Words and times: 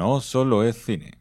no 0.00 0.22
solo 0.22 0.64
es 0.64 0.76
cine. 0.76 1.19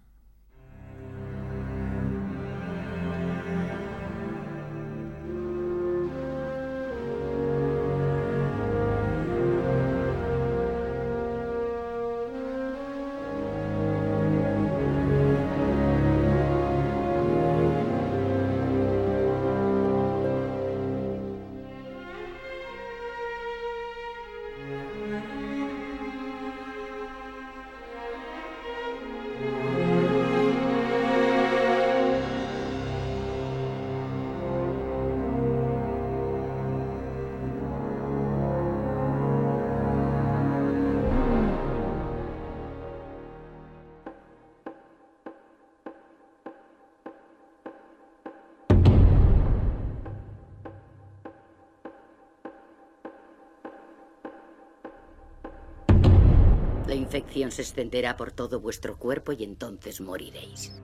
La 57.29 57.33
infección 57.33 57.51
se 57.51 57.61
extenderá 57.61 58.17
por 58.17 58.31
todo 58.31 58.59
vuestro 58.59 58.97
cuerpo 58.97 59.33
y 59.33 59.43
entonces 59.43 60.01
moriréis. 60.01 60.81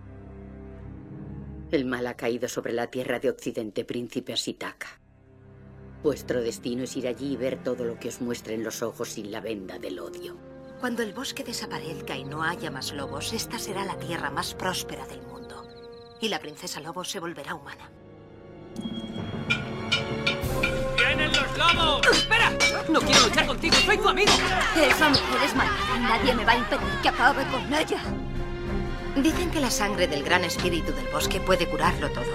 El 1.72 1.86
mal 1.86 2.06
ha 2.06 2.16
caído 2.16 2.48
sobre 2.48 2.72
la 2.72 2.86
tierra 2.92 3.20
de 3.20 3.32
Occidente, 3.32 3.84
príncipe 3.84 4.32
Asitaka. 4.32 5.02
Vuestro 6.04 6.42
destino 6.42 6.84
es 6.84 6.96
ir 6.98 7.08
allí 7.08 7.34
y 7.34 7.36
ver 7.36 7.64
todo 7.64 7.84
lo 7.84 7.98
que 8.00 8.10
os 8.10 8.22
muestren 8.22 8.64
los 8.64 8.84
ojos 8.84 9.10
sin 9.10 9.32
la 9.32 9.42
venda 9.42 9.80
del 9.80 9.98
odio. 9.98 10.38
Cuando 10.80 11.02
el 11.02 11.14
bosque 11.14 11.44
desaparezca 11.44 12.16
y 12.16 12.26
no 12.26 12.44
haya 12.44 12.70
más 12.70 12.94
lobos, 12.94 13.34
esta 13.34 13.58
será 13.58 13.84
la 13.84 13.98
tierra 13.98 14.30
más 14.30 14.54
próspera 14.54 15.08
del 15.08 15.24
mundo. 15.24 15.68
Y 16.22 16.30
la 16.30 16.40
princesa 16.40 16.80
lobo 16.80 17.04
se 17.04 17.20
volverá 17.20 17.56
humana. 17.56 17.90
¡Vienen 20.96 21.32
los 21.32 21.58
lobos! 21.58 22.05
No 22.90 23.02
quiero 23.02 23.22
luchar 23.22 23.48
contigo, 23.48 23.76
soy 23.86 23.98
tu 23.98 24.08
amigo. 24.08 24.32
Esa 24.76 25.10
mujer 25.10 25.44
es 25.44 25.56
malvada 25.56 25.98
y 25.98 26.00
nadie 26.02 26.36
me 26.36 26.46
va 26.46 26.52
a 26.52 26.58
impedir 26.58 27.02
que 27.02 27.10
acabe 27.10 27.44
con 27.48 27.74
ella. 27.74 28.00
Dicen 29.16 29.50
que 29.50 29.60
la 29.60 29.72
sangre 29.72 30.08
del 30.08 30.24
gran 30.24 30.44
espíritu 30.44 30.92
del 30.94 31.08
bosque 31.08 31.40
puede 31.40 31.68
curarlo 31.68 32.10
todo. 32.12 32.26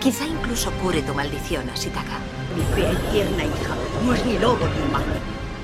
Quizá 0.00 0.26
incluso 0.26 0.70
cure 0.72 1.00
tu 1.02 1.14
maldición, 1.14 1.70
Asitaka. 1.70 2.18
Mi 2.54 2.62
fea 2.74 2.92
y 2.92 3.12
tierna 3.12 3.44
hija 3.44 3.74
no 4.04 4.12
es 4.14 4.24
ni 4.26 4.38
lobo 4.38 4.66
ni 4.66 4.88
humano. 4.88 5.14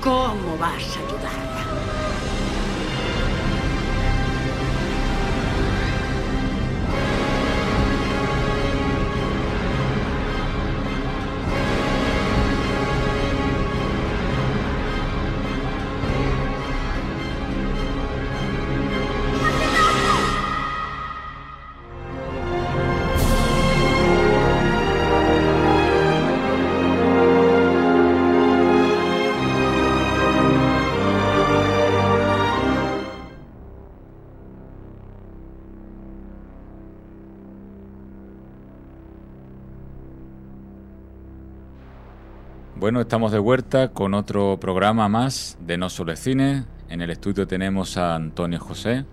¿Cómo 0.01 0.57
vas 0.57 0.83
a 0.97 0.99
ayudarla? 0.99 1.50
Bueno, 42.91 43.03
estamos 43.03 43.31
de 43.31 43.39
vuelta 43.39 43.93
con 43.93 44.13
otro 44.13 44.59
programa 44.59 45.07
más 45.07 45.57
de 45.65 45.77
No 45.77 45.89
Solo 45.89 46.13
Cine. 46.17 46.65
En 46.89 46.99
el 46.99 47.09
estudio 47.09 47.47
tenemos 47.47 47.95
a 47.95 48.15
Antonio 48.15 48.59
José. 48.59 49.05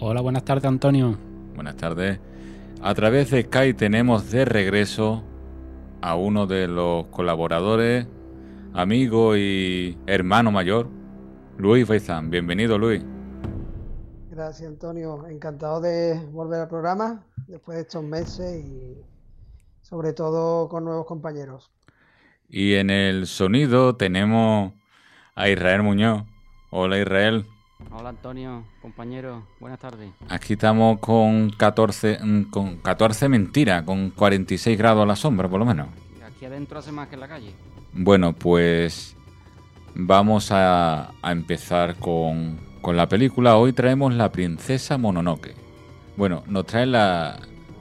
Hola, 0.00 0.22
buenas 0.22 0.46
tardes, 0.46 0.64
Antonio. 0.64 1.14
Buenas 1.54 1.76
tardes. 1.76 2.18
A 2.80 2.94
través 2.94 3.30
de 3.30 3.42
Skype 3.42 3.74
tenemos 3.74 4.30
de 4.30 4.46
regreso 4.46 5.22
a 6.00 6.14
uno 6.14 6.46
de 6.46 6.68
los 6.68 7.08
colaboradores, 7.08 8.06
amigo 8.72 9.36
y 9.36 9.98
hermano 10.06 10.50
mayor, 10.50 10.88
Luis 11.58 11.86
Faizán. 11.86 12.30
Bienvenido, 12.30 12.78
Luis. 12.78 13.04
Gracias, 14.30 14.66
Antonio. 14.66 15.26
Encantado 15.26 15.82
de 15.82 16.18
volver 16.32 16.62
al 16.62 16.68
programa 16.68 17.26
después 17.46 17.76
de 17.76 17.82
estos 17.82 18.02
meses 18.02 18.64
y 18.64 18.96
sobre 19.82 20.14
todo 20.14 20.66
con 20.70 20.86
nuevos 20.86 21.04
compañeros. 21.04 21.70
Y 22.48 22.74
en 22.74 22.90
el 22.90 23.26
sonido 23.26 23.96
tenemos 23.96 24.72
a 25.34 25.48
Israel 25.48 25.82
Muñoz. 25.82 26.22
Hola, 26.70 26.98
Israel. 26.98 27.44
Hola 27.92 28.08
Antonio, 28.08 28.64
compañero, 28.82 29.44
buenas 29.60 29.78
tardes. 29.78 30.10
Aquí 30.28 30.54
estamos 30.54 30.98
con 30.98 31.50
14, 31.50 32.18
mm, 32.20 32.42
con 32.50 32.78
14 32.78 33.28
mentiras, 33.28 33.84
con 33.84 34.10
46 34.10 34.76
grados 34.76 35.04
a 35.04 35.06
la 35.06 35.14
sombra, 35.14 35.48
por 35.48 35.60
lo 35.60 35.66
menos. 35.66 35.88
Aquí 36.26 36.44
adentro 36.44 36.80
hace 36.80 36.90
más 36.90 37.08
que 37.08 37.14
en 37.14 37.20
la 37.20 37.28
calle. 37.28 37.52
Bueno, 37.92 38.32
pues 38.32 39.16
vamos 39.94 40.50
a, 40.50 41.12
a 41.22 41.32
empezar 41.32 41.96
con, 41.96 42.58
con 42.80 42.96
la 42.96 43.08
película. 43.08 43.56
Hoy 43.56 43.72
traemos 43.72 44.12
La 44.14 44.32
Princesa 44.32 44.98
Mononoke. 44.98 45.54
Bueno, 46.16 46.42
nos 46.46 46.66
trae 46.66 46.86
la, 46.86 47.38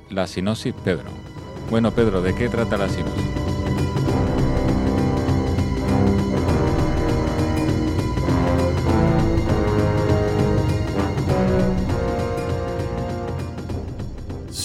la 0.10 0.28
sinopsis 0.28 0.74
Pedro. 0.84 1.10
Bueno, 1.72 1.92
Pedro, 1.92 2.22
¿de 2.22 2.36
qué 2.36 2.50
trata 2.50 2.78
la 2.78 2.88
sinopsis? 2.88 3.37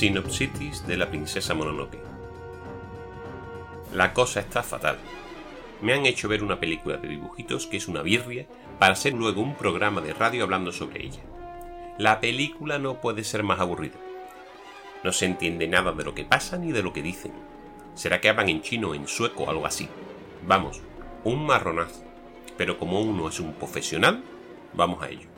Sinopsitis 0.02 0.84
de 0.84 0.96
la 0.96 1.08
princesa 1.08 1.54
Mononoke. 1.54 2.02
La 3.94 4.12
cosa 4.12 4.40
está 4.40 4.64
fatal. 4.64 4.98
Me 5.80 5.92
han 5.92 6.06
hecho 6.06 6.28
ver 6.28 6.42
una 6.42 6.58
película 6.58 6.96
de 6.96 7.06
dibujitos 7.06 7.68
que 7.68 7.76
es 7.76 7.86
una 7.86 8.02
birria 8.02 8.48
para 8.80 8.94
hacer 8.94 9.12
luego 9.12 9.42
un 9.42 9.54
programa 9.54 10.00
de 10.00 10.12
radio 10.12 10.42
hablando 10.42 10.72
sobre 10.72 11.06
ella. 11.06 11.20
La 11.98 12.18
película 12.18 12.80
no 12.80 13.00
puede 13.00 13.22
ser 13.22 13.44
más 13.44 13.60
aburrida. 13.60 13.94
No 15.04 15.12
se 15.12 15.26
entiende 15.26 15.68
nada 15.68 15.92
de 15.92 16.02
lo 16.02 16.16
que 16.16 16.24
pasa 16.24 16.58
ni 16.58 16.72
de 16.72 16.82
lo 16.82 16.92
que 16.92 17.02
dicen. 17.02 17.30
¿Será 17.94 18.20
que 18.20 18.28
hablan 18.28 18.48
en 18.48 18.60
chino 18.60 18.96
en 18.96 19.06
sueco 19.06 19.44
o 19.44 19.50
algo 19.50 19.66
así? 19.66 19.88
Vamos, 20.44 20.80
un 21.22 21.46
marronazo. 21.46 22.02
Pero 22.56 22.76
como 22.76 23.00
uno 23.00 23.28
es 23.28 23.38
un 23.38 23.52
profesional, 23.54 24.24
vamos 24.72 25.00
a 25.00 25.10
ello. 25.10 25.28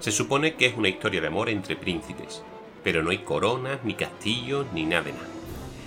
Se 0.00 0.10
supone 0.10 0.56
que 0.56 0.66
es 0.66 0.76
una 0.76 0.88
historia 0.88 1.20
de 1.20 1.28
amor 1.28 1.48
entre 1.48 1.76
príncipes, 1.76 2.42
pero 2.82 3.02
no 3.02 3.10
hay 3.10 3.18
coronas, 3.18 3.80
ni 3.84 3.94
castillos, 3.94 4.66
ni 4.72 4.84
nada 4.84 5.02
de 5.02 5.12
nada. 5.12 5.26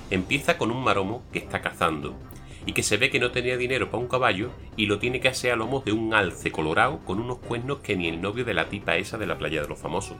Empieza 0.10 0.58
con 0.58 0.72
un 0.72 0.84
maromo 0.84 1.24
que 1.32 1.40
está 1.40 1.62
cazando 1.62 2.16
y 2.66 2.74
que 2.74 2.84
se 2.84 2.98
ve 2.98 3.10
que 3.10 3.20
no 3.20 3.32
tenía 3.32 3.58
dinero 3.58 3.90
para 3.90 4.02
un 4.02 4.10
caballo 4.10 4.50
y 4.76 4.88
lo 4.88 5.00
tiene 5.00 5.20
que 5.20 5.28
hacer 5.28 5.52
a 5.52 5.56
lomos 5.56 5.86
de 5.86 5.92
un 5.92 6.14
alce 6.14 6.52
colorado 6.52 7.00
con 7.06 7.20
unos 7.20 7.40
cuernos 7.40 7.80
que 7.80 7.96
ni 7.96 8.08
el 8.08 8.22
novio 8.22 8.46
de 8.46 8.54
la 8.54 8.70
tipa 8.70 8.98
esa 8.98 9.18
de 9.18 9.28
la 9.28 9.38
playa 9.38 9.62
de 9.62 9.68
los 9.68 9.80
famosos. 9.80 10.18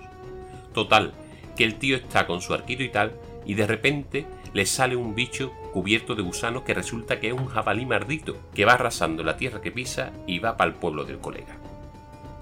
Total, 0.74 1.14
que 1.56 1.64
el 1.64 1.76
tío 1.76 1.96
está 1.96 2.28
con 2.28 2.42
su 2.42 2.54
arquito 2.54 2.84
y 2.84 2.90
tal 2.90 3.14
y 3.46 3.54
de 3.54 3.68
repente 3.68 4.26
le 4.54 4.66
sale 4.66 4.96
un 4.96 5.16
bicho 5.16 5.52
cubierto 5.74 6.16
de 6.16 6.22
gusanos 6.22 6.64
que 6.64 6.74
resulta 6.74 7.20
que 7.20 7.28
es 7.28 7.34
un 7.34 7.48
jabalí 7.48 7.86
mardito 7.86 8.38
que 8.54 8.66
va 8.66 8.74
arrasando 8.74 9.24
la 9.24 9.38
tierra 9.38 9.62
que 9.62 9.72
pisa 9.72 10.12
y 10.28 10.40
va 10.40 10.58
para 10.58 10.72
el 10.72 10.78
pueblo 10.78 11.04
del 11.04 11.20
colega. 11.20 11.58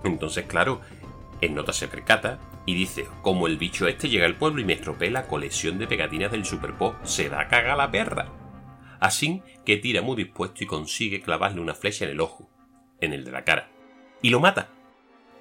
Entonces, 0.03 0.45
claro, 0.45 0.81
el 1.41 1.55
nota 1.55 1.73
se 1.73 1.87
percata 1.87 2.39
y 2.65 2.75
dice, 2.75 3.07
como 3.21 3.47
el 3.47 3.57
bicho 3.57 3.87
este 3.87 4.09
llega 4.09 4.25
al 4.25 4.35
pueblo 4.35 4.61
y 4.61 4.65
me 4.65 4.73
estropea 4.73 5.11
la 5.11 5.27
colección 5.27 5.77
de 5.79 5.87
pegatinas 5.87 6.31
del 6.31 6.45
Super 6.45 6.77
Pop, 6.77 6.95
se 7.03 7.29
da 7.29 7.47
caga 7.47 7.75
la 7.75 7.91
perra. 7.91 8.31
Así 8.99 9.41
que 9.65 9.77
tira 9.77 10.01
muy 10.01 10.15
dispuesto 10.15 10.63
y 10.63 10.67
consigue 10.67 11.21
clavarle 11.21 11.59
una 11.59 11.73
flecha 11.73 12.05
en 12.05 12.11
el 12.11 12.21
ojo, 12.21 12.49
en 13.01 13.11
el 13.11 13.25
de 13.25 13.31
la 13.31 13.43
cara, 13.43 13.69
y 14.21 14.29
lo 14.29 14.39
mata. 14.39 14.69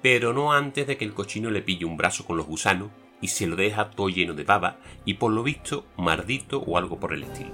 Pero 0.01 0.33
no 0.33 0.51
antes 0.51 0.85
de 0.85 0.97
que 0.97 1.05
el 1.05 1.13
cochino 1.13 1.49
le 1.49 1.61
pille 1.61 1.85
un 1.85 1.95
brazo 1.95 2.25
con 2.25 2.35
los 2.35 2.45
gusanos 2.45 2.89
y 3.21 3.29
se 3.29 3.47
lo 3.47 3.55
deja 3.55 3.89
todo 3.89 4.09
lleno 4.09 4.33
de 4.33 4.43
baba 4.43 4.79
y 5.05 5.13
por 5.13 5.31
lo 5.31 5.43
visto 5.43 5.85
mardito 5.95 6.59
o 6.59 6.77
algo 6.77 6.99
por 6.99 7.13
el 7.13 7.23
estilo. 7.23 7.53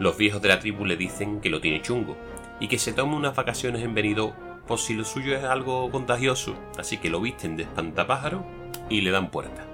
Los 0.00 0.16
viejos 0.16 0.42
de 0.42 0.48
la 0.48 0.58
tribu 0.58 0.84
le 0.84 0.96
dicen 0.96 1.40
que 1.40 1.48
lo 1.48 1.60
tiene 1.60 1.80
chungo 1.80 2.16
y 2.58 2.66
que 2.66 2.78
se 2.78 2.92
tome 2.92 3.14
unas 3.14 3.36
vacaciones 3.36 3.84
en 3.84 3.94
Benidorm 3.94 4.47
por 4.68 4.78
si 4.78 4.94
lo 4.94 5.04
suyo 5.04 5.34
es 5.34 5.42
algo 5.42 5.90
contagioso, 5.90 6.54
así 6.78 6.98
que 6.98 7.10
lo 7.10 7.20
visten 7.20 7.56
de 7.56 7.62
espantapájaro 7.64 8.44
y 8.90 9.00
le 9.00 9.10
dan 9.10 9.30
puerta. 9.30 9.66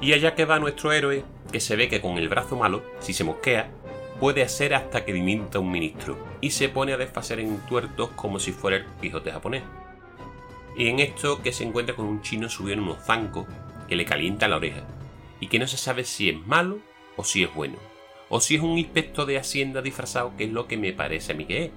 Y 0.00 0.14
allá 0.14 0.34
que 0.34 0.46
va 0.46 0.58
nuestro 0.58 0.92
héroe, 0.92 1.24
que 1.52 1.60
se 1.60 1.76
ve 1.76 1.88
que 1.88 2.00
con 2.00 2.18
el 2.18 2.28
brazo 2.28 2.56
malo, 2.56 2.82
si 2.98 3.12
se 3.12 3.22
mosquea, 3.22 3.70
puede 4.18 4.42
hacer 4.42 4.74
hasta 4.74 5.04
que 5.04 5.12
dimita 5.12 5.58
un 5.58 5.70
ministro, 5.70 6.16
y 6.40 6.50
se 6.50 6.68
pone 6.68 6.94
a 6.94 6.96
desfacer 6.96 7.38
en 7.38 7.58
tuertos 7.66 8.10
como 8.16 8.40
si 8.40 8.52
fuera 8.52 8.78
el 8.78 8.86
Quijote 9.00 9.30
japonés. 9.30 9.62
Y 10.76 10.88
en 10.88 10.98
esto 10.98 11.42
que 11.42 11.52
se 11.52 11.64
encuentra 11.64 11.94
con 11.94 12.06
un 12.06 12.22
chino 12.22 12.48
subido 12.48 12.74
en 12.74 12.80
unos 12.80 13.04
zancos 13.04 13.46
que 13.86 13.96
le 13.96 14.04
calienta 14.04 14.48
la 14.48 14.56
oreja, 14.56 14.82
y 15.38 15.48
que 15.48 15.58
no 15.58 15.66
se 15.66 15.76
sabe 15.76 16.04
si 16.04 16.30
es 16.30 16.46
malo 16.46 16.78
o 17.16 17.24
si 17.24 17.44
es 17.44 17.54
bueno, 17.54 17.76
o 18.30 18.40
si 18.40 18.56
es 18.56 18.62
un 18.62 18.78
inspector 18.78 19.26
de 19.26 19.38
hacienda 19.38 19.82
disfrazado, 19.82 20.34
que 20.36 20.44
es 20.44 20.50
lo 20.50 20.66
que 20.66 20.78
me 20.78 20.92
parece 20.92 21.32
a 21.32 21.34
mí 21.34 21.44
que 21.44 21.64
es. 21.66 21.70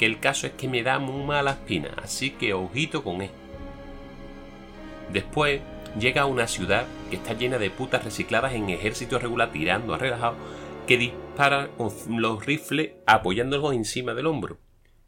Que 0.00 0.06
el 0.06 0.18
caso 0.18 0.46
es 0.46 0.54
que 0.54 0.66
me 0.66 0.82
da 0.82 0.98
muy 0.98 1.22
mala 1.24 1.50
espina, 1.50 1.90
así 2.02 2.30
que 2.30 2.54
ojito 2.54 3.04
con 3.04 3.20
él. 3.20 3.28
Después 5.12 5.60
llega 5.98 6.22
a 6.22 6.24
una 6.24 6.48
ciudad 6.48 6.86
que 7.10 7.16
está 7.16 7.34
llena 7.34 7.58
de 7.58 7.68
putas 7.68 8.02
recicladas 8.02 8.54
en 8.54 8.70
ejército 8.70 9.18
regular 9.18 9.52
tirando 9.52 9.92
a 9.92 9.98
relajado 9.98 10.36
que 10.86 10.96
dispara 10.96 11.68
con 11.76 11.92
los 12.18 12.46
rifles 12.46 12.92
apoyándolos 13.04 13.74
encima 13.74 14.14
del 14.14 14.28
hombro. 14.28 14.56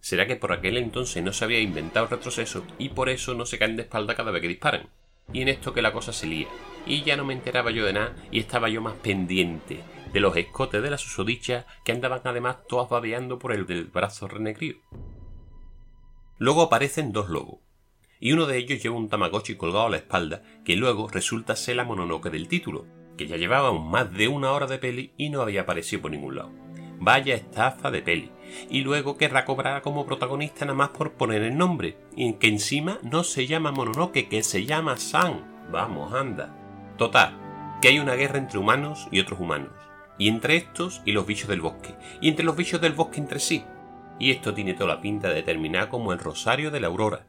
¿Será 0.01 0.27
que 0.27 0.37
por 0.37 0.53
aquel 0.53 0.77
entonces 0.77 1.23
no 1.23 1.33
se 1.33 1.47
había 1.47 1.61
inventado 1.61 2.09
retroceso 2.09 2.63
y 2.77 2.91
por 2.91 3.09
eso 3.09 3.33
no 3.33 3.47
se 3.47 3.59
caen 3.59 3.77
de 3.77 3.85
espalda 3.85 4.15
cada 4.15 4.31
vez 4.31 4.43
que 4.43 4.49
disparan? 4.49 4.91
Y 5.33 5.41
en 5.41 5.49
esto 5.49 5.73
que 5.73 5.81
la 5.81 5.95
cosa 5.95 6.13
se 6.13 6.27
lía. 6.27 6.49
Y 6.85 7.03
ya 7.03 7.17
no 7.17 7.25
me 7.25 7.33
enteraba 7.33 7.71
yo 7.71 7.87
de 7.87 7.95
nada 7.95 8.15
y 8.31 8.41
estaba 8.41 8.69
yo 8.69 8.83
más 8.83 8.97
pendiente 8.97 9.81
de 10.13 10.21
los 10.21 10.37
escotes 10.37 10.83
de 10.83 10.91
la 10.91 10.99
susodicha 10.99 11.67
que 11.85 11.93
andaban 11.93 12.21
además 12.25 12.59
todas 12.69 12.89
babeando 12.89 13.39
por 13.39 13.53
el 13.53 13.67
del 13.67 13.85
brazo 13.85 14.29
renegrido. 14.29 14.79
Luego 16.39 16.63
aparecen 16.63 17.13
dos 17.13 17.29
lobos, 17.29 17.61
y 18.21 18.33
uno 18.33 18.47
de 18.47 18.57
ellos 18.59 18.83
lleva 18.83 18.97
un 18.97 19.09
tamagotchi 19.09 19.57
colgado 19.57 19.87
a 19.87 19.91
la 19.91 19.97
espalda 19.97 20.43
que 20.65 20.77
luego 20.77 21.09
resulta 21.09 21.57
ser 21.57 21.77
la 21.77 21.85
mononoke 21.85 22.31
del 22.31 22.49
título, 22.49 22.87
que 23.17 23.27
ya 23.27 23.37
llevábamos 23.37 23.85
más 23.85 24.13
de 24.13 24.29
una 24.29 24.53
hora 24.53 24.67
de 24.67 24.79
peli 24.79 25.13
y 25.17 25.31
no 25.31 25.43
había 25.43 25.63
aparecido 25.63 26.03
por 26.03 26.11
ningún 26.11 26.37
lado. 26.37 26.53
Vaya 27.05 27.35
estafa 27.35 27.91
de 27.91 28.01
peli. 28.01 28.31
Y 28.71 28.83
luego 28.83 29.17
querrá 29.17 29.45
cobrar 29.45 29.83
como 29.83 30.07
protagonista 30.07 30.65
nada 30.65 30.77
más 30.77 30.91
por 30.91 31.15
poner 31.15 31.43
el 31.43 31.57
nombre, 31.59 31.97
y 32.15 32.35
que 32.35 32.47
encima 32.47 32.99
no 33.03 33.25
se 33.25 33.49
llama 33.49 33.73
Mononoke, 33.73 34.29
que 34.29 34.45
se 34.45 34.67
llama 34.67 34.97
San. 34.99 35.67
Vamos, 35.73 36.13
anda. 36.13 36.55
Total, 36.99 37.79
que 37.81 37.89
hay 37.89 37.99
una 37.99 38.15
guerra 38.15 38.39
entre 38.39 38.61
humanos 38.61 39.09
y 39.11 39.19
otros 39.19 39.41
humanos, 39.41 39.73
y 40.23 40.29
entre 40.29 40.55
estos 40.55 41.03
y 41.05 41.11
los 41.11 41.27
bichos 41.27 41.49
del 41.49 41.61
bosque, 41.61 41.97
y 42.21 42.29
entre 42.29 42.45
los 42.45 42.55
bichos 42.55 42.81
del 42.81 42.93
bosque 42.93 43.19
entre 43.19 43.41
sí. 43.41 43.65
Y 44.21 44.31
esto 44.31 44.55
tiene 44.55 44.73
toda 44.73 44.95
la 44.95 45.01
pinta 45.01 45.31
de 45.31 45.43
terminar 45.43 45.89
como 45.89 46.13
el 46.13 46.21
Rosario 46.21 46.71
de 46.71 46.79
la 46.79 46.87
Aurora. 46.87 47.27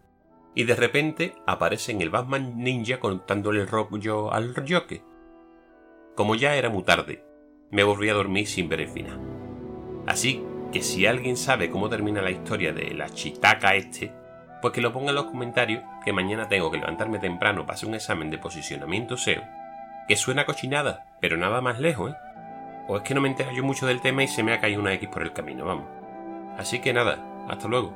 Y 0.54 0.66
de 0.66 0.76
repente 0.76 1.34
aparece 1.48 1.92
en 1.92 2.04
el 2.04 2.12
Batman 2.12 2.60
Ninja 2.60 3.00
contándole 3.00 3.62
el 3.62 3.68
rollo 3.68 4.32
al 4.32 4.54
Joker. 4.54 5.02
Como 6.14 6.36
ya 6.36 6.54
era 6.54 6.70
muy 6.70 6.84
tarde, 6.84 7.26
me 7.72 7.82
volví 7.82 8.10
a 8.10 8.14
dormir 8.14 8.46
sin 8.46 8.70
ver 8.70 8.82
el 8.82 8.90
final. 8.90 9.20
Así 10.06 10.44
que 10.72 10.84
si 10.84 11.08
alguien 11.08 11.36
sabe 11.36 11.72
cómo 11.72 11.90
termina 11.90 12.22
la 12.22 12.30
historia 12.30 12.74
de 12.74 12.94
la 12.94 13.10
chitaca 13.10 13.74
este, 13.74 14.14
pues 14.62 14.72
que 14.72 14.82
lo 14.82 14.94
ponga 14.94 15.10
en 15.10 15.16
los 15.16 15.26
comentarios, 15.26 15.84
que 16.06 16.14
mañana 16.14 16.48
tengo 16.48 16.70
que 16.70 16.78
levantarme 16.78 17.18
temprano 17.18 17.66
para 17.66 17.74
hacer 17.74 17.90
un 17.90 17.96
examen 17.96 18.30
de 18.30 18.38
posicionamiento 18.38 19.18
SEO, 19.18 19.42
que 20.08 20.16
suena 20.16 20.46
cochinada, 20.46 21.18
pero 21.20 21.38
nada 21.38 21.60
más 21.60 21.80
lejos, 21.80 22.12
¿eh? 22.12 22.33
O 22.88 22.98
es 22.98 23.04
que 23.04 23.14
no 23.14 23.22
me 23.22 23.30
entero 23.30 23.52
yo 23.52 23.64
mucho 23.64 23.88
del 23.88 24.02
tema 24.02 24.24
y 24.24 24.28
se 24.28 24.44
me 24.44 24.54
ha 24.54 24.60
caído 24.60 24.82
una 24.82 24.94
X 24.94 25.10
por 25.10 25.24
el 25.24 25.34
camino, 25.34 25.66
vamos. 25.66 25.86
Así 26.58 26.80
que 26.80 26.94
nada, 26.94 27.18
hasta 27.48 27.68
luego. 27.68 27.94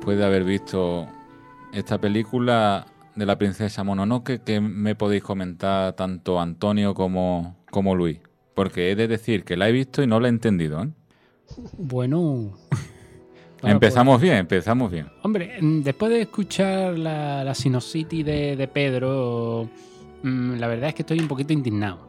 Puede 0.00 0.24
haber 0.24 0.44
visto 0.44 1.08
esta 1.72 1.98
película 1.98 2.86
de 3.16 3.26
la 3.26 3.36
princesa 3.38 3.82
Mononoke 3.82 4.40
que 4.44 4.60
me 4.60 4.94
podéis 4.94 5.24
comentar 5.24 5.94
tanto 5.94 6.40
Antonio 6.40 6.94
como, 6.94 7.55
como 7.70 7.94
Luis. 7.94 8.20
Porque 8.54 8.90
he 8.90 8.96
de 8.96 9.08
decir 9.08 9.44
que 9.44 9.56
la 9.56 9.68
he 9.68 9.72
visto 9.72 10.02
y 10.02 10.06
no 10.06 10.18
la 10.18 10.28
he 10.28 10.30
entendido. 10.30 10.82
¿eh? 10.82 10.88
Bueno. 11.76 12.56
empezamos 13.62 14.20
bien, 14.20 14.36
empezamos 14.36 14.90
bien. 14.90 15.08
Hombre, 15.22 15.58
mm, 15.60 15.82
después 15.82 16.10
de 16.10 16.22
escuchar 16.22 16.98
la, 16.98 17.44
la 17.44 17.54
sinosity 17.54 18.22
de, 18.22 18.56
de 18.56 18.68
Pedro, 18.68 19.68
mm, 20.22 20.54
la 20.54 20.68
verdad 20.68 20.88
es 20.88 20.94
que 20.94 21.02
estoy 21.02 21.20
un 21.20 21.28
poquito 21.28 21.52
indignado. 21.52 22.06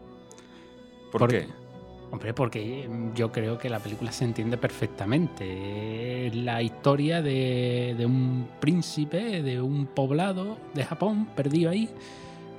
¿Por, 1.12 1.28
qué? 1.30 1.48
Hombre, 2.12 2.34
porque 2.34 2.90
yo 3.16 3.32
creo 3.32 3.58
que 3.58 3.70
la 3.70 3.80
película 3.80 4.12
se 4.12 4.24
entiende 4.24 4.58
perfectamente. 4.58 6.28
Es 6.28 6.36
la 6.36 6.62
historia 6.62 7.22
de, 7.22 7.96
de, 7.98 8.06
un 8.06 8.48
príncipe 8.60 9.42
de 9.42 9.62
un 9.62 9.88
poblado 9.88 10.58
de 10.74 10.86
Japón 10.86 11.28
perdido 11.36 11.72
ahí 11.72 11.90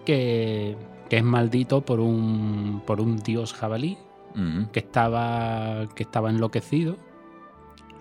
que, 0.04 0.76
que 1.08 1.16
es 1.18 1.24
maldito 1.24 1.80
por 1.82 2.00
un, 2.00 2.82
por 2.86 3.00
un 3.00 3.18
dios 3.18 3.52
jabalí 3.54 3.98
Uh 4.34 4.38
-huh. 4.38 4.70
que, 4.70 4.80
estaba, 4.80 5.86
que 5.94 6.02
estaba 6.02 6.28
enloquecido 6.30 6.96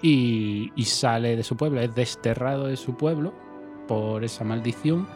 y, 0.02 0.72
y 0.76 0.84
sale 0.86 1.36
de 1.36 1.44
su 1.44 1.56
pueblo, 1.56 1.80
es 1.82 1.96
desterrado 1.96 2.68
de 2.68 2.76
su 2.76 2.96
pueblo 2.96 3.34
por 3.88 4.24
esa 4.24 4.44
maldición 4.44 5.08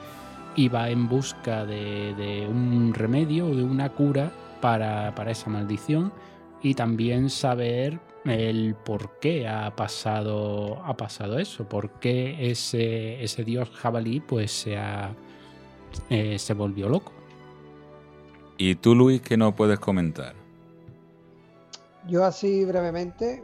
y 0.55 0.69
va 0.69 0.89
en 0.89 1.07
busca 1.07 1.65
de, 1.65 2.13
de 2.15 2.47
un 2.47 2.93
remedio 2.93 3.47
o 3.47 3.55
de 3.55 3.63
una 3.63 3.89
cura 3.89 4.31
para, 4.61 5.13
para, 5.15 5.31
esa 5.31 5.49
maldición 5.49 6.13
y 6.63 6.73
también 6.75 7.29
saber 7.29 7.99
el 8.25 8.75
por 8.75 9.19
qué 9.19 9.47
ha 9.47 9.75
pasado, 9.75 10.81
ha 10.85 10.95
pasado 10.95 11.39
eso, 11.39 11.67
por 11.67 11.99
qué 11.99 12.51
ese, 12.51 13.21
ese 13.23 13.43
dios 13.43 13.69
jabalí 13.71 14.19
pues 14.21 14.51
se, 14.51 14.77
ha, 14.77 15.13
eh, 16.09 16.37
se 16.39 16.53
volvió 16.53 16.87
loco. 16.87 17.11
¿Y 18.63 18.75
tú, 18.75 18.93
Luis, 18.93 19.23
qué 19.23 19.37
no 19.37 19.55
puedes 19.55 19.79
comentar? 19.79 20.35
Yo 22.07 22.23
así 22.23 22.63
brevemente, 22.63 23.43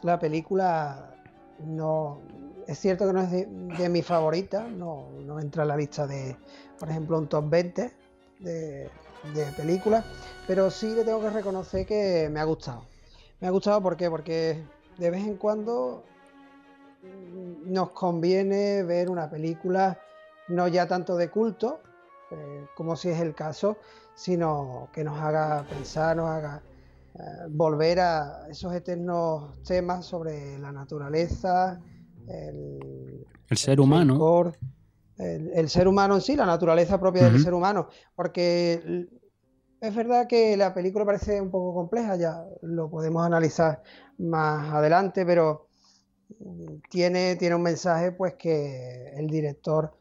la 0.00 0.18
película 0.18 1.14
no... 1.58 2.22
Es 2.66 2.78
cierto 2.78 3.06
que 3.06 3.12
no 3.12 3.20
es 3.20 3.30
de, 3.30 3.44
de 3.76 3.88
mi 3.90 4.00
favorita, 4.00 4.66
no, 4.66 5.10
no 5.26 5.38
entra 5.40 5.64
en 5.64 5.68
la 5.68 5.76
lista 5.76 6.06
de, 6.06 6.38
por 6.78 6.88
ejemplo, 6.88 7.18
un 7.18 7.28
top 7.28 7.50
20 7.50 7.92
de, 8.38 8.88
de 9.34 9.52
películas, 9.58 10.06
pero 10.46 10.70
sí 10.70 10.88
le 10.94 11.04
tengo 11.04 11.20
que 11.20 11.28
reconocer 11.28 11.84
que 11.84 12.30
me 12.32 12.40
ha 12.40 12.44
gustado. 12.44 12.86
Me 13.40 13.48
ha 13.48 13.50
gustado 13.50 13.82
¿por 13.82 13.98
porque 14.08 14.64
de 14.96 15.10
vez 15.10 15.20
en 15.20 15.36
cuando 15.36 16.02
nos 17.66 17.90
conviene 17.90 18.84
ver 18.84 19.10
una 19.10 19.28
película 19.28 19.98
no 20.48 20.66
ya 20.66 20.88
tanto 20.88 21.18
de 21.18 21.28
culto, 21.28 21.82
eh, 22.30 22.66
como 22.74 22.96
si 22.96 23.10
es 23.10 23.20
el 23.20 23.34
caso, 23.34 23.76
sino 24.20 24.90
que 24.92 25.02
nos 25.02 25.18
haga 25.18 25.64
pensar, 25.66 26.14
nos 26.14 26.28
haga 26.28 26.62
eh, 27.14 27.20
volver 27.48 28.00
a 28.00 28.48
esos 28.50 28.74
eternos 28.74 29.62
temas 29.62 30.04
sobre 30.04 30.58
la 30.58 30.70
naturaleza, 30.72 31.80
el, 32.28 33.26
el 33.48 33.56
ser 33.56 33.80
humano. 33.80 34.12
El 34.12 34.18
core, 34.18 34.50
el, 35.16 35.50
el, 35.54 35.70
ser 35.70 35.88
humano 35.88 36.16
en 36.16 36.20
sí, 36.20 36.36
la 36.36 36.44
naturaleza 36.44 37.00
propia 37.00 37.22
uh 37.22 37.24
-huh. 37.28 37.32
del 37.32 37.42
ser 37.42 37.54
humano, 37.54 37.88
porque 38.14 39.08
es 39.80 39.94
verdad 39.94 40.26
que 40.26 40.54
la 40.54 40.74
película 40.74 41.06
parece 41.06 41.40
un 41.40 41.50
poco 41.50 41.72
compleja, 41.72 42.16
ya 42.16 42.44
lo 42.60 42.90
podemos 42.90 43.24
analizar 43.24 43.82
más 44.18 44.70
adelante, 44.74 45.24
pero 45.24 45.68
tiene, 46.90 47.36
tiene 47.36 47.54
un 47.54 47.62
mensaje 47.62 48.12
pues 48.12 48.34
que 48.34 49.14
el 49.16 49.28
director 49.28 49.92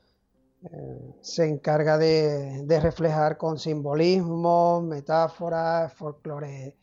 eh, 0.64 1.14
se 1.22 1.48
encarga 1.48 1.98
de, 1.98 2.66
de, 2.66 2.80
reflejar 2.80 3.38
con 3.38 3.58
simbolismo, 3.58 4.82
metáforas, 4.82 5.94
folclore 5.94 6.76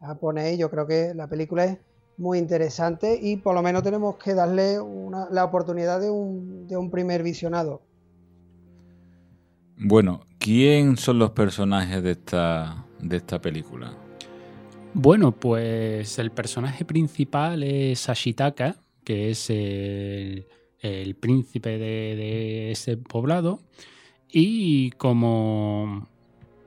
japonés. 0.00 0.58
Yo 0.58 0.70
creo 0.70 0.86
que 0.86 1.14
la 1.14 1.28
película 1.28 1.64
es 1.64 1.78
muy 2.18 2.38
interesante 2.38 3.18
y 3.20 3.36
por 3.36 3.54
lo 3.54 3.62
menos 3.62 3.82
tenemos 3.82 4.16
que 4.16 4.34
darle 4.34 4.80
una, 4.80 5.28
la 5.30 5.44
oportunidad 5.44 6.00
de 6.00 6.10
un, 6.10 6.66
de 6.66 6.76
un 6.76 6.90
primer 6.90 7.22
visionado. 7.22 7.82
Bueno, 9.78 10.20
¿quién 10.38 10.96
son 10.96 11.18
los 11.18 11.30
personajes 11.30 12.02
de 12.02 12.12
esta, 12.12 12.86
de 13.00 13.16
esta 13.16 13.40
película? 13.40 13.96
Bueno, 14.94 15.32
pues 15.32 16.18
el 16.18 16.30
personaje 16.30 16.84
principal 16.84 17.62
es 17.62 18.08
Ashitaka, 18.08 18.76
que 19.04 19.30
es 19.30 19.48
el, 19.48 20.46
el 20.82 21.14
príncipe 21.14 21.78
de, 21.78 22.70
ese 22.72 22.96
poblado, 22.96 23.60
y 24.28 24.90
como, 24.92 26.08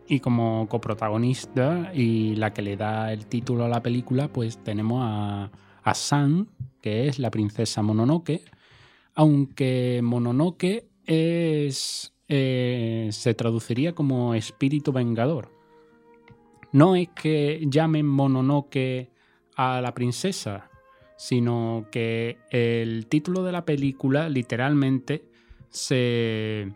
y 0.07 0.19
como 0.19 0.67
coprotagonista 0.69 1.91
y 1.93 2.35
la 2.35 2.53
que 2.53 2.61
le 2.61 2.77
da 2.77 3.11
el 3.13 3.25
título 3.27 3.65
a 3.65 3.69
la 3.69 3.83
película, 3.83 4.27
pues 4.27 4.57
tenemos 4.63 5.01
a, 5.03 5.51
a 5.83 5.93
San, 5.93 6.47
que 6.81 7.07
es 7.07 7.19
la 7.19 7.31
princesa 7.31 7.81
Mononoke, 7.81 8.41
aunque 9.15 10.01
Mononoke 10.03 10.87
es, 11.05 12.13
eh, 12.27 13.09
se 13.11 13.33
traduciría 13.33 13.93
como 13.93 14.35
espíritu 14.35 14.91
vengador. 14.91 15.51
No 16.71 16.95
es 16.95 17.09
que 17.09 17.63
llamen 17.67 18.05
Mononoke 18.05 19.11
a 19.55 19.79
la 19.81 19.93
princesa, 19.93 20.69
sino 21.17 21.87
que 21.91 22.37
el 22.51 23.07
título 23.07 23.43
de 23.43 23.51
la 23.51 23.65
película 23.65 24.29
literalmente 24.29 25.23
se, 25.69 26.71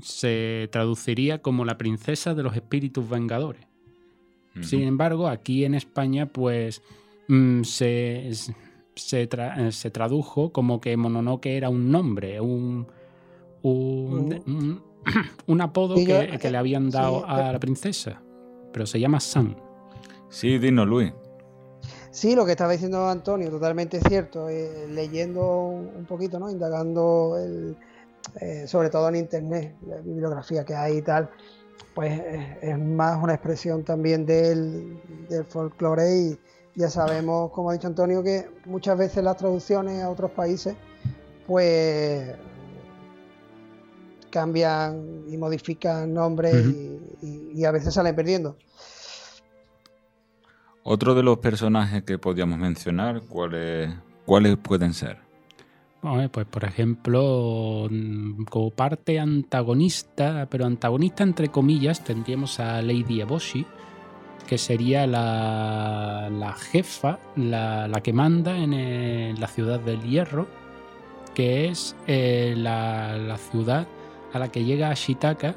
se 0.00 0.68
traduciría 0.72 1.40
como 1.40 1.64
la 1.64 1.78
princesa 1.78 2.34
de 2.34 2.42
los 2.42 2.54
espíritus 2.54 3.08
vengadores. 3.08 3.66
Sin 4.60 4.82
embargo, 4.82 5.28
aquí 5.28 5.64
en 5.64 5.74
España, 5.74 6.26
pues 6.26 6.82
mm, 7.26 7.62
se, 7.62 8.30
se, 8.94 9.26
tradujo 9.26 10.52
como 10.52 10.78
que 10.78 10.94
Mononoke 10.98 11.46
era 11.46 11.70
un 11.70 11.90
nombre, 11.90 12.38
un, 12.38 12.86
un, 13.62 14.82
un, 15.46 15.60
apodo 15.62 15.94
que, 15.94 16.38
que, 16.38 16.50
le 16.50 16.58
habían 16.58 16.90
dado 16.90 17.26
a 17.26 17.52
la 17.52 17.58
princesa. 17.58 18.20
Pero 18.74 18.84
se 18.84 19.00
llama 19.00 19.20
San. 19.20 19.56
Sí, 20.28 20.58
dinos, 20.58 20.86
Luis. 20.86 21.14
Sí, 22.12 22.36
lo 22.36 22.44
que 22.44 22.52
estaba 22.52 22.72
diciendo 22.72 23.08
Antonio, 23.08 23.48
totalmente 23.50 23.98
cierto. 24.06 24.50
Eh, 24.50 24.86
leyendo 24.90 25.64
un 25.64 26.04
poquito, 26.06 26.38
¿no? 26.38 26.50
Indagando, 26.50 27.38
eh, 28.38 28.66
sobre 28.66 28.90
todo 28.90 29.08
en 29.08 29.16
internet, 29.16 29.74
la 29.86 29.96
bibliografía 29.96 30.62
que 30.62 30.74
hay 30.74 30.98
y 30.98 31.02
tal, 31.02 31.30
pues 31.94 32.12
eh, 32.20 32.58
es 32.60 32.78
más 32.78 33.20
una 33.22 33.32
expresión 33.32 33.82
también 33.82 34.26
del, 34.26 35.00
folclore 35.48 36.14
y 36.14 36.38
ya 36.74 36.90
sabemos, 36.90 37.50
como 37.50 37.70
ha 37.70 37.72
dicho 37.72 37.86
Antonio, 37.86 38.22
que 38.22 38.46
muchas 38.66 38.98
veces 38.98 39.24
las 39.24 39.38
traducciones 39.38 40.02
a 40.02 40.10
otros 40.10 40.32
países, 40.32 40.74
pues 41.46 42.30
cambian 44.30 45.24
y 45.28 45.36
modifican 45.38 46.12
nombres 46.12 46.66
y 47.22 47.64
a 47.64 47.70
veces 47.70 47.94
salen 47.94 48.14
perdiendo. 48.14 48.56
Otro 50.84 51.14
de 51.14 51.22
los 51.22 51.38
personajes 51.38 52.02
que 52.02 52.18
podríamos 52.18 52.58
mencionar, 52.58 53.22
¿cuáles, 53.22 53.90
cuáles 54.26 54.56
pueden 54.56 54.94
ser? 54.94 55.18
pues 56.32 56.46
por 56.46 56.64
ejemplo, 56.64 57.86
mm, 57.88 58.44
como 58.44 58.70
parte 58.70 59.20
antagonista, 59.20 60.48
pero 60.50 60.66
antagonista 60.66 61.22
entre 61.22 61.48
comillas, 61.48 62.02
tendríamos 62.02 62.58
a 62.58 62.82
Lady 62.82 63.20
Eboshi, 63.20 63.64
que 64.48 64.58
sería 64.58 65.06
la, 65.06 66.28
la 66.30 66.52
jefa, 66.54 67.20
la, 67.36 67.88
que 68.02 68.12
manda 68.12 68.56
en, 68.58 69.38
la 69.40 69.46
ciudad 69.46 69.78
del 69.78 70.02
hierro, 70.02 70.48
que 71.34 71.68
es 71.68 71.94
eh, 72.08 72.54
la, 72.56 73.16
la, 73.16 73.38
ciudad 73.38 73.86
a 74.32 74.40
la 74.40 74.48
que 74.50 74.64
llega 74.64 74.90
Ashitaka, 74.90 75.54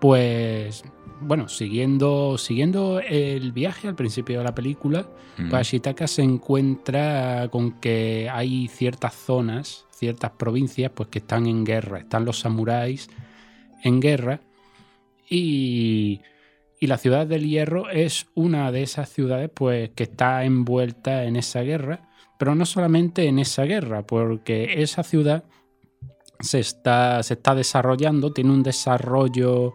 pues 0.00 0.84
bueno, 1.22 1.48
siguiendo, 1.48 2.36
siguiendo 2.38 3.00
el 3.00 3.52
viaje 3.52 3.88
al 3.88 3.94
principio 3.94 4.38
de 4.38 4.44
la 4.44 4.54
película, 4.54 5.06
pues 5.36 5.54
Ashitaka 5.54 6.06
se 6.06 6.22
encuentra 6.22 7.48
con 7.50 7.80
que 7.80 8.28
hay 8.30 8.68
ciertas 8.68 9.14
zonas, 9.14 9.86
ciertas 9.90 10.32
provincias, 10.32 10.92
pues 10.94 11.08
que 11.08 11.20
están 11.20 11.46
en 11.46 11.64
guerra. 11.64 12.00
Están 12.00 12.24
los 12.24 12.40
samuráis 12.40 13.08
en 13.82 14.00
guerra. 14.00 14.40
Y, 15.28 16.20
y 16.78 16.86
la 16.86 16.98
ciudad 16.98 17.26
del 17.26 17.48
hierro 17.48 17.88
es 17.90 18.26
una 18.34 18.72
de 18.72 18.82
esas 18.82 19.08
ciudades, 19.08 19.50
pues, 19.54 19.90
que 19.90 20.02
está 20.02 20.44
envuelta 20.44 21.24
en 21.24 21.36
esa 21.36 21.62
guerra. 21.62 22.10
Pero 22.38 22.54
no 22.54 22.66
solamente 22.66 23.26
en 23.26 23.38
esa 23.38 23.64
guerra, 23.64 24.06
porque 24.06 24.82
esa 24.82 25.02
ciudad 25.02 25.44
se 26.40 26.58
está, 26.58 27.22
se 27.22 27.34
está 27.34 27.54
desarrollando, 27.54 28.32
tiene 28.32 28.50
un 28.50 28.62
desarrollo 28.62 29.74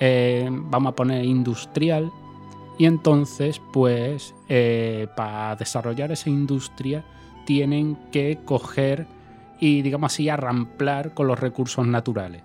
eh, 0.00 0.48
vamos 0.50 0.92
a 0.92 0.96
poner 0.96 1.24
industrial, 1.24 2.10
y 2.78 2.84
entonces, 2.84 3.60
pues, 3.72 4.34
eh, 4.48 5.08
para 5.16 5.56
desarrollar 5.56 6.12
esa 6.12 6.28
industria 6.28 7.04
tienen 7.46 7.96
que 8.12 8.40
coger 8.44 9.06
y, 9.60 9.80
digamos 9.82 10.12
así, 10.12 10.28
arramplar 10.28 11.14
con 11.14 11.26
los 11.26 11.38
recursos 11.38 11.86
naturales. 11.86 12.42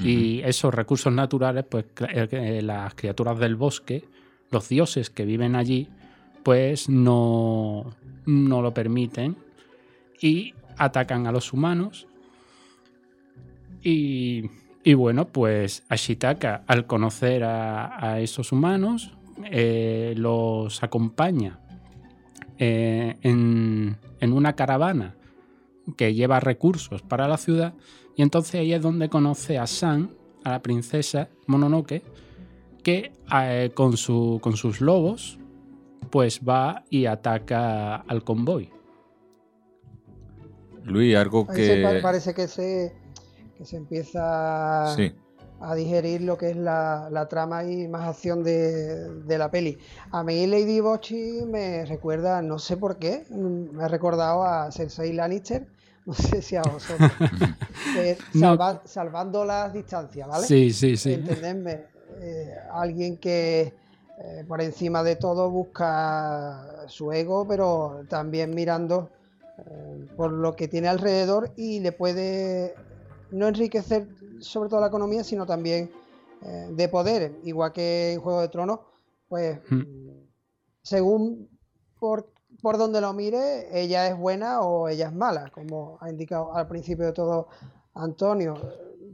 Y 0.00 0.42
esos 0.42 0.72
recursos 0.72 1.12
naturales, 1.12 1.64
pues, 1.68 1.86
eh, 2.14 2.60
las 2.62 2.94
criaturas 2.94 3.36
del 3.40 3.56
bosque, 3.56 4.04
los 4.48 4.68
dioses 4.68 5.10
que 5.10 5.24
viven 5.24 5.56
allí, 5.56 5.88
pues 6.44 6.88
no, 6.88 7.96
no 8.24 8.62
lo 8.62 8.72
permiten 8.72 9.36
y 10.20 10.54
atacan 10.76 11.26
a 11.26 11.32
los 11.32 11.52
humanos. 11.52 12.06
Y 13.82 14.44
y 14.84 14.94
bueno, 14.94 15.28
pues 15.28 15.82
Ashitaka, 15.88 16.62
al 16.66 16.86
conocer 16.86 17.44
a, 17.44 18.20
esos 18.20 18.52
humanos, 18.52 19.12
eh, 19.50 20.14
los 20.16 20.82
acompaña 20.82 21.60
eh, 22.58 23.16
en, 23.22 23.96
una 24.32 24.54
caravana 24.54 25.14
que 25.96 26.14
lleva 26.14 26.40
recursos 26.40 27.02
para 27.02 27.28
la 27.28 27.36
ciudad. 27.36 27.74
Y 28.16 28.22
entonces 28.22 28.56
ahí 28.56 28.72
es 28.72 28.82
donde 28.82 29.08
conoce 29.08 29.58
a 29.58 29.66
San, 29.66 30.10
a 30.44 30.50
la 30.50 30.62
princesa 30.62 31.28
Mononoke, 31.46 32.02
que 32.82 33.12
eh, 33.32 33.70
con, 33.74 33.96
su, 33.96 34.38
con 34.40 34.56
sus 34.56 34.80
lobos, 34.80 35.38
pues 36.10 36.40
va 36.48 36.84
y 36.90 37.06
ataca 37.06 37.96
al 37.96 38.24
convoy. 38.24 38.70
Luis, 40.84 41.16
algo 41.16 41.46
que. 41.46 42.00
Parece 42.02 42.34
que 42.34 42.48
se 42.48 42.94
que 43.58 43.64
se 43.64 43.76
empieza 43.76 44.94
a 45.60 45.74
digerir 45.74 46.22
lo 46.22 46.38
que 46.38 46.50
es 46.50 46.56
la, 46.56 47.26
trama 47.28 47.64
y 47.64 47.88
más 47.88 48.08
acción 48.08 48.44
de, 48.44 49.24
la 49.26 49.50
peli. 49.50 49.78
A 50.12 50.22
mí 50.22 50.46
Lady 50.46 50.80
Bochi 50.80 51.42
me 51.44 51.84
recuerda, 51.84 52.40
no 52.40 52.58
sé 52.58 52.76
por 52.76 52.98
qué, 52.98 53.24
me 53.30 53.82
ha 53.82 53.88
recordado 53.88 54.44
a 54.44 54.70
Cersei 54.70 55.12
Lannister, 55.12 55.66
no 56.06 56.14
sé 56.14 56.40
si 56.40 56.56
a 56.56 56.62
vosotros, 56.62 57.10
salvando 58.84 59.44
las 59.44 59.72
distancias, 59.72 60.26
¿vale? 60.26 60.46
Sí, 60.46 60.72
sí, 60.72 60.96
sí. 60.96 61.14
Entendedme, 61.14 61.82
eh, 62.20 62.54
alguien 62.72 63.18
que 63.18 63.74
eh, 64.20 64.44
por 64.48 64.62
encima 64.62 65.02
de 65.02 65.16
todo 65.16 65.50
busca 65.50 66.86
su 66.86 67.12
ego, 67.12 67.46
pero 67.46 68.04
también 68.08 68.54
mirando 68.54 69.10
eh, 69.58 70.06
por 70.16 70.32
lo 70.32 70.56
que 70.56 70.66
tiene 70.66 70.88
alrededor 70.88 71.52
y 71.56 71.80
le 71.80 71.92
puede 71.92 72.74
no 73.30 73.48
enriquecer 73.48 74.08
sobre 74.40 74.68
todo 74.68 74.80
la 74.80 74.88
economía, 74.88 75.24
sino 75.24 75.46
también 75.46 75.90
eh, 76.42 76.68
de 76.70 76.88
poder, 76.88 77.38
igual 77.44 77.72
que 77.72 78.12
en 78.12 78.20
Juego 78.20 78.40
de 78.40 78.48
Tronos, 78.48 78.80
pues 79.28 79.60
hmm. 79.70 79.82
según 80.82 81.48
por, 81.98 82.32
por 82.62 82.78
donde 82.78 83.00
lo 83.00 83.12
mire, 83.12 83.68
ella 83.78 84.06
es 84.08 84.16
buena 84.16 84.60
o 84.60 84.88
ella 84.88 85.08
es 85.08 85.12
mala, 85.12 85.50
como 85.50 85.98
ha 86.00 86.10
indicado 86.10 86.54
al 86.54 86.68
principio 86.68 87.06
de 87.06 87.12
todo 87.12 87.48
Antonio. 87.94 88.54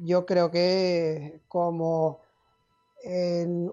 Yo 0.02 0.26
creo 0.26 0.50
que 0.50 1.40
como 1.48 2.20
en 3.02 3.72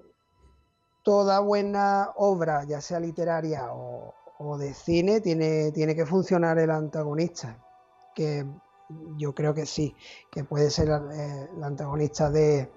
toda 1.03 1.39
buena 1.39 2.11
obra, 2.15 2.63
ya 2.63 2.79
sea 2.79 2.99
literaria 2.99 3.73
o, 3.73 4.13
o 4.37 4.57
de 4.57 4.73
cine, 4.73 5.19
tiene, 5.19 5.71
tiene 5.71 5.95
que 5.95 6.05
funcionar 6.05 6.57
el 6.57 6.71
antagonista, 6.71 7.57
que 8.15 8.45
yo 9.17 9.33
creo 9.33 9.53
que 9.53 9.65
sí, 9.65 9.95
que 10.31 10.43
puede 10.43 10.69
ser 10.69 10.89
la, 10.89 11.03
eh, 11.13 11.49
antagonista 11.63 12.29
de, 12.29 12.69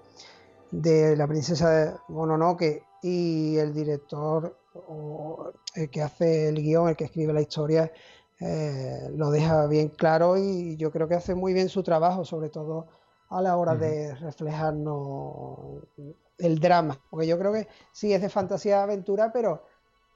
la 0.71 1.27
princesa 1.27 2.01
Mononoke 2.09 2.83
y 3.01 3.57
el 3.57 3.73
director 3.73 4.57
o 4.73 5.51
el 5.75 5.89
que 5.89 6.01
hace 6.01 6.49
el 6.49 6.61
guion, 6.61 6.89
el 6.89 6.95
que 6.95 7.05
escribe 7.05 7.33
la 7.33 7.41
historia, 7.41 7.91
eh, 8.39 9.09
lo 9.15 9.31
deja 9.31 9.65
bien 9.67 9.89
claro 9.89 10.37
y 10.37 10.75
yo 10.75 10.91
creo 10.91 11.07
que 11.07 11.15
hace 11.15 11.35
muy 11.35 11.53
bien 11.53 11.69
su 11.69 11.83
trabajo, 11.83 12.25
sobre 12.25 12.49
todo 12.49 12.87
a 13.29 13.41
la 13.41 13.57
hora 13.57 13.75
de 13.75 14.13
reflejarnos 14.15 15.83
el 16.37 16.59
drama, 16.59 16.99
porque 17.09 17.27
yo 17.27 17.39
creo 17.39 17.53
que 17.53 17.67
sí 17.91 18.13
es 18.13 18.21
de 18.21 18.29
fantasía 18.29 18.83
aventura, 18.83 19.31
pero 19.31 19.63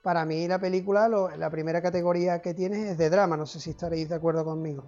para 0.01 0.25
mí 0.25 0.47
la 0.47 0.59
película, 0.59 1.07
la 1.09 1.49
primera 1.49 1.81
categoría 1.81 2.41
que 2.41 2.53
tiene 2.53 2.91
es 2.91 2.97
de 2.97 3.09
drama, 3.09 3.37
no 3.37 3.45
sé 3.45 3.59
si 3.59 3.71
estaréis 3.71 4.09
de 4.09 4.15
acuerdo 4.15 4.45
conmigo. 4.45 4.83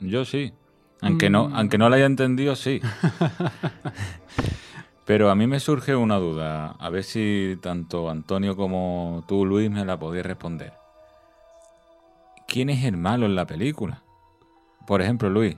Yo 0.00 0.24
sí. 0.24 0.52
Aunque, 1.00 1.30
no, 1.30 1.48
mm. 1.48 1.54
aunque 1.54 1.78
no 1.78 1.88
la 1.88 1.96
haya 1.96 2.06
entendido, 2.06 2.56
sí. 2.56 2.80
Pero 5.04 5.30
a 5.30 5.34
mí 5.34 5.46
me 5.46 5.60
surge 5.60 5.96
una 5.96 6.16
duda. 6.16 6.76
A 6.78 6.90
ver 6.90 7.04
si 7.04 7.58
tanto 7.62 8.10
Antonio 8.10 8.56
como 8.56 9.24
tú, 9.26 9.46
Luis, 9.46 9.70
me 9.70 9.84
la 9.84 9.98
podéis 9.98 10.26
responder. 10.26 10.72
¿Quién 12.46 12.70
es 12.70 12.84
el 12.84 12.96
malo 12.96 13.26
en 13.26 13.34
la 13.34 13.46
película? 13.46 14.02
Por 14.86 15.02
ejemplo, 15.02 15.30
Luis. 15.30 15.56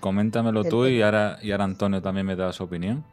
coméntamelo 0.00 0.64
tú 0.64 0.86
y 0.86 1.02
ahora, 1.02 1.38
y 1.42 1.50
ahora 1.50 1.64
Antonio 1.64 2.00
también 2.00 2.26
me 2.26 2.36
da 2.36 2.52
su 2.52 2.64
opinión. 2.64 3.04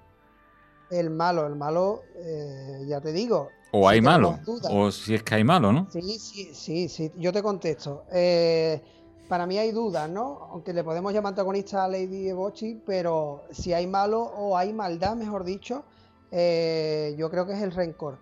el 0.89 1.09
malo, 1.09 1.47
el 1.47 1.55
malo, 1.55 2.01
eh, 2.15 2.85
ya 2.87 3.01
te 3.01 3.13
digo. 3.13 3.49
O 3.71 3.87
hay 3.87 3.99
si 3.99 4.05
malo, 4.05 4.39
o 4.69 4.91
si 4.91 5.15
es 5.15 5.23
que 5.23 5.35
hay 5.35 5.45
malo, 5.45 5.71
¿no? 5.71 5.87
Sí, 5.89 6.01
sí, 6.19 6.53
sí, 6.53 6.89
sí, 6.89 7.11
yo 7.15 7.31
te 7.31 7.41
contesto. 7.41 8.03
Eh, 8.11 8.81
para 9.31 9.47
mí 9.47 9.57
hay 9.57 9.71
dudas, 9.71 10.09
¿no? 10.09 10.49
Aunque 10.51 10.73
le 10.73 10.83
podemos 10.83 11.13
llamar 11.13 11.29
antagonista 11.29 11.85
a 11.85 11.87
Lady 11.87 12.27
Ebochi, 12.27 12.81
pero 12.85 13.45
si 13.49 13.71
hay 13.71 13.87
malo 13.87 14.21
o 14.23 14.57
hay 14.57 14.73
maldad, 14.73 15.15
mejor 15.15 15.45
dicho, 15.45 15.85
eh, 16.31 17.15
yo 17.17 17.29
creo 17.31 17.45
que 17.45 17.53
es 17.53 17.61
el 17.61 17.71
rencor. 17.71 18.17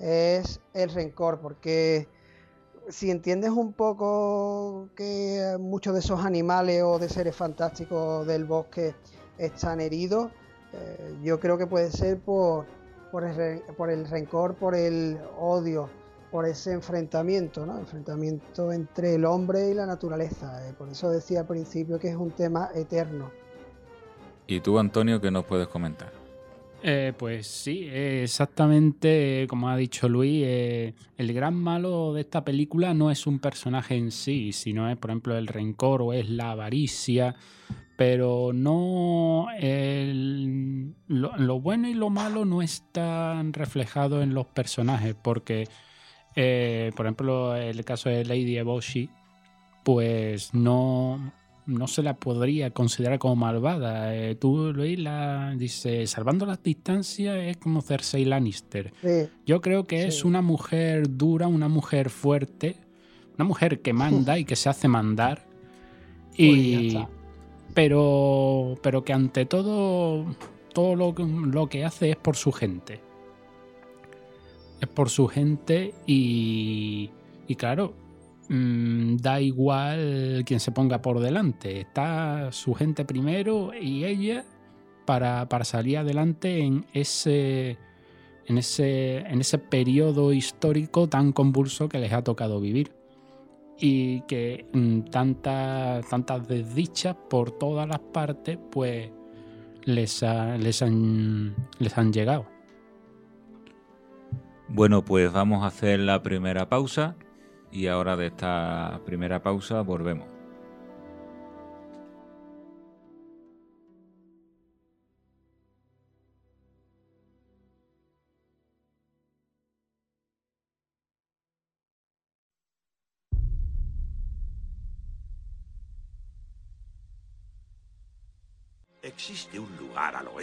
Es 0.00 0.60
el 0.74 0.90
rencor, 0.90 1.38
porque 1.38 2.08
si 2.88 3.12
entiendes 3.12 3.50
un 3.50 3.72
poco 3.72 4.88
que 4.96 5.56
muchos 5.60 5.94
de 5.94 6.00
esos 6.00 6.24
animales 6.24 6.82
o 6.82 6.98
de 6.98 7.08
seres 7.08 7.36
fantásticos 7.36 8.26
del 8.26 8.44
bosque 8.44 8.96
están 9.38 9.80
heridos, 9.80 10.32
eh, 10.72 11.16
yo 11.22 11.38
creo 11.38 11.56
que 11.56 11.68
puede 11.68 11.92
ser 11.92 12.18
por, 12.18 12.66
por, 13.12 13.22
el, 13.22 13.62
por 13.76 13.88
el 13.88 14.04
rencor, 14.08 14.56
por 14.56 14.74
el 14.74 15.16
odio, 15.38 15.88
por 16.30 16.44
ese 16.46 16.72
enfrentamiento, 16.72 17.64
¿no? 17.64 17.78
Enfrentamiento 17.78 18.72
entre 18.72 19.14
el 19.14 19.24
hombre 19.24 19.70
y 19.70 19.74
la 19.74 19.86
naturaleza. 19.86 20.68
eh, 20.68 20.72
por 20.76 20.88
eso 20.88 21.10
decía 21.10 21.40
al 21.40 21.46
principio 21.46 21.98
que 21.98 22.08
es 22.08 22.16
un 22.16 22.30
tema 22.32 22.68
eterno. 22.74 23.30
Y 24.46 24.60
tú, 24.60 24.78
Antonio, 24.78 25.20
¿qué 25.20 25.30
nos 25.30 25.44
puedes 25.44 25.68
comentar? 25.68 26.12
Eh, 26.82 27.12
pues 27.18 27.46
sí, 27.48 27.88
eh, 27.90 28.22
exactamente 28.22 29.46
como 29.50 29.68
ha 29.68 29.76
dicho 29.76 30.08
Luis, 30.08 30.44
eh, 30.46 30.94
el 31.16 31.32
gran 31.32 31.54
malo 31.54 32.14
de 32.14 32.20
esta 32.20 32.44
película 32.44 32.94
no 32.94 33.10
es 33.10 33.26
un 33.26 33.40
personaje 33.40 33.96
en 33.96 34.12
sí, 34.12 34.52
sino 34.52 34.88
es, 34.88 34.96
por 34.96 35.10
ejemplo, 35.10 35.36
el 35.36 35.48
rencor 35.48 36.02
o 36.02 36.12
es 36.12 36.28
la 36.30 36.52
avaricia, 36.52 37.34
pero 37.96 38.52
no 38.54 39.48
el- 39.58 40.94
lo, 41.08 41.36
lo 41.36 41.60
bueno 41.60 41.88
y 41.88 41.94
lo 41.94 42.10
malo 42.10 42.44
no 42.44 42.62
están 42.62 43.52
reflejados 43.52 44.22
en 44.22 44.32
los 44.34 44.46
personajes, 44.46 45.16
porque, 45.20 45.66
eh, 46.36 46.92
por 46.96 47.06
ejemplo, 47.06 47.56
el 47.56 47.84
caso 47.84 48.08
de 48.08 48.24
Lady 48.24 48.56
Eboshi, 48.56 49.10
pues 49.84 50.54
no, 50.54 51.32
no 51.68 51.86
se 51.86 52.02
la 52.02 52.16
podría 52.16 52.70
considerar 52.70 53.18
como 53.18 53.36
malvada. 53.36 54.14
Eh, 54.14 54.34
tú, 54.34 54.72
Luis, 54.72 54.98
la 54.98 55.54
dice, 55.56 56.06
salvando 56.06 56.46
las 56.46 56.62
distancias 56.62 57.36
es 57.36 57.56
como 57.58 57.82
Cersei 57.82 58.24
Lannister. 58.24 58.92
Sí, 59.02 59.28
Yo 59.46 59.60
creo 59.60 59.86
que 59.86 60.06
es 60.06 60.24
una 60.24 60.42
mujer 60.42 61.16
dura, 61.16 61.46
una 61.46 61.68
mujer 61.68 62.10
fuerte, 62.10 62.76
una 63.36 63.44
mujer 63.44 63.80
que 63.82 63.92
manda 63.92 64.38
y 64.38 64.44
que 64.44 64.56
se 64.56 64.68
hace 64.68 64.88
mandar. 64.88 65.46
Pues 66.38 66.46
Y, 66.46 66.98
pero, 67.74 68.76
pero 68.80 69.02
que 69.02 69.12
ante 69.12 69.44
todo, 69.44 70.24
todo 70.72 70.94
lo, 70.94 71.12
lo 71.12 71.68
que 71.68 71.84
hace 71.84 72.10
es 72.10 72.16
por 72.16 72.36
su 72.36 72.52
gente. 72.52 73.00
Es 74.80 74.88
por 74.88 75.10
su 75.10 75.26
gente 75.26 75.94
y, 76.06 77.10
y 77.46 77.54
claro, 77.56 77.94
mm, 78.48 79.16
da 79.16 79.40
igual 79.40 80.42
quien 80.46 80.60
se 80.60 80.72
ponga 80.72 81.02
por 81.02 81.20
delante. 81.20 81.80
Está 81.80 82.52
su 82.52 82.74
gente 82.74 83.04
primero 83.04 83.72
y 83.74 84.04
ella 84.04 84.44
para, 85.04 85.48
para 85.48 85.64
salir 85.64 85.98
adelante 85.98 86.60
en 86.60 86.84
ese, 86.92 87.78
en, 88.46 88.58
ese, 88.58 89.18
en 89.18 89.40
ese 89.40 89.58
periodo 89.58 90.32
histórico 90.32 91.08
tan 91.08 91.32
convulso 91.32 91.88
que 91.88 91.98
les 91.98 92.12
ha 92.12 92.22
tocado 92.22 92.60
vivir. 92.60 92.92
Y 93.80 94.22
que 94.22 94.66
mm, 94.72 95.10
tantas, 95.10 96.08
tantas 96.08 96.46
desdichas 96.46 97.16
por 97.30 97.52
todas 97.52 97.88
las 97.88 98.00
partes, 98.00 98.58
pues 98.70 99.10
les, 99.84 100.22
les, 100.58 100.82
han, 100.82 101.54
les 101.78 101.96
han 101.96 102.12
llegado. 102.12 102.57
Bueno, 104.68 105.02
pues 105.02 105.32
vamos 105.32 105.64
a 105.64 105.68
hacer 105.68 105.98
la 105.98 106.22
primera 106.22 106.68
pausa 106.68 107.16
y 107.72 107.86
ahora 107.86 108.16
de 108.16 108.26
esta 108.26 109.00
primera 109.06 109.42
pausa 109.42 109.80
volvemos. 109.80 110.37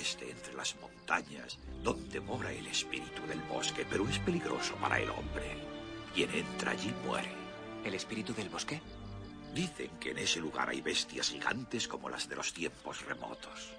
Oeste 0.05 0.29
entre 0.29 0.53
las 0.53 0.75
montañas 0.75 1.57
donde 1.81 2.19
mora 2.19 2.51
el 2.51 2.67
espíritu 2.67 3.25
del 3.27 3.41
bosque, 3.41 3.87
pero 3.89 4.07
es 4.07 4.19
peligroso 4.19 4.75
para 4.75 4.99
el 4.99 5.09
hombre. 5.09 5.57
Quien 6.13 6.29
entra 6.31 6.71
allí 6.71 6.93
muere. 7.05 7.31
¿El 7.83 7.95
espíritu 7.95 8.31
del 8.33 8.49
bosque? 8.49 8.79
Dicen 9.55 9.89
que 9.99 10.11
en 10.11 10.19
ese 10.19 10.39
lugar 10.39 10.69
hay 10.69 10.81
bestias 10.81 11.29
gigantes 11.29 11.87
como 11.87 12.07
las 12.07 12.29
de 12.29 12.35
los 12.35 12.53
tiempos 12.53 13.03
remotos. 13.05 13.71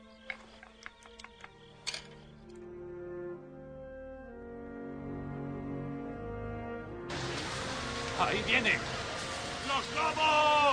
¡Ahí 8.19 8.43
viene! 8.49 8.73
¡Los 9.69 9.95
lobos! 9.95 10.66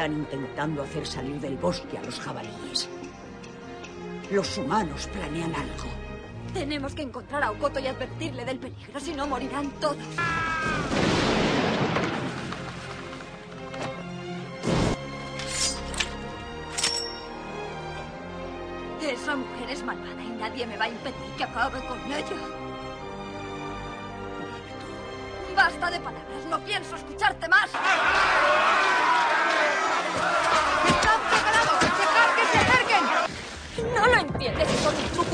Están 0.00 0.16
intentando 0.16 0.82
hacer 0.82 1.06
salir 1.06 1.38
del 1.40 1.58
bosque 1.58 1.98
a 1.98 2.02
los 2.02 2.18
jabalíes. 2.18 2.88
Los 4.30 4.56
humanos 4.56 5.06
planean 5.12 5.54
algo. 5.54 5.90
Tenemos 6.54 6.94
que 6.94 7.02
encontrar 7.02 7.42
a 7.42 7.50
Okoto 7.50 7.80
y 7.80 7.86
advertirle 7.86 8.46
del 8.46 8.58
peligro, 8.58 8.98
si 8.98 9.12
no 9.12 9.26
morirán 9.26 9.70
todos. 9.72 9.98
Esa 19.02 19.36
mujer 19.36 19.68
es 19.68 19.84
malvada 19.84 20.22
y 20.24 20.30
nadie 20.30 20.66
me 20.66 20.78
va 20.78 20.86
a 20.86 20.88
impedir 20.88 21.30
que 21.36 21.44
acabe 21.44 21.78
con 21.80 21.98
ella. 22.10 22.24
Basta 25.54 25.90
de 25.90 26.00
palabras, 26.00 26.46
no 26.48 26.58
pienso 26.60 26.96
escucharte 26.96 27.46
más. 27.48 27.70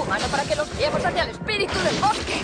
Humano 0.07 0.27
para 0.29 0.45
que 0.45 0.55
los 0.55 0.77
guiemos 0.77 1.05
hacia 1.05 1.25
el 1.25 1.31
espíritu 1.31 1.75
del 1.81 1.97
bosque. 1.97 2.43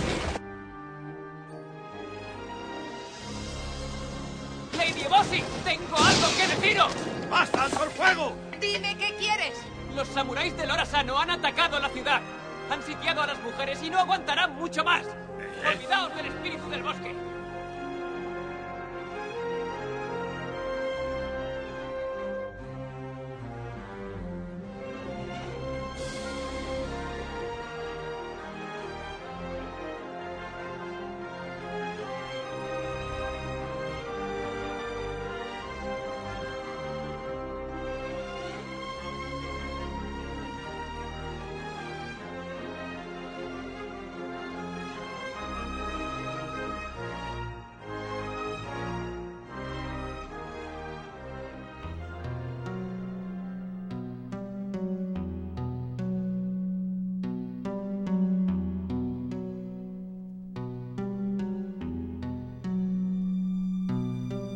¡Lady 4.77 5.03
Bossy! 5.09 5.43
¡Tengo 5.63 5.97
algo 5.97 6.27
que 6.37 6.47
deciros! 6.47 6.93
¡Basta, 7.29 7.65
el 7.65 7.89
fuego! 7.91 8.35
Dime 8.59 8.97
qué 8.97 9.15
quieres. 9.17 9.53
Los 9.95 10.07
samuráis 10.09 10.55
del 10.57 10.71
Orasano 10.71 11.17
han 11.17 11.31
atacado 11.31 11.79
la 11.79 11.89
ciudad. 11.89 12.21
Han 12.69 12.83
sitiado 12.83 13.21
a 13.21 13.27
las 13.27 13.39
mujeres 13.41 13.81
y 13.81 13.89
no 13.89 13.99
aguantarán 13.99 14.55
mucho 14.55 14.83
más. 14.83 15.05
Olvidaos 15.65 16.15
del 16.15 16.25
espíritu 16.25 16.69
del 16.69 16.83
bosque. 16.83 17.15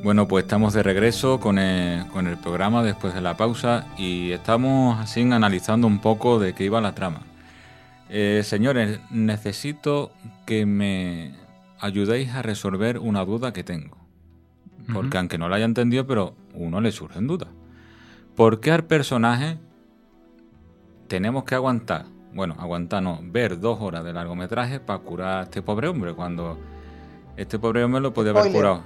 Bueno, 0.08 0.26
pues 0.26 0.46
estamos 0.46 0.74
de 0.74 0.84
regreso 0.84 1.42
con 1.42 1.60
el, 1.60 2.08
con 2.08 2.28
el 2.28 2.38
programa 2.38 2.82
después 2.82 3.14
de 3.14 3.20
la 3.20 3.36
pausa 3.36 3.88
y 3.98 4.32
estamos 4.32 4.98
así 5.02 5.24
analizando 5.24 5.86
un 5.86 6.00
poco 6.00 6.40
de 6.40 6.54
qué 6.54 6.64
iba 6.64 6.80
la 6.80 6.96
trama. 6.96 7.24
Eh, 8.08 8.42
señores, 8.46 9.02
necesito 9.12 10.14
que 10.46 10.66
me, 10.66 11.36
ayudéis 11.78 12.30
a 12.30 12.42
resolver 12.42 13.00
una 13.00 13.26
duda 13.26 13.52
que 13.52 13.66
tengo. 13.66 13.98
Porque 14.94 15.18
aunque 15.18 15.38
no 15.38 15.50
la 15.50 15.58
haya 15.58 15.66
entendido, 15.66 16.08
pero 16.08 16.36
uno 16.54 16.80
le 16.80 16.94
surgen 16.94 17.28
dudas. 17.28 17.50
¿Por 18.34 18.62
qué 18.62 18.72
al 18.72 18.86
personaje 18.86 19.58
tenemos 21.10 21.44
que 21.44 21.56
aguantar? 21.56 22.06
Bueno, 22.34 22.56
aguantar 22.60 23.04
no, 23.04 23.20
ver 23.24 23.60
dos 23.60 23.82
horas 23.82 24.06
de 24.06 24.14
largometraje 24.14 24.80
para 24.80 25.00
curar 25.00 25.40
a 25.40 25.44
este 25.44 25.62
pobre 25.62 25.90
hombre, 25.90 26.14
cuando 26.14 26.58
este 27.36 27.60
pobre 27.60 27.84
hombre 27.84 28.00
lo 28.00 28.14
podía 28.14 28.32
haber 28.32 28.44
Spoiler, 28.44 28.62
curado. 28.62 28.84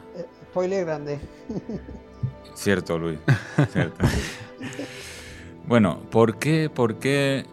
Spoiler 0.51 0.85
grande. 0.85 1.19
Cierto, 2.53 2.99
Luis. 2.99 3.19
Cierto. 3.71 4.05
bueno, 5.65 5.99
¿por 6.11 6.37
qué, 6.37 6.69
por 6.69 6.99
qué, 6.99 7.45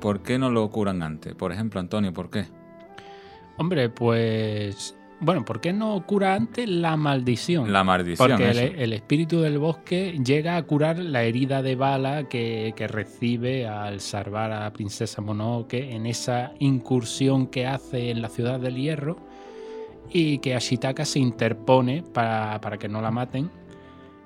por 0.00 0.20
qué 0.20 0.38
no 0.38 0.50
lo 0.50 0.68
curan 0.70 1.02
antes? 1.02 1.34
Por 1.34 1.52
ejemplo, 1.52 1.78
Antonio, 1.78 2.12
¿por 2.12 2.30
qué? 2.30 2.46
Hombre, 3.56 3.88
pues. 3.88 4.96
Bueno, 5.22 5.44
¿por 5.44 5.60
qué 5.60 5.74
no 5.74 6.02
cura 6.06 6.34
antes 6.34 6.66
la 6.66 6.96
maldición? 6.96 7.70
La 7.70 7.84
maldición. 7.84 8.30
Porque 8.30 8.50
el, 8.50 8.94
espíritu 8.94 9.40
del 9.42 9.58
bosque 9.58 10.18
llega 10.24 10.56
a 10.56 10.62
curar 10.62 10.98
la 10.98 11.24
herida 11.24 11.60
de 11.60 11.76
bala 11.76 12.26
que, 12.26 12.72
que 12.74 12.88
recibe 12.88 13.68
al 13.68 14.00
salvar 14.00 14.50
a 14.50 14.72
princesa 14.72 15.20
Mononoke 15.20 15.92
en 15.92 16.06
esa 16.06 16.52
incursión 16.58 17.48
que 17.48 17.66
hace 17.66 18.10
en 18.10 18.22
la 18.22 18.30
ciudad 18.30 18.60
del 18.60 18.76
hierro 18.76 19.29
y 20.12 20.38
que 20.38 20.54
Ashitaka 20.54 21.04
se 21.04 21.18
interpone 21.18 22.02
para, 22.02 22.60
para 22.60 22.78
que 22.78 22.88
no 22.88 23.00
la 23.00 23.10
maten 23.10 23.50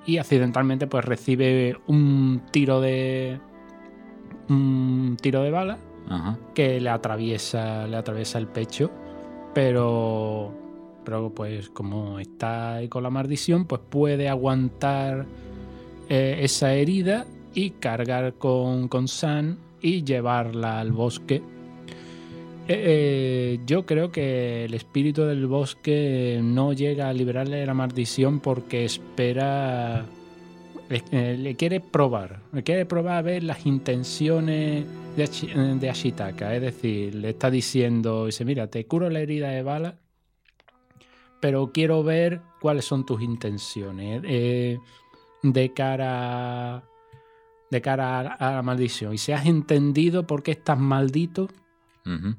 y 0.05 0.17
accidentalmente 0.17 0.87
pues 0.87 1.05
recibe 1.05 1.77
un 1.87 2.41
tiro 2.51 2.81
de 2.81 3.39
un 4.49 5.17
tiro 5.21 5.41
de 5.41 5.51
bala 5.51 5.77
Ajá. 6.09 6.37
que 6.53 6.79
le 6.79 6.89
atraviesa 6.89 7.87
le 7.87 7.97
atraviesa 7.97 8.37
el 8.37 8.47
pecho 8.47 8.91
pero 9.53 10.53
pero 11.03 11.29
pues 11.33 11.69
como 11.69 12.19
está 12.19 12.75
ahí 12.75 12.87
con 12.87 13.03
la 13.03 13.09
maldición 13.09 13.65
pues 13.65 13.81
puede 13.89 14.29
aguantar 14.29 15.25
eh, 16.09 16.39
esa 16.41 16.73
herida 16.73 17.25
y 17.53 17.71
cargar 17.71 18.35
con, 18.35 18.87
con 18.87 19.07
San 19.07 19.57
y 19.81 20.03
llevarla 20.03 20.79
al 20.79 20.91
bosque 20.91 21.41
Eh, 22.67 22.73
eh, 22.83 23.59
yo 23.67 23.85
creo 23.85 24.11
que 24.11 24.65
el 24.65 24.73
espíritu 24.73 25.23
del 25.23 25.45
bosque 25.45 26.39
no 26.41 26.73
llega 26.73 27.09
a 27.09 27.13
liberarle 27.13 27.57
de 27.57 27.65
la 27.67 27.75
maldición 27.75 28.39
porque 28.39 28.85
espera 28.85 30.05
le, 30.89 31.03
eh, 31.11 31.37
le 31.37 31.55
quiere 31.55 31.79
probar, 31.79 32.41
le 32.51 32.63
quiere 32.63 32.85
probar 32.87 33.17
a 33.17 33.21
ver 33.21 33.43
las 33.43 33.67
intenciones 33.67 34.85
de, 35.15 35.23
Ashi- 35.23 35.77
de 35.79 35.89
Ashitaka. 35.89 36.55
Es 36.55 36.61
decir, 36.61 37.13
le 37.13 37.29
está 37.29 37.51
diciendo, 37.51 38.25
dice, 38.25 38.43
mira, 38.45 38.67
te 38.67 38.85
curo 38.87 39.09
la 39.11 39.19
herida 39.19 39.49
de 39.49 39.61
bala, 39.61 39.99
pero 41.39 41.71
quiero 41.71 42.03
ver 42.03 42.41
cuáles 42.61 42.85
son 42.85 43.05
tus 43.05 43.21
intenciones 43.21 44.23
de 44.23 45.73
cara 45.75 46.83
de 47.69 47.81
cara 47.81 48.21
a, 48.33 48.51
la 48.55 48.61
maldición. 48.63 49.13
Y 49.13 49.17
si 49.19 49.31
has 49.33 49.45
entendido 49.45 50.25
por 50.25 50.41
qué 50.41 50.51
estás 50.51 50.79
maldito, 50.79 51.47
Ujú. 52.05 52.35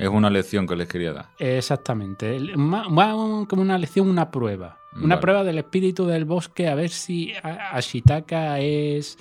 Es 0.00 0.08
una 0.08 0.30
lección 0.30 0.66
que 0.66 0.76
les 0.76 0.88
quería 0.88 1.12
dar. 1.12 1.26
Exactamente. 1.38 2.36
Un- 2.56 3.46
como 3.46 3.62
una 3.62 3.76
lección, 3.78 4.08
una 4.08 4.30
prueba. 4.30 4.78
Una 4.96 5.16
Vale. 5.16 5.20
prueba 5.20 5.44
del 5.44 5.58
espíritu 5.58 6.06
del 6.06 6.24
bosque 6.24 6.68
a 6.68 6.74
ver 6.74 6.90
si 6.90 7.32
Ashitaka 7.42 8.58
es. 8.60 9.16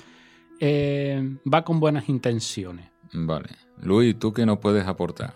eh, 0.61 1.37
va 1.51 1.63
con 1.63 1.79
buenas 1.79 2.09
intenciones. 2.09 2.89
Vale. 3.13 3.49
Luis, 3.81 4.17
¿tú 4.19 4.33
qué 4.33 4.45
nos 4.45 4.59
puedes 4.59 4.85
aportar? 4.87 5.33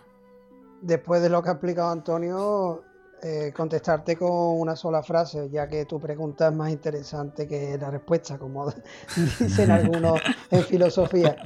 Después 0.81 1.21
de 1.21 1.29
lo 1.29 1.41
que 1.41 1.49
ha 1.49 1.53
explicado 1.53 1.89
Antonio, 1.91 2.83
eh, 3.21 3.53
contestarte 3.55 4.17
con 4.17 4.29
una 4.59 4.75
sola 4.75 5.01
frase, 5.01 5.49
ya 5.49 5.67
que 5.69 5.85
tu 5.85 5.97
pregunta 5.99 6.49
es 6.49 6.53
más 6.53 6.71
interesante 6.71 7.47
que 7.47 7.77
la 7.79 7.89
respuesta, 7.89 8.37
como 8.37 8.69
dicen 9.39 9.71
algunos 9.71 10.19
en 10.51 10.63
filosofía. 10.65 11.37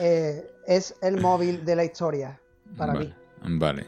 Eh, 0.00 0.50
es 0.66 0.94
el 1.02 1.20
móvil 1.20 1.62
de 1.64 1.76
la 1.76 1.84
historia, 1.84 2.40
para 2.76 2.94
vale. 2.94 3.06
mí. 3.06 3.14
Vale. 3.42 3.86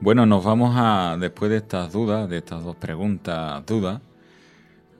Bueno, 0.00 0.26
nos 0.26 0.44
vamos 0.44 0.74
a, 0.76 1.16
después 1.18 1.50
de 1.50 1.58
estas 1.58 1.92
dudas, 1.92 2.28
de 2.28 2.38
estas 2.38 2.62
dos 2.62 2.76
preguntas, 2.76 3.64
dudas, 3.66 4.00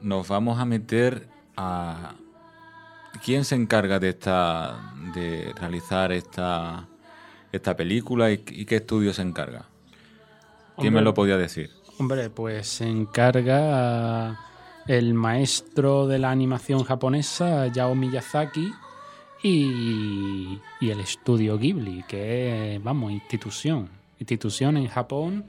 nos 0.01 0.29
vamos 0.29 0.59
a 0.59 0.65
meter 0.65 1.29
a... 1.57 2.15
¿Quién 3.25 3.45
se 3.45 3.55
encarga 3.55 3.99
de 3.99 4.11
esta, 4.11 4.93
de 5.15 5.53
realizar 5.59 6.13
esta, 6.13 6.87
esta 7.51 7.77
película 7.77 8.31
y, 8.31 8.45
y 8.49 8.67
qué 8.67 8.77
estudio 8.77 9.13
se 9.15 9.23
encarga? 9.23 9.67
¿Quién 10.79 10.93
me 10.93 11.01
lo 11.01 11.15
podía 11.15 11.39
decir? 11.39 11.71
Hombre, 11.99 12.29
pues 12.29 12.69
se 12.69 12.87
encarga 12.87 14.39
el 14.87 15.15
maestro 15.15 16.07
de 16.07 16.19
la 16.19 16.31
animación 16.31 16.85
japonesa, 16.85 17.67
Yao 17.69 17.95
Miyazaki, 17.95 18.73
y, 19.49 20.61
y 20.81 20.91
el 20.91 21.01
estudio 21.01 21.57
Ghibli, 21.59 22.03
que 22.09 22.75
es, 22.75 22.83
vamos, 22.83 23.13
institución. 23.13 23.89
Institución 24.19 24.77
en 24.77 24.89
Japón 24.89 25.45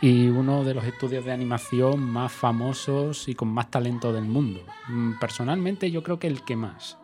y 0.00 0.28
uno 0.28 0.64
de 0.64 0.74
los 0.74 0.84
estudios 0.84 1.24
de 1.24 1.32
animación 1.32 2.00
más 2.00 2.30
famosos 2.30 3.26
y 3.28 3.34
con 3.34 3.48
más 3.48 3.70
talento 3.70 4.12
del 4.12 4.24
mundo. 4.24 4.60
Mm, 4.88 5.18
Personalmente 5.18 5.90
yo 5.90 6.02
creo 6.02 6.18
que 6.18 6.26
el 6.26 6.42
que 6.44 6.56
más. 6.56 6.98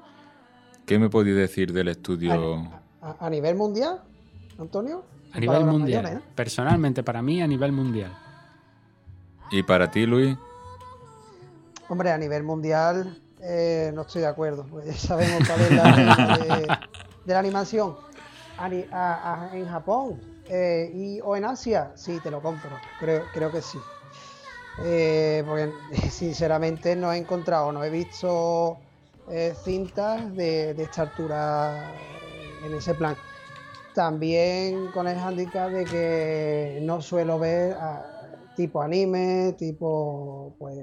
¿Qué 0.87 0.99
me 0.99 1.09
podéis 1.09 1.37
decir 1.37 1.73
del 1.73 1.89
estudio? 1.89 2.69
A, 3.01 3.27
a 3.27 3.31
nivel 3.31 3.57
mundial, 3.57 4.03
Antonio. 4.59 5.03
A 5.33 5.41
nivel 5.41 5.65
mundial. 5.65 6.03
mayores, 6.03 6.23
¿eh? 6.25 6.31
Personalmente, 6.35 7.03
para 7.03 7.23
mí, 7.23 7.41
a 7.41 7.47
nivel 7.47 7.73
mundial. 7.73 8.13
¿Y 9.51 9.63
para 9.63 9.91
ti, 9.91 10.05
Luis? 10.05 10.37
Hombre, 11.89 12.11
a 12.11 12.19
nivel 12.19 12.43
mundial 12.43 13.19
eh, 13.47 13.93
no 13.95 14.03
estoy 14.03 14.23
de 14.23 14.29
acuerdo, 14.29 14.65
pues 14.65 14.87
ya 14.87 14.95
sabemos 14.95 15.47
cuál 15.47 15.61
es 15.61 15.73
la 15.73 16.39
de, 17.25 17.33
la 17.33 17.39
animación. 17.39 17.97
En 19.53 19.69
Japón 19.69 20.21
eh, 20.49 20.91
y, 20.95 21.21
o 21.21 21.37
en 21.37 21.45
Asia, 21.45 21.93
sí, 21.95 22.21
te 22.21 22.31
lo 22.31 22.41
compro, 22.41 22.71
creo, 22.99 23.25
creo 23.33 23.51
que 23.51 23.61
sí. 23.61 23.79
Eh, 24.83 25.43
porque 25.47 25.73
sinceramente 26.11 26.97
no 26.97 27.13
he 27.13 27.19
encontrado, 27.19 27.73
no 27.73 27.85
he 27.85 27.91
visto 27.91 28.79
eh, 29.31 29.55
cintas 29.63 30.35
de, 30.35 30.71
esta 30.71 31.03
altura 31.03 31.93
en 32.65 32.75
ese 32.75 32.95
plan. 32.95 33.17
También 33.95 34.91
con 34.93 35.07
el 35.07 35.19
handicap 35.19 35.71
de 35.71 35.85
que 35.85 36.81
no 36.83 37.01
suelo 37.01 37.39
ver 37.39 37.77
ah, 37.79 38.03
tipo 38.57 38.83
anime, 38.83 39.55
tipo 39.57 40.55
pues 40.59 40.77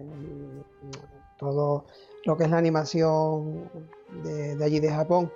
todo 1.41 1.85
lo 2.23 2.37
que 2.37 2.43
es 2.45 2.49
la 2.51 2.57
animación 2.59 3.67
de, 4.23 4.55
de 4.55 4.63
allí 4.63 4.79
de 4.79 4.89
Japón. 4.91 5.29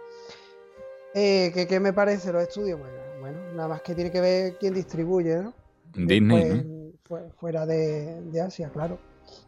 Eh, 1.15 1.51
¿qué, 1.53 1.67
qué 1.67 1.79
me 1.79 1.91
parece 1.93 2.31
los 2.31 2.43
estudios? 2.43 2.79
Bueno, 2.79 2.95
bueno, 3.19 3.37
nada 3.55 3.67
más 3.67 3.81
que 3.81 3.95
tiene 3.95 4.11
que 4.11 4.21
ver 4.21 4.57
quién 4.59 4.73
distribuye, 4.73 5.37
¿no? 5.41 5.53
Disney, 5.93 6.63
¿no? 6.63 6.91
fu- 7.03 7.31
fuera 7.39 7.65
de, 7.65 8.21
de 8.21 8.41
Asia, 8.41 8.69
claro. 8.69 8.99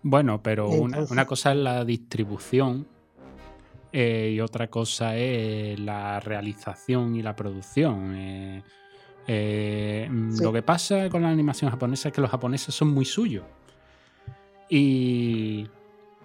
Bueno, 0.02 0.42
pero 0.42 0.68
una, 0.70 0.78
Entonces- 0.98 1.12
una 1.12 1.26
cosa 1.28 1.52
es 1.52 1.58
la 1.58 1.86
distribución 1.86 2.88
eh, 3.92 4.32
y 4.36 4.40
otra 4.42 4.68
cosa 4.70 5.16
es 5.16 5.80
la 5.80 6.20
realización 6.20 7.16
y 7.16 7.22
la 7.22 7.36
producción. 7.36 8.16
eh. 8.16 8.64
Eh, 9.28 10.10
Sí. 10.32 10.42
Lo 10.44 10.52
que 10.54 10.62
pasa 10.64 11.10
con 11.10 11.22
la 11.22 11.30
animación 11.30 11.70
japonesa 11.70 12.08
es 12.10 12.14
que 12.16 12.22
los 12.22 12.30
japoneses 12.32 12.74
son 12.74 12.88
muy 12.90 13.06
suyos. 13.06 13.44
Y, 14.70 15.68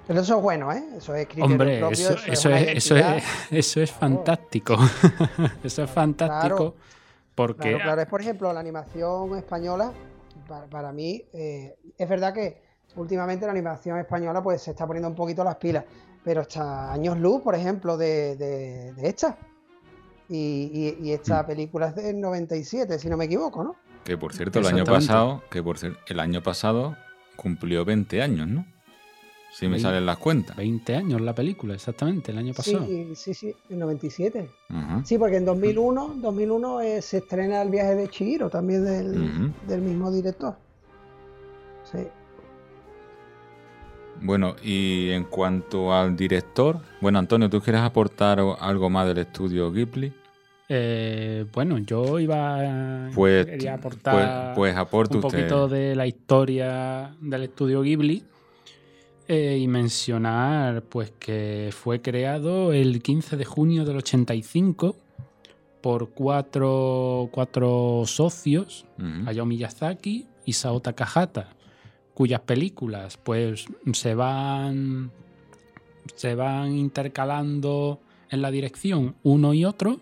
Pero 0.07 0.21
eso 0.21 0.37
es 0.37 0.43
bueno, 0.43 0.73
¿eh? 0.73 0.83
Eso 0.97 1.15
es 1.15 1.27
criterio 1.27 1.45
hombre, 1.47 1.79
propio, 1.79 1.95
eso, 2.11 2.13
eso, 2.27 2.51
es, 2.51 2.69
eso, 2.77 2.97
es, 2.97 3.25
eso 3.51 3.81
es 3.81 3.91
fantástico. 3.93 4.77
eso 5.65 5.83
es 5.85 5.91
fantástico 5.91 6.57
Claro. 6.57 6.75
porque 7.35 7.71
Claro, 7.71 7.79
claro, 7.85 8.01
es 8.03 8.09
por 8.09 8.21
ejemplo 8.21 8.53
la 8.53 8.61
animación 8.61 9.37
española, 9.39 9.93
para, 10.49 10.67
para 10.67 10.93
mí, 10.93 11.23
eh, 11.33 11.77
es 11.97 12.09
verdad 12.09 12.35
que 12.35 12.63
últimamente 12.97 13.47
la 13.47 13.53
animación 13.53 13.99
española 13.99 14.43
pues 14.43 14.61
se 14.63 14.73
está 14.73 14.87
poniendo 14.87 15.09
un 15.09 15.15
poquito 15.15 15.45
las 15.45 15.57
pilas, 15.57 15.85
pero 16.25 16.43
está 16.43 16.93
años 16.93 17.19
luz, 17.19 17.41
por 17.43 17.55
ejemplo, 17.55 17.97
de, 17.97 18.37
de, 18.37 18.93
de 18.95 19.09
esta. 19.09 19.39
Y, 20.29 20.97
y- 21.01 21.07
y 21.09 21.13
esta 21.13 21.47
película 21.47 21.89
es 21.89 21.95
del 21.95 22.21
97, 22.21 22.99
si 22.99 23.09
no 23.09 23.17
me 23.17 23.27
equivoco, 23.27 23.63
¿no? 23.63 23.77
Que 24.05 24.17
por 24.19 24.35
cierto, 24.35 24.59
el 24.59 24.67
año 24.67 24.85
pasado, 24.85 25.43
que 25.51 25.63
por 25.63 25.77
el 26.07 26.21
año 26.21 26.43
pasado 26.43 26.97
cumplió 27.37 27.85
20 27.85 28.21
años, 28.23 28.49
¿no? 28.49 28.67
Si 29.53 29.69
me 29.69 29.79
salen 29.79 30.07
las 30.07 30.17
cuentas. 30.19 30.57
20 30.57 30.97
años 30.97 31.21
la 31.21 31.35
película, 31.35 31.75
exactamente, 31.75 32.33
el 32.33 32.39
año 32.39 32.55
pasado. 32.55 32.87
Sí, 32.87 33.15
sí, 33.15 33.35
sí, 33.35 33.55
el 33.69 33.79
97. 33.79 34.49
Ajá. 34.71 35.03
Sí, 35.05 35.19
porque 35.19 35.37
en 35.37 35.45
2001, 35.45 36.15
2001 36.23 36.81
eh, 36.81 37.03
se 37.03 37.19
estrena 37.19 37.61
El 37.63 37.69
viaje 37.71 37.95
de 37.95 38.09
Chihiro, 38.09 38.49
también 38.49 38.85
del, 38.85 39.53
del 39.69 39.81
mismo 39.83 40.11
director. 40.11 40.57
Sí. 41.85 41.99
Bueno, 44.21 44.55
y 44.63 45.11
en 45.11 45.25
cuanto 45.25 45.93
al 45.93 46.17
director, 46.17 46.79
bueno, 47.01 47.19
Antonio, 47.19 47.51
¿tú 47.51 47.61
quieres 47.61 47.83
aportar 47.83 48.41
algo 48.61 48.89
más 48.89 49.07
del 49.09 49.19
estudio 49.19 49.73
Ghibli? 49.73 50.13
Eh, 50.69 51.45
bueno, 51.53 51.77
yo 51.79 52.19
iba 52.21 53.11
Pues- 53.15 53.45
quería 53.47 53.75
aportar 53.75 54.55
pues- 54.55 54.57
pues 54.57 54.77
aporte 54.77 55.19
un 55.19 55.25
usted. 55.25 55.39
poquito 55.41 55.69
de 55.69 55.95
la 55.97 56.07
historia 56.07 57.15
del 57.21 57.43
estudio 57.43 57.83
Ghibli 57.83 58.25
eh, 59.35 59.57
y 59.57 59.67
mencionar 59.67 60.83
pues 60.83 61.11
que 61.19 61.71
fue 61.73 62.03
creado 62.03 62.75
el 62.75 63.01
15 63.01 63.39
de 63.39 63.47
junio 63.47 63.87
del 63.87 63.97
85 63.97 64.95
por 65.81 66.11
cuatro, 66.11 67.31
cuatro 67.33 68.03
socios, 68.05 68.85
Ujú. 68.99 69.27
Hayao 69.27 69.47
Miyazaki 69.47 70.27
y 70.45 70.53
Sao 70.53 70.81
Takahata, 70.81 71.49
cuyas 72.13 72.41
películas 72.41 73.17
pues 73.17 73.65
se 73.95 74.15
van 74.15 75.11
se 76.15 76.35
van 76.35 76.73
intercalando 76.73 78.01
en 78.29 78.43
la 78.43 78.51
dirección 78.51 79.15
uno 79.23 79.55
y 79.55 79.65
otro. 79.65 79.99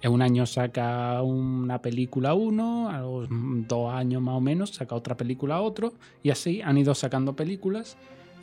En 0.00 0.10
un 0.10 0.20
año 0.20 0.46
saca 0.46 1.22
una 1.22 1.80
película 1.80 2.34
uno, 2.34 2.90
a 2.90 3.02
los 3.02 3.28
dos 3.68 3.94
años 3.94 4.20
más 4.20 4.34
o 4.34 4.40
menos 4.40 4.70
saca 4.70 4.96
otra 4.96 5.16
película 5.16 5.60
otro, 5.60 5.92
y 6.24 6.30
así 6.30 6.60
han 6.60 6.76
ido 6.76 6.92
sacando 6.96 7.36
películas. 7.36 7.96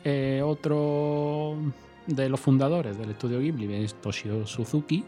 Eh, 0.04 0.40
otro 0.44 1.56
de 2.06 2.28
los 2.28 2.40
fundadores 2.40 2.96
del 2.98 3.10
estudio 3.10 3.38
Ghibli 3.40 3.72
es 3.74 3.94
Toshio 4.00 4.46
Suzuki 4.46 5.04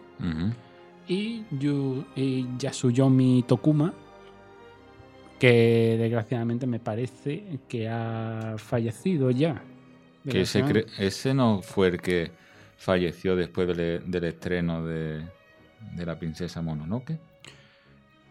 y, 1.08 1.42
Yu- 1.58 2.04
y 2.14 2.46
Yasuyomi 2.58 3.44
Tokuma, 3.48 3.92
que 5.38 5.96
desgraciadamente 5.98 6.66
me 6.66 6.78
parece 6.78 7.58
que 7.68 7.88
ha 7.88 8.54
fallecido 8.58 9.30
ya. 9.30 9.62
Que 10.28 10.42
ese, 10.98 11.34
no 11.34 11.62
fue 11.62 11.88
el 11.88 12.00
que 12.00 12.30
falleció 12.76 13.34
después 13.34 13.66
del, 13.76 14.08
del 14.08 14.24
estreno 14.24 14.84
de, 14.84 15.22
de 15.96 16.06
la 16.06 16.16
princesa 16.18 16.62
Mononoke. 16.62 17.18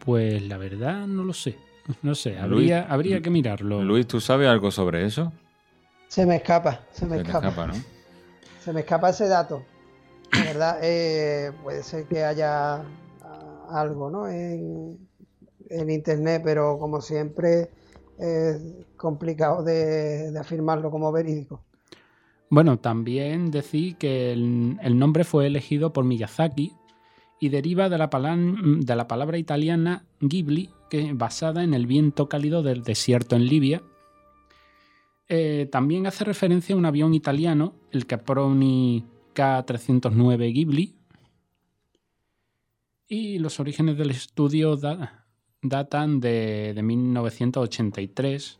Pues 0.06 0.42
la 0.44 0.58
verdad 0.58 1.06
no 1.08 1.24
lo 1.24 1.34
sé. 1.34 1.58
No 2.04 2.16
sé, 2.16 2.38
Luis- 2.48 2.72
habría 2.88 3.22
que 3.22 3.30
mirarlo. 3.30 3.84
Luis, 3.84 4.08
¿tú 4.08 4.22
sabes 4.22 4.48
algo 4.48 4.72
sobre 4.72 5.06
eso? 5.06 5.34
Se 6.12 6.26
me 6.26 6.36
escapa, 6.36 6.82
se 6.92 7.06
me 7.06 7.16
Se 7.16 7.22
escapa. 7.22 7.48
escapa, 7.48 7.68
¿no? 7.68 7.74
Se 8.66 8.74
me 8.74 8.82
escapa 8.82 9.10
ese 9.12 9.30
dato. 9.30 9.64
La 10.34 10.44
verdad, 10.44 10.80
eh, 10.84 11.54
puede 11.64 11.84
ser 11.84 12.06
que 12.06 12.26
haya 12.26 12.76
ah, 12.80 12.84
algo 13.70 14.10
¿no? 14.12 14.28
en, 14.28 14.98
en 15.70 15.90
internet, 15.90 16.42
pero 16.44 16.78
como 16.78 17.00
siempre 17.00 17.70
es 18.20 18.62
complicado 18.98 19.64
de, 19.64 20.32
de 20.32 20.38
afirmarlo 20.40 20.92
como 20.92 21.14
verídico. 21.14 21.62
Bueno, 22.50 22.78
también 22.78 23.50
decir 23.52 23.96
que 23.96 24.34
el, 24.34 24.78
el 24.84 25.00
nombre 25.00 25.24
fue 25.24 25.48
elegido 25.48 25.94
por 25.94 26.04
Miyazaki 26.04 26.74
y 27.40 27.48
deriva 27.48 27.88
de 27.88 27.98
la, 27.98 28.10
palan- 28.10 28.82
de 28.82 28.96
la 28.98 29.08
palabra 29.08 29.38
italiana 29.38 30.04
Ghibli, 30.20 30.72
que 30.90 31.14
basada 31.14 31.64
en 31.64 31.74
el 31.74 31.88
viento 31.88 32.28
cálido 32.28 32.64
del 32.64 32.84
desierto 32.84 33.38
en 33.38 33.46
Libia. 33.46 33.82
Eh, 35.34 35.70
también 35.72 36.08
hace 36.08 36.26
referencia 36.26 36.76
a 36.76 36.78
un 36.78 36.86
avión 36.86 37.14
italiano, 37.14 37.74
el 37.92 38.06
Caproni 38.06 39.06
K309 39.34 40.52
Ghibli. 40.54 40.94
Y 43.08 43.40
los 43.40 43.58
orígenes 43.62 43.98
del 43.98 44.12
estudio 44.12 44.76
da- 44.76 45.26
datan 45.62 46.20
de, 46.20 46.74
de 46.76 46.84
1983, 46.84 48.60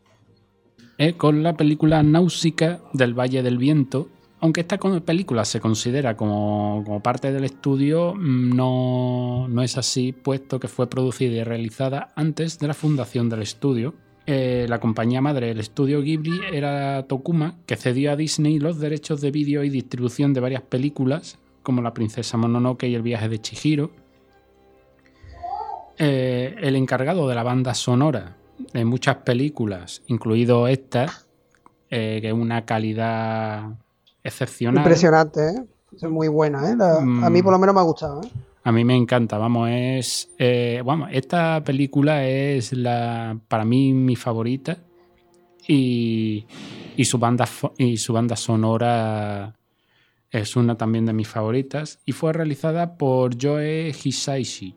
eh, 0.96 1.12
con 1.12 1.42
la 1.42 1.58
película 1.58 2.02
Náusica 2.02 2.80
del 2.94 3.12
Valle 3.12 3.42
del 3.42 3.58
Viento. 3.58 4.08
Aunque 4.40 4.62
esta 4.62 4.78
película 4.78 5.44
se 5.44 5.60
considera 5.60 6.16
como, 6.16 6.82
como 6.86 7.02
parte 7.02 7.32
del 7.32 7.44
estudio, 7.44 8.14
mm, 8.14 8.56
no, 8.56 9.46
no 9.46 9.62
es 9.62 9.76
así, 9.76 10.12
puesto 10.12 10.58
que 10.58 10.68
fue 10.68 10.88
producida 10.88 11.32
y 11.34 11.44
realizada 11.44 12.12
antes 12.16 12.58
de 12.58 12.66
la 12.68 12.74
fundación 12.74 13.28
del 13.28 13.42
estudio. 13.42 13.92
Eh, 14.34 14.64
la 14.66 14.80
compañía 14.80 15.20
madre 15.20 15.48
del 15.48 15.60
estudio 15.60 16.00
Ghibli 16.00 16.40
era 16.54 17.02
Tokuma, 17.06 17.56
que 17.66 17.76
cedió 17.76 18.12
a 18.12 18.16
Disney 18.16 18.58
los 18.58 18.78
derechos 18.78 19.20
de 19.20 19.30
vídeo 19.30 19.62
y 19.62 19.68
distribución 19.68 20.32
de 20.32 20.40
varias 20.40 20.62
películas, 20.62 21.38
como 21.62 21.82
La 21.82 21.92
Princesa 21.92 22.38
Mononoke 22.38 22.84
y 22.88 22.94
El 22.94 23.02
viaje 23.02 23.28
de 23.28 23.38
Chihiro. 23.42 23.90
Eh, 25.98 26.56
el 26.62 26.76
encargado 26.76 27.28
de 27.28 27.34
la 27.34 27.42
banda 27.42 27.74
sonora 27.74 28.36
de 28.72 28.84
muchas 28.86 29.16
películas, 29.16 30.00
incluido 30.06 30.66
esta, 30.66 31.06
eh, 31.90 32.18
que 32.22 32.28
es 32.28 32.32
una 32.34 32.64
calidad 32.64 33.68
excepcional. 34.24 34.78
Impresionante, 34.82 35.40
¿eh? 35.50 35.62
Es 35.94 36.04
muy 36.04 36.28
buena, 36.28 36.70
¿eh? 36.70 36.74
La- 36.76 36.96
A 36.96 37.00
mí 37.28 37.40
Mm. 37.40 37.44
por 37.44 37.52
lo 37.52 37.58
menos 37.58 37.74
me 37.74 37.80
ha 37.82 37.84
gustado, 37.84 38.22
¿eh? 38.22 38.28
A 38.64 38.72
mí 38.72 38.84
me 38.84 38.96
encanta, 38.96 39.38
vamos, 39.38 39.68
es. 39.70 40.30
eh, 40.38 40.82
esta 41.10 41.62
película 41.64 42.26
es 42.26 42.72
la 42.72 43.38
para 43.48 43.64
mí 43.64 43.92
mi 43.92 44.16
favorita. 44.16 44.78
Y, 45.66 46.44
y, 46.96 47.04
su 47.04 47.18
banda, 47.18 47.48
y 47.78 47.96
su 47.96 48.12
banda 48.12 48.34
sonora 48.36 49.54
es 50.30 50.56
una 50.56 50.76
también 50.76 51.06
de 51.06 51.12
mis 51.12 51.28
favoritas. 51.28 52.00
Y 52.04 52.12
fue 52.12 52.32
realizada 52.32 52.96
por 52.96 53.36
Joe 53.40 53.88
Hisaishi. 53.90 54.74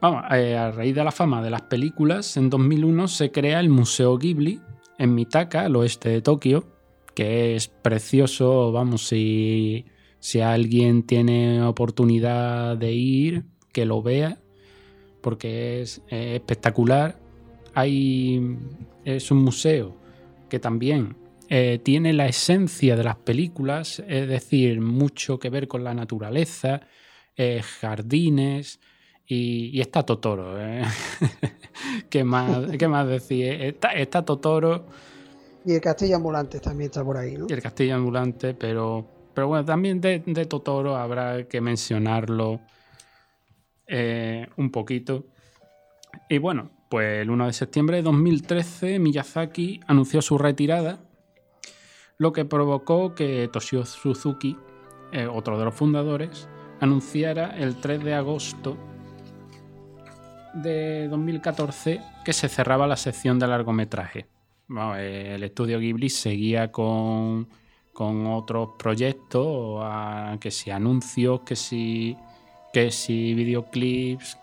Vamos, 0.00 0.24
eh, 0.30 0.56
a 0.56 0.70
raíz 0.70 0.94
de 0.94 1.04
la 1.04 1.10
fama 1.10 1.42
de 1.42 1.50
las 1.50 1.62
películas, 1.62 2.36
en 2.36 2.50
2001 2.50 3.08
se 3.08 3.30
crea 3.30 3.60
el 3.60 3.70
Museo 3.70 4.18
Ghibli 4.18 4.60
en 4.98 5.14
Mitaka, 5.14 5.62
al 5.62 5.76
oeste 5.76 6.10
de 6.10 6.22
Tokio, 6.22 6.66
que 7.14 7.56
es 7.56 7.68
precioso, 7.68 8.72
vamos, 8.72 9.06
si, 9.08 9.86
si 10.20 10.40
alguien 10.40 11.02
tiene 11.02 11.62
oportunidad 11.62 12.76
de 12.76 12.92
ir, 12.92 13.44
que 13.72 13.84
lo 13.84 14.02
vea, 14.02 14.38
porque 15.20 15.82
es 15.82 16.02
eh, 16.08 16.36
espectacular. 16.36 17.18
Hay, 17.74 18.56
es 19.04 19.30
un 19.30 19.38
museo 19.38 19.96
que 20.48 20.58
también 20.58 21.16
eh, 21.48 21.78
tiene 21.82 22.12
la 22.12 22.26
esencia 22.26 22.96
de 22.96 23.04
las 23.04 23.16
películas, 23.16 24.02
es 24.08 24.28
decir, 24.28 24.80
mucho 24.80 25.38
que 25.38 25.50
ver 25.50 25.68
con 25.68 25.84
la 25.84 25.94
naturaleza, 25.94 26.80
eh, 27.36 27.62
jardines, 27.62 28.80
y, 29.26 29.70
y 29.76 29.80
está 29.80 30.04
Totoro. 30.04 30.60
¿eh? 30.60 30.82
¿Qué, 32.10 32.24
más, 32.24 32.70
¿Qué 32.78 32.88
más 32.88 33.06
decir? 33.06 33.46
Está, 33.46 33.92
está 33.92 34.24
Totoro 34.24 34.86
Y 35.64 35.74
el 35.74 35.80
castillo 35.80 36.16
ambulante 36.16 36.58
también 36.60 36.90
está 36.90 37.04
por 37.04 37.16
ahí, 37.16 37.36
¿no? 37.36 37.46
y 37.48 37.52
el 37.52 37.62
castillo 37.62 37.94
ambulante, 37.94 38.54
pero, 38.54 39.06
pero 39.36 39.48
bueno, 39.48 39.66
también 39.66 40.00
de, 40.00 40.46
Totoro 40.48 40.96
habrá 40.96 41.46
que 41.46 41.60
mencionarlo 41.60 42.58
eh, 43.86 44.48
un 44.56 44.70
poquito. 44.70 45.26
Y 46.30 46.38
bueno, 46.38 46.70
pues 46.88 47.20
el 47.20 47.28
1 47.28 47.44
de 47.44 47.52
septiembre 47.52 47.96
de 47.98 48.02
2013 48.04 48.98
Miyazaki 48.98 49.80
anunció 49.86 50.22
su 50.22 50.38
retirada, 50.38 51.00
lo 52.16 52.32
que 52.32 52.46
provocó 52.46 53.14
que 53.14 53.50
Toshio 53.52 53.84
Suzuki, 53.84 54.56
eh, 55.12 55.26
otro 55.26 55.58
de 55.58 55.66
los 55.66 55.74
fundadores, 55.74 56.48
anunciara 56.80 57.58
el 57.58 57.76
3 57.76 58.04
de 58.04 58.14
agosto 58.14 58.78
de 60.54 61.08
2014 61.08 62.00
que 62.24 62.32
se 62.32 62.48
cerraba 62.48 62.86
la 62.86 62.96
sección 62.96 63.38
de 63.38 63.48
largometraje. 63.48 64.28
Eh, 64.96 65.32
el 65.34 65.42
estudio 65.42 65.78
Ghibli 65.78 66.08
seguía 66.08 66.72
con, 66.72 67.50
con 67.96 68.26
otros 68.26 68.72
proyectos, 68.76 69.82
que 70.38 70.50
si 70.50 70.70
anuncios, 70.70 71.40
que 71.40 71.56
si, 71.56 72.14
que 72.70 72.90
si 72.90 73.32
videoclips, 73.32 74.36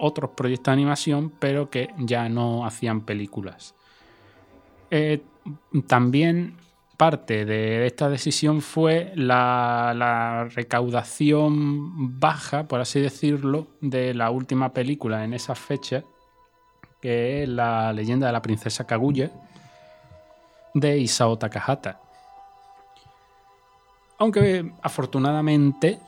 otros 0.00 0.30
proyectos 0.30 0.66
de 0.66 0.72
animación, 0.72 1.32
pero 1.38 1.70
que 1.70 1.90
ya 1.98 2.28
no 2.28 2.66
hacían 2.66 3.02
películas. 3.02 3.76
Eh, 4.90 5.22
también 5.86 6.56
parte 6.96 7.44
de 7.44 7.86
esta 7.86 8.08
decisión 8.08 8.60
fue 8.60 9.12
la, 9.14 9.94
la 9.96 10.48
recaudación 10.52 12.18
baja, 12.18 12.64
por 12.66 12.80
así 12.80 13.00
decirlo, 13.00 13.68
de 13.80 14.12
la 14.12 14.30
última 14.30 14.72
película 14.72 15.22
en 15.24 15.34
esa 15.34 15.54
fecha, 15.54 16.02
que 17.00 17.44
es 17.44 17.48
la 17.48 17.92
leyenda 17.92 18.26
de 18.26 18.32
la 18.32 18.42
princesa 18.42 18.88
Kaguya, 18.88 19.30
de 20.74 20.98
Isao 20.98 21.38
Takahata. 21.38 22.00
Aunque 24.22 24.70
afortunadamente 24.82 25.98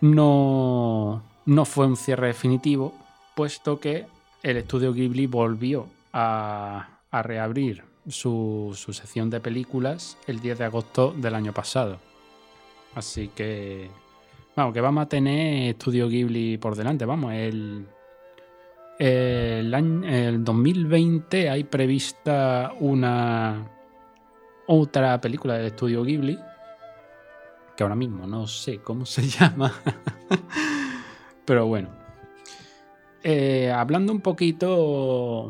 no, 0.00 1.22
no 1.44 1.64
fue 1.66 1.86
un 1.86 1.98
cierre 1.98 2.28
definitivo, 2.28 2.94
puesto 3.34 3.78
que 3.78 4.06
el 4.42 4.56
estudio 4.56 4.94
Ghibli 4.94 5.26
volvió 5.26 5.86
a, 6.14 6.88
a 7.10 7.22
reabrir 7.22 7.84
su, 8.08 8.72
su 8.74 8.94
sección 8.94 9.28
de 9.28 9.40
películas 9.40 10.16
el 10.26 10.40
10 10.40 10.60
de 10.60 10.64
agosto 10.64 11.12
del 11.14 11.34
año 11.34 11.52
pasado. 11.52 11.98
Así 12.94 13.28
que, 13.28 13.90
vamos, 14.56 14.72
que 14.72 14.80
vamos 14.80 15.02
a 15.02 15.08
tener 15.10 15.72
estudio 15.72 16.08
Ghibli 16.08 16.56
por 16.56 16.74
delante. 16.74 17.04
Vamos, 17.04 17.34
el, 17.34 17.84
el, 18.98 19.74
año, 19.74 20.08
el 20.08 20.42
2020 20.42 21.50
hay 21.50 21.64
prevista 21.64 22.72
una 22.80 23.68
otra 24.66 25.20
película 25.20 25.52
del 25.52 25.66
estudio 25.66 26.02
Ghibli 26.02 26.38
que 27.76 27.82
ahora 27.82 27.94
mismo 27.96 28.26
no 28.26 28.46
sé 28.46 28.78
cómo 28.78 29.06
se 29.06 29.22
llama. 29.28 29.72
Pero 31.44 31.66
bueno, 31.66 31.88
Eh, 33.24 33.70
hablando 33.70 34.12
un 34.12 34.20
poquito 34.20 35.48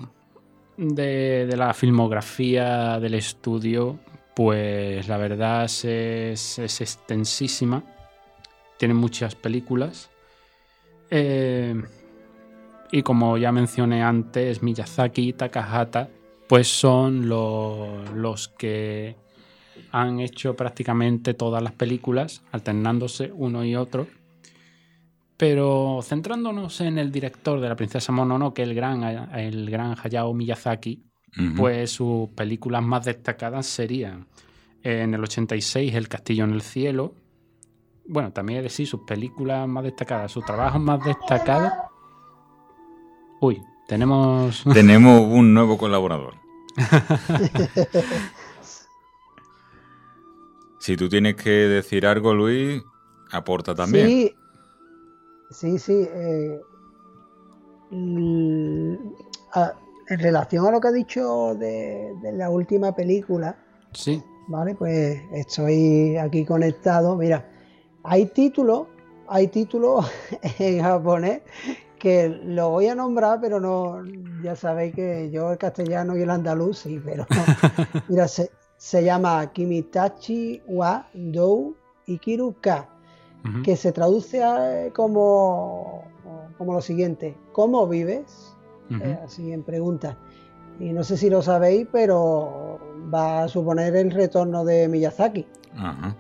de, 0.77 1.49
la 1.57 1.73
filmografía 1.73 3.01
del 3.01 3.15
estudio, 3.15 3.99
pues 4.37 5.09
la 5.09 5.17
verdad 5.17 5.65
es, 5.65 5.85
es- 6.59 6.81
extensísima. 6.81 7.83
Tiene 8.79 8.93
muchas 8.95 9.35
películas. 9.35 10.11
Eh, 11.11 11.81
y 12.91 13.03
como 13.03 13.39
ya 13.39 13.53
mencioné 13.53 14.03
antes, 14.03 14.63
Miyazaki 14.63 15.29
y 15.29 15.33
Takahata, 15.33 16.11
pues 16.49 16.69
son 16.69 17.27
lo- 17.27 18.05
los 18.15 18.49
que 18.49 19.17
han 19.91 20.21
hecho 20.21 20.55
prácticamente 20.55 21.35
todas 21.35 21.63
las 21.63 21.73
películas, 21.73 22.43
alternándose 22.53 23.31
uno 23.35 23.65
y 23.65 23.77
otro. 23.77 24.07
Pero 25.37 26.01
centrándonos 26.03 26.81
en 26.81 26.99
el 26.99 27.11
director 27.11 27.61
de 27.61 27.69
La 27.69 27.77
Princesa 27.77 28.13
Mononoke, 28.13 28.61
el 28.61 28.75
gran, 28.75 29.03
el 29.35 29.71
gran 29.71 29.97
Hayao 30.03 30.33
Miyazaki, 30.35 31.03
pues 31.57 31.91
sus 31.91 32.29
películas 32.31 32.83
más 32.83 33.05
destacadas 33.07 33.67
serían 33.67 34.27
en 34.83 35.15
el 35.15 35.23
86 35.23 35.95
El 35.95 36.09
Castillo 36.09 36.45
en 36.45 36.53
el 36.53 36.63
Cielo. 36.63 37.15
Bueno, 38.07 38.33
también 38.33 38.59
es 38.59 38.65
decir, 38.65 38.87
sus 38.87 39.01
películas 39.01 39.67
más 39.69 39.85
destacadas, 39.85 40.31
sus 40.33 40.45
trabajos 40.45 40.81
más 40.81 41.05
destacados. 41.05 41.73
Uy, 43.41 43.61
tenemos. 43.89 44.65
Tenemos 44.73 45.21
un 45.29 45.55
nuevo 45.55 45.79
colaborador. 45.79 46.35
Si 50.83 50.97
tú 50.97 51.09
tienes 51.09 51.37
que 51.37 51.49
decir 51.49 52.05
algo, 52.05 52.35
Luis, 52.35 52.83
aporta 53.31 53.73
también. 53.73 54.09
Sí, 54.09 54.35
sí, 55.51 55.79
sí. 55.79 56.09
eh, 56.13 56.61
a- 59.55 59.75
en 60.09 60.19
relación 60.19 60.67
a 60.67 60.73
lo 60.73 60.81
que 60.81 60.89
ha 60.89 60.93
dicho 60.93 61.55
de, 61.55 62.13
de 62.21 62.33
la 62.33 62.51
última 62.51 62.93
película, 62.97 63.57
Sí. 63.93 64.21
¿vale? 64.49 64.75
Pues 64.75 65.21
estoy 65.33 66.17
aquí 66.17 66.45
conectado. 66.45 67.17
Mira, 67.17 67.49
hay 68.03 68.27
títulos, 68.27 68.89
hay 69.29 69.47
títulos 69.47 70.11
en 70.59 70.83
japonés 70.83 71.43
que 71.97 72.29
lo 72.45 72.71
voy 72.71 72.89
a 72.89 72.97
nombrar, 72.97 73.39
pero 73.41 73.61
no, 73.61 74.03
ya 74.43 74.57
sabéis 74.57 74.97
que 74.97 75.31
yo 75.31 75.53
el 75.53 75.59
castellano 75.59 76.17
y 76.17 76.23
el 76.23 76.31
andaluz 76.31 76.79
sí, 76.81 77.01
pero 77.05 77.25
mira, 78.09 78.27
se, 78.27 78.51
se 78.83 79.05
llama 79.05 79.53
Kimitachi 79.53 80.61
wa 80.67 81.07
Dou 81.15 81.77
Ikiru 82.07 82.57
Ka, 82.61 82.89
que 83.63 83.77
se 83.77 83.93
traduce 83.93 84.43
a- 84.43 84.91
como, 84.93 86.03
como 86.59 86.73
lo 86.73 86.81
siguiente, 86.81 87.37
¿cómo 87.53 87.87
vives? 87.87 88.57
Eh, 88.91 89.19
así 89.25 89.53
en 89.53 89.63
pregunta. 89.63 90.19
Y 90.81 90.93
no 90.93 91.05
sé 91.05 91.17
si 91.17 91.31
lo 91.31 91.43
sabéis, 91.43 91.87
pero 91.93 92.81
va 93.15 93.45
a 93.45 93.49
suponer 93.49 93.95
el 93.95 94.11
retorno 94.11 94.65
de 94.65 94.89
Miyazaki. 94.89 95.47
Ajá. 95.77 96.17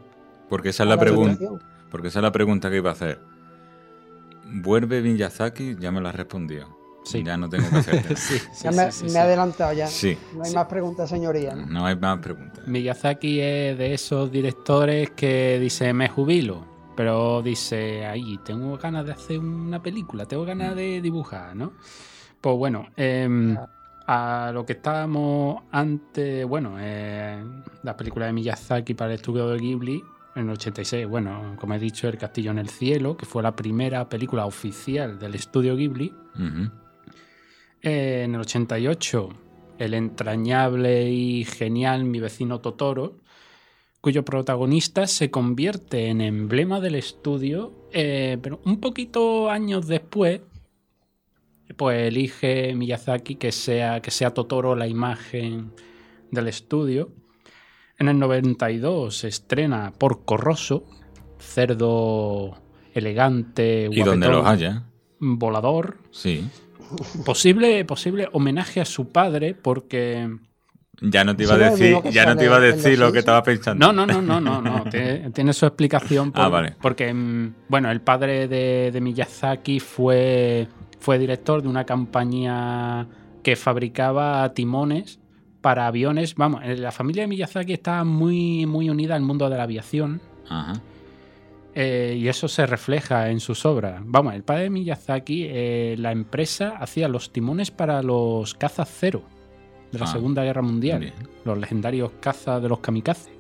Porque 0.48 0.68
esa 0.68 0.84
es 0.84 0.88
la 0.88 0.94
la 0.94 1.00
pregunta. 1.00 1.44
Porque 1.90 2.08
esa 2.08 2.20
es 2.20 2.22
la 2.22 2.30
pregunta 2.32 2.70
que 2.70 2.76
iba 2.76 2.90
a 2.90 2.92
hacer. 2.92 3.18
¿Vuelve 4.62 5.02
Miyazaki? 5.02 5.76
Ya 5.80 5.90
me 5.90 6.00
la 6.00 6.10
has 6.10 6.14
respondido. 6.16 6.68
Sí. 7.04 7.22
Ya 7.24 7.36
no 7.36 7.48
tengo 7.48 7.68
que 7.68 7.76
hacerte. 7.76 8.16
Sí, 8.16 8.38
sí, 8.52 8.64
Ya 8.64 8.70
me, 8.70 8.92
sí, 8.92 8.98
sí, 8.98 9.04
me 9.04 9.10
sí. 9.10 9.16
he 9.16 9.20
adelantado 9.20 9.72
ya. 9.72 9.86
Sí. 9.86 10.16
No 10.36 10.44
hay 10.44 10.52
más 10.54 10.66
preguntas, 10.66 11.08
señoría. 11.10 11.54
¿no? 11.54 11.66
No 11.66 11.86
hay 11.86 11.96
más 11.96 12.18
preguntas. 12.18 12.66
Miyazaki 12.66 13.40
es 13.40 13.76
de 13.78 13.94
esos 13.94 14.30
directores 14.30 15.10
que 15.10 15.58
dice 15.60 15.92
me 15.92 16.08
jubilo, 16.08 16.64
pero 16.96 17.42
dice 17.42 18.06
ahí 18.06 18.38
tengo 18.44 18.76
ganas 18.78 19.04
de 19.06 19.12
hacer 19.12 19.38
una 19.38 19.82
película, 19.82 20.26
tengo 20.26 20.44
ganas 20.44 20.76
de 20.76 21.00
dibujar, 21.00 21.56
¿no? 21.56 21.72
Pues 22.40 22.56
bueno, 22.56 22.86
em, 22.96 23.56
a 24.06 24.50
lo 24.52 24.64
que 24.66 24.74
estábamos 24.74 25.62
antes, 25.70 26.44
bueno, 26.46 26.76
eh, 26.78 27.42
la 27.82 27.96
película 27.96 28.26
de 28.26 28.32
Miyazaki 28.32 28.94
para 28.94 29.10
el 29.12 29.16
estudio 29.16 29.48
de 29.48 29.58
Ghibli 29.58 30.02
en 30.34 30.44
el 30.44 30.50
86, 30.50 31.06
bueno, 31.06 31.56
como 31.58 31.74
he 31.74 31.78
dicho, 31.78 32.08
El 32.08 32.16
Castillo 32.18 32.50
en 32.52 32.58
el 32.58 32.68
Cielo, 32.68 33.16
que 33.16 33.26
fue 33.26 33.42
la 33.42 33.54
primera 33.54 34.08
película 34.08 34.46
oficial 34.46 35.18
del 35.18 35.34
estudio 35.34 35.76
Ghibli. 35.76 36.14
En 37.82 38.34
el 38.34 38.40
88, 38.40 39.28
el 39.78 39.94
entrañable 39.94 41.10
y 41.10 41.44
genial 41.44 42.04
Mi 42.04 42.20
vecino 42.20 42.60
Totoro, 42.60 43.16
cuyo 44.00 44.24
protagonista 44.24 45.06
se 45.06 45.30
convierte 45.30 46.08
en 46.08 46.20
emblema 46.20 46.80
del 46.80 46.94
estudio, 46.96 47.72
eh, 47.92 48.38
pero 48.42 48.60
un 48.64 48.80
poquito 48.80 49.50
años 49.50 49.86
después, 49.86 50.40
pues 51.76 52.08
elige 52.08 52.74
Miyazaki 52.74 53.36
que 53.36 53.52
sea, 53.52 54.00
que 54.00 54.10
sea 54.10 54.34
Totoro 54.34 54.74
la 54.76 54.86
imagen 54.86 55.72
del 56.30 56.48
estudio. 56.48 57.10
En 57.98 58.08
el 58.08 58.18
92 58.18 59.16
se 59.16 59.28
estrena 59.28 59.92
Porco 59.96 60.36
Rosso, 60.36 60.84
cerdo 61.38 62.58
elegante, 62.94 63.88
Y 63.90 64.02
donde 64.02 64.26
guapetón, 64.26 64.32
los 64.32 64.46
haya. 64.46 64.82
volador, 65.18 65.98
Sí. 66.10 66.44
Posible, 67.24 67.84
posible 67.84 68.28
homenaje 68.32 68.80
a 68.80 68.84
su 68.84 69.08
padre, 69.08 69.54
porque. 69.54 70.28
Ya 71.00 71.24
no 71.24 71.34
te 71.34 71.42
iba 71.44 71.54
a 71.54 71.58
decir, 71.58 71.96
ya 72.12 72.26
no 72.26 72.36
te 72.36 72.44
iba 72.44 72.56
a 72.56 72.60
decir 72.60 72.98
lo 72.98 73.10
que 73.12 73.18
estaba 73.20 73.42
pensando. 73.42 73.84
No, 73.84 73.92
no, 73.92 74.06
no, 74.06 74.22
no, 74.22 74.40
no, 74.40 74.60
no. 74.60 74.84
Tiene, 74.90 75.30
tiene 75.30 75.52
su 75.52 75.66
explicación. 75.66 76.30
por- 76.30 76.42
Ah, 76.42 76.48
vale. 76.48 76.76
Porque, 76.80 77.12
mm, 77.12 77.54
bueno, 77.68 77.90
el 77.90 78.00
padre 78.02 78.46
de, 78.46 78.90
de 78.92 79.00
Miyazaki 79.00 79.80
fue, 79.80 80.68
fue 81.00 81.18
director 81.18 81.60
de 81.62 81.68
una 81.68 81.84
compañía 81.84 83.06
que 83.42 83.56
fabricaba 83.56 84.52
timones 84.54 85.18
para 85.60 85.86
aviones. 85.88 86.34
Vamos, 86.36 86.60
eh, 86.64 86.76
la 86.76 86.92
familia 86.92 87.24
de 87.24 87.28
Miyazaki 87.28 87.72
está 87.72 88.04
muy, 88.04 88.66
muy 88.66 88.88
unida 88.88 89.16
al 89.16 89.22
mundo 89.22 89.48
de 89.50 89.56
la 89.56 89.64
aviación. 89.64 90.20
Ajá. 90.48 90.74
Eh, 91.74 92.16
y 92.20 92.28
eso 92.28 92.48
se 92.48 92.66
refleja 92.66 93.30
en 93.30 93.40
sus 93.40 93.64
obras. 93.64 94.02
Vamos, 94.04 94.34
el 94.34 94.42
padre 94.42 94.64
de 94.64 94.70
Miyazaki, 94.70 95.46
eh, 95.48 95.94
la 95.98 96.12
empresa 96.12 96.76
hacía 96.78 97.08
los 97.08 97.32
timones 97.32 97.70
para 97.70 98.02
los 98.02 98.54
cazas 98.54 98.90
cero 98.94 99.22
de 99.90 99.98
la 99.98 100.04
Ah, 100.04 100.12
Segunda 100.12 100.42
Guerra 100.44 100.60
Mundial, 100.62 101.00
bien. 101.00 101.14
los 101.44 101.56
legendarios 101.58 102.12
cazas 102.20 102.62
de 102.62 102.68
los 102.68 102.80
kamikaze. 102.80 103.30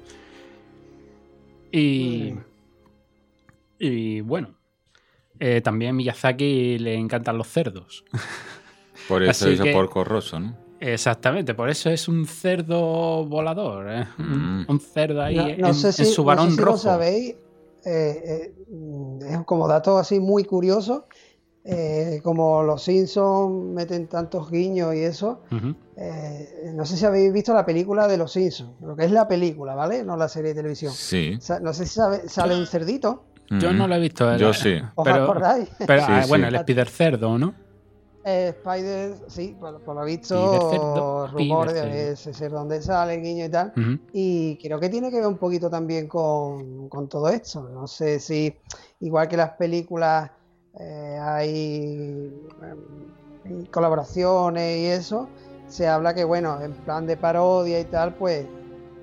Y, 1.70 2.34
y 3.78 4.20
bueno, 4.20 4.54
eh, 5.38 5.60
también 5.62 5.96
Miyazaki 5.96 6.78
le 6.78 6.94
encantan 6.94 7.38
los 7.38 7.48
cerdos. 7.48 8.04
Por 9.08 9.22
eso 9.22 9.46
que- 9.62 9.72
Porco 9.72 10.04
Rosso, 10.04 10.38
¿no? 10.40 10.56
Exactamente, 10.84 11.54
por 11.54 11.70
eso 11.70 11.90
es 11.90 12.08
un 12.08 12.26
cerdo 12.26 13.24
volador, 13.24 13.88
¿eh? 13.88 14.04
un, 14.18 14.62
Mm. 14.62 14.66
un 14.68 14.80
cerdo 14.80 15.22
ahí 15.22 15.36
No, 15.36 15.46
en, 15.46 15.60
no 15.60 15.74
sé 15.74 15.86
en 15.88 15.92
si, 15.92 16.04
su 16.06 16.22
no 16.22 16.26
varón 16.26 16.50
sé 16.50 16.56
si 16.56 16.60
rojo. 16.60 16.72
lo 16.72 16.78
sabéis, 16.78 17.36
eh, 17.84 18.22
eh, 18.24 18.54
mm, 18.70 19.22
es 19.22 19.44
como 19.44 19.66
dato 19.68 19.98
así 19.98 20.20
muy 20.20 20.44
curioso, 20.44 21.06
eh, 21.64 22.20
como 22.24 22.62
los 22.62 22.82
Simpsons 22.82 23.72
meten 23.72 24.08
tantos 24.08 24.50
guiños 24.50 24.94
y 24.94 25.00
eso, 25.00 25.42
eh, 25.96 26.72
no 26.74 26.84
sé 26.84 26.96
si 26.96 27.04
habéis 27.04 27.32
visto 27.32 27.54
la 27.54 27.64
película 27.64 28.08
de 28.08 28.16
los 28.16 28.32
Simpsons, 28.32 28.80
lo 28.80 28.96
que 28.96 29.04
es 29.04 29.12
la 29.12 29.28
película, 29.28 29.74
¿vale? 29.74 30.02
No 30.02 30.16
la 30.16 30.28
serie 30.28 30.50
de 30.50 30.56
televisión. 30.56 30.92
Sí. 30.92 31.36
Sa- 31.40 31.60
No 31.60 31.72
sé 31.72 31.86
si 31.86 31.94
sabe- 31.94 32.28
sale 32.28 32.56
un 32.56 32.66
cerdito, 32.66 33.24
Yo 33.60 33.70
no 33.72 33.86
lo 33.86 33.94
he 33.96 34.00
visto. 34.00 34.34
Yo 34.38 34.50
eh, 34.50 34.54
sí. 34.54 34.74
¿os 34.94 35.04
Pero, 35.04 35.24
acordáis? 35.24 35.68
pero 35.86 36.00
Sí, 36.00 36.06
ah, 36.08 36.22
sí. 36.22 36.28
bueno, 36.30 36.48
el 36.48 36.54
Spider 36.54 36.88
Cerdo, 36.88 37.38
¿no? 37.38 37.54
Eh, 38.24 38.54
Spider, 38.56 39.16
sí, 39.26 39.56
por, 39.58 39.80
por 39.80 39.96
lo 39.96 40.04
visto, 40.04 41.26
rumores 41.32 41.74
de 41.74 42.12
ese 42.12 42.32
ser 42.32 42.52
donde 42.52 42.80
sale 42.80 43.14
el 43.14 43.22
guiño 43.22 43.46
y 43.46 43.48
tal. 43.48 43.72
Y 44.12 44.56
creo 44.58 44.78
que 44.78 44.88
tiene 44.88 45.10
que 45.10 45.16
ver 45.16 45.26
un 45.26 45.38
poquito 45.38 45.68
también 45.68 46.06
con, 46.06 46.88
con 46.88 47.08
todo 47.08 47.28
esto. 47.28 47.68
No 47.68 47.86
sé 47.86 48.20
si, 48.20 48.54
igual 49.00 49.28
que 49.28 49.36
las 49.36 49.50
películas, 49.50 50.30
eh, 50.78 51.18
hay 51.20 52.32
em, 53.44 53.66
colaboraciones 53.66 54.78
y 54.78 54.86
eso, 54.86 55.28
se 55.66 55.88
habla 55.88 56.14
que, 56.14 56.22
bueno, 56.24 56.60
en 56.62 56.72
plan 56.72 57.06
de 57.06 57.16
parodia 57.16 57.80
y 57.80 57.84
tal, 57.86 58.14
pues 58.14 58.46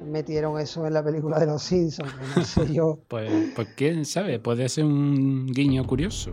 metieron 0.06 0.58
eso 0.60 0.88
en 0.88 0.94
la 0.94 1.04
película 1.04 1.40
de 1.40 1.46
los 1.46 1.62
Simpsons. 1.62 2.14
No 2.36 2.44
sé 2.46 2.74
yo. 2.74 3.00
Pues, 3.08 3.52
pues 3.54 3.68
quién 3.76 4.06
sabe, 4.06 4.40
puede 4.40 4.70
ser 4.70 4.86
un 4.86 5.48
guiño 5.48 5.86
curioso. 5.86 6.32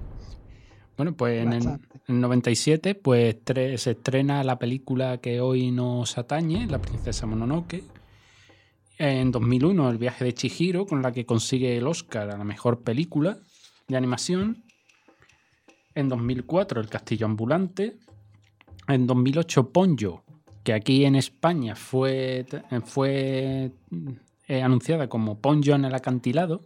Bueno, 0.97 1.15
pues 1.15 1.43
en 1.43 1.53
el. 1.53 1.81
En 2.09 2.17
el 2.17 2.21
97 2.21 2.95
pues 2.95 3.37
se 3.47 3.91
estrena 3.91 4.45
la 4.45 4.59
película 4.59 5.19
que 5.19 5.41
hoy 5.41 5.71
nos 5.73 6.19
atañe, 6.19 6.67
La 6.67 6.81
princesa 6.81 7.27
Mononoke. 7.27 7.83
En 8.99 9.31
2001 9.31 9.91
El 9.91 9.99
viaje 9.99 10.25
de 10.25 10.33
Chihiro, 10.33 10.87
con 10.87 11.03
la 11.03 11.13
que 11.13 11.27
consigue 11.27 11.77
el 11.77 11.87
Oscar 11.87 12.31
a 12.31 12.39
la 12.39 12.45
mejor 12.45 12.83
película 12.83 13.39
de 13.89 13.97
animación. 13.97 14.65
En 15.95 16.09
2004 16.09 16.81
El 16.81 16.89
castillo 16.89 17.27
ambulante. 17.27 17.97
En 18.87 19.07
2008 19.09 19.71
Ponyo, 19.73 20.23
que 20.63 20.73
aquí 20.73 21.05
en 21.05 21.17
España 21.17 21.75
fue, 21.75 22.47
fue 22.85 23.73
eh, 24.47 24.63
anunciada 24.63 25.09
como 25.09 25.41
Ponyo 25.41 25.75
en 25.75 25.87
el 25.87 25.95
acantilado. 25.95 26.61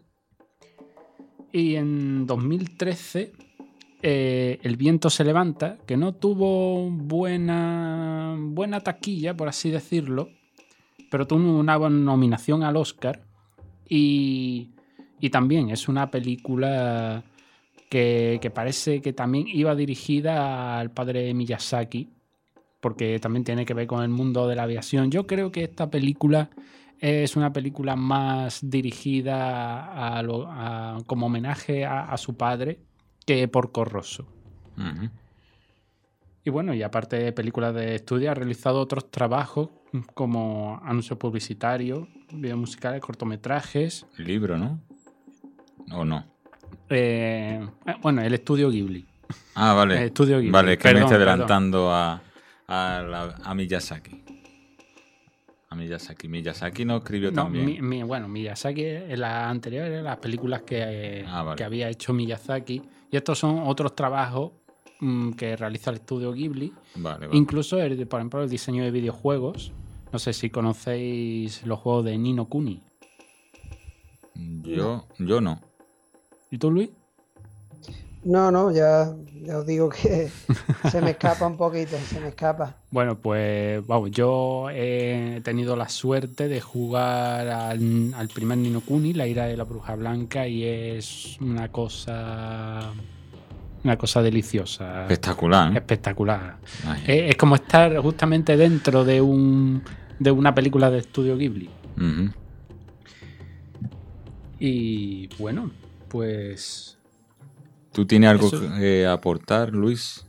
Y 1.50 1.76
en 1.76 2.26
2013 2.26 3.32
eh, 4.02 4.58
El 4.62 4.76
viento 4.76 5.10
se 5.10 5.24
levanta, 5.24 5.78
que 5.86 5.96
no 5.96 6.14
tuvo 6.14 6.90
buena, 6.90 8.36
buena 8.38 8.80
taquilla, 8.80 9.34
por 9.36 9.48
así 9.48 9.70
decirlo, 9.70 10.28
pero 11.10 11.26
tuvo 11.26 11.58
una 11.58 11.78
nominación 11.78 12.62
al 12.62 12.76
Oscar 12.76 13.22
y, 13.88 14.70
y 15.20 15.30
también 15.30 15.70
es 15.70 15.88
una 15.88 16.10
película 16.10 17.24
que, 17.90 18.38
que 18.40 18.50
parece 18.50 19.00
que 19.02 19.12
también 19.12 19.46
iba 19.48 19.74
dirigida 19.74 20.78
al 20.78 20.90
padre 20.90 21.34
Miyazaki, 21.34 22.08
porque 22.80 23.18
también 23.18 23.44
tiene 23.44 23.66
que 23.66 23.74
ver 23.74 23.86
con 23.86 24.02
el 24.02 24.08
mundo 24.08 24.46
de 24.48 24.56
la 24.56 24.62
aviación. 24.62 25.10
Yo 25.10 25.26
creo 25.26 25.50
que 25.52 25.64
esta 25.64 25.90
película 25.90 26.50
es 27.00 27.36
una 27.36 27.52
película 27.52 27.96
más 27.96 28.60
dirigida 28.62 30.16
a 30.16 30.22
lo- 30.22 30.48
como 31.06 31.26
homenaje 31.26 31.84
a 31.84 32.16
su 32.16 32.36
padre 32.36 32.78
que 33.26 33.46
por 33.48 33.72
Corroso. 33.72 34.26
Y 36.42 36.50
bueno, 36.50 36.72
y 36.74 36.82
aparte 36.82 37.16
de 37.16 37.32
películas 37.32 37.74
de 37.74 37.96
estudio, 37.96 38.30
ha 38.30 38.34
realizado 38.34 38.80
otros 38.80 39.10
trabajos 39.10 39.68
como 40.14 40.80
anuncios 40.84 41.18
publicitarios, 41.18 42.08
videos 42.32 42.58
musicales, 42.58 43.00
cortometrajes. 43.02 44.06
Libro, 44.16 44.56
¿no? 44.56 44.80
¿O 45.92 46.04
no? 46.04 46.24
eh, 46.88 47.60
eh, 47.86 47.94
bueno, 48.02 48.22
el 48.22 48.32
estudio 48.34 48.70
Ghibli. 48.70 49.06
Ah, 49.54 49.74
vale. 49.74 49.96
El 49.98 50.02
estudio 50.04 50.38
Ghibli. 50.38 50.50
Vale, 50.50 50.78
que 50.78 50.88
me 50.88 50.92
Perdón, 50.94 51.02
estoy 51.04 51.18
perdón. 51.18 51.28
adelantando 51.28 51.92
a, 51.92 52.22
a, 52.68 53.02
la- 53.02 53.36
a 53.44 53.54
Miyazaki. 53.54 54.24
A 55.68 55.76
Miyazaki. 55.76 56.26
Miyazaki 56.28 56.84
no 56.84 56.96
escribió 56.96 57.30
No, 57.32 57.44
también. 57.44 57.66
mi- 57.66 57.80
mi- 57.82 58.02
bueno, 58.02 58.28
Miyazaki 58.28 58.84
en 58.84 59.20
las 59.20 59.50
anteriores, 59.50 60.02
las 60.02 60.16
películas 60.18 60.62
que, 60.62 61.24
Ah, 61.28 61.42
vale. 61.42 61.56
que 61.56 61.64
había 61.64 61.88
hecho 61.88 62.12
Miyazaki. 62.12 62.82
Y 63.10 63.16
estos 63.16 63.38
son 63.38 63.60
otros 63.66 63.94
trabajos 63.94 64.52
mm, 65.00 65.32
que 65.32 65.56
realiza 65.56 65.90
el 65.90 65.96
estudio 65.96 66.32
Ghibli. 66.32 66.72
Vale, 66.96 67.26
vale. 67.26 67.38
Incluso, 67.38 67.78
el, 67.78 68.06
por 68.06 68.20
ejemplo, 68.20 68.42
el 68.42 68.48
diseño 68.48 68.84
de 68.84 68.90
videojuegos. 68.90 69.72
No 70.12 70.18
sé 70.18 70.32
si 70.32 70.50
conocéis 70.50 71.64
los 71.66 71.78
juegos 71.78 72.04
de 72.04 72.18
Nino 72.18 72.46
Kuni. 72.46 72.82
Yo, 74.62 75.06
yo 75.18 75.40
no. 75.40 75.60
¿Y 76.50 76.58
tú, 76.58 76.70
Luis? 76.70 76.90
No, 78.22 78.50
no, 78.50 78.70
ya, 78.70 79.14
ya 79.44 79.58
os 79.58 79.66
digo 79.66 79.88
que 79.88 80.28
se 80.90 81.00
me 81.00 81.12
escapa 81.12 81.46
un 81.46 81.56
poquito, 81.56 81.96
se 81.96 82.20
me 82.20 82.28
escapa. 82.28 82.76
Bueno, 82.90 83.16
pues 83.18 83.86
vamos, 83.86 84.10
yo 84.10 84.68
he 84.70 85.40
tenido 85.44 85.76
la 85.76 85.88
suerte 85.88 86.48
de 86.48 86.60
jugar 86.60 87.48
al, 87.48 88.12
al 88.14 88.28
primer 88.28 88.58
Nino 88.58 88.80
Kuni, 88.80 89.12
la 89.12 89.28
ira 89.28 89.46
de 89.46 89.56
la 89.56 89.62
bruja 89.62 89.94
blanca, 89.94 90.48
y 90.48 90.64
es 90.64 91.38
una 91.40 91.70
cosa. 91.70 92.92
Una 93.82 93.96
cosa 93.96 94.20
deliciosa. 94.20 95.02
Espectacular. 95.02 95.72
¿eh? 95.72 95.76
Espectacular. 95.76 96.56
Es, 97.06 97.30
es 97.30 97.36
como 97.36 97.54
estar 97.54 97.96
justamente 97.98 98.56
dentro 98.56 99.04
de 99.04 99.20
un 99.22 99.82
de 100.20 100.30
una 100.30 100.54
película 100.54 100.90
de 100.90 100.98
estudio 100.98 101.36
Ghibli. 101.36 101.68
Y 104.60 105.28
bueno, 105.38 105.70
pues. 106.08 106.98
¿Tú 107.92 108.06
tienes 108.06 108.30
algo 108.30 108.46
Eso- 108.48 108.60
que 108.78 109.06
aportar, 109.06 109.70
Luis? 109.70 110.24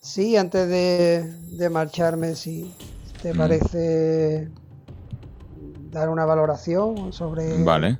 Sí, 0.00 0.36
antes 0.36 0.68
de, 0.68 1.24
de 1.56 1.70
marcharme, 1.70 2.34
si 2.34 2.74
te 3.20 3.34
Mm. 3.34 3.36
parece 3.38 4.50
dar 5.92 6.08
una 6.08 6.24
valoración 6.24 7.12
sobre 7.12 7.64
Vale. 7.64 7.98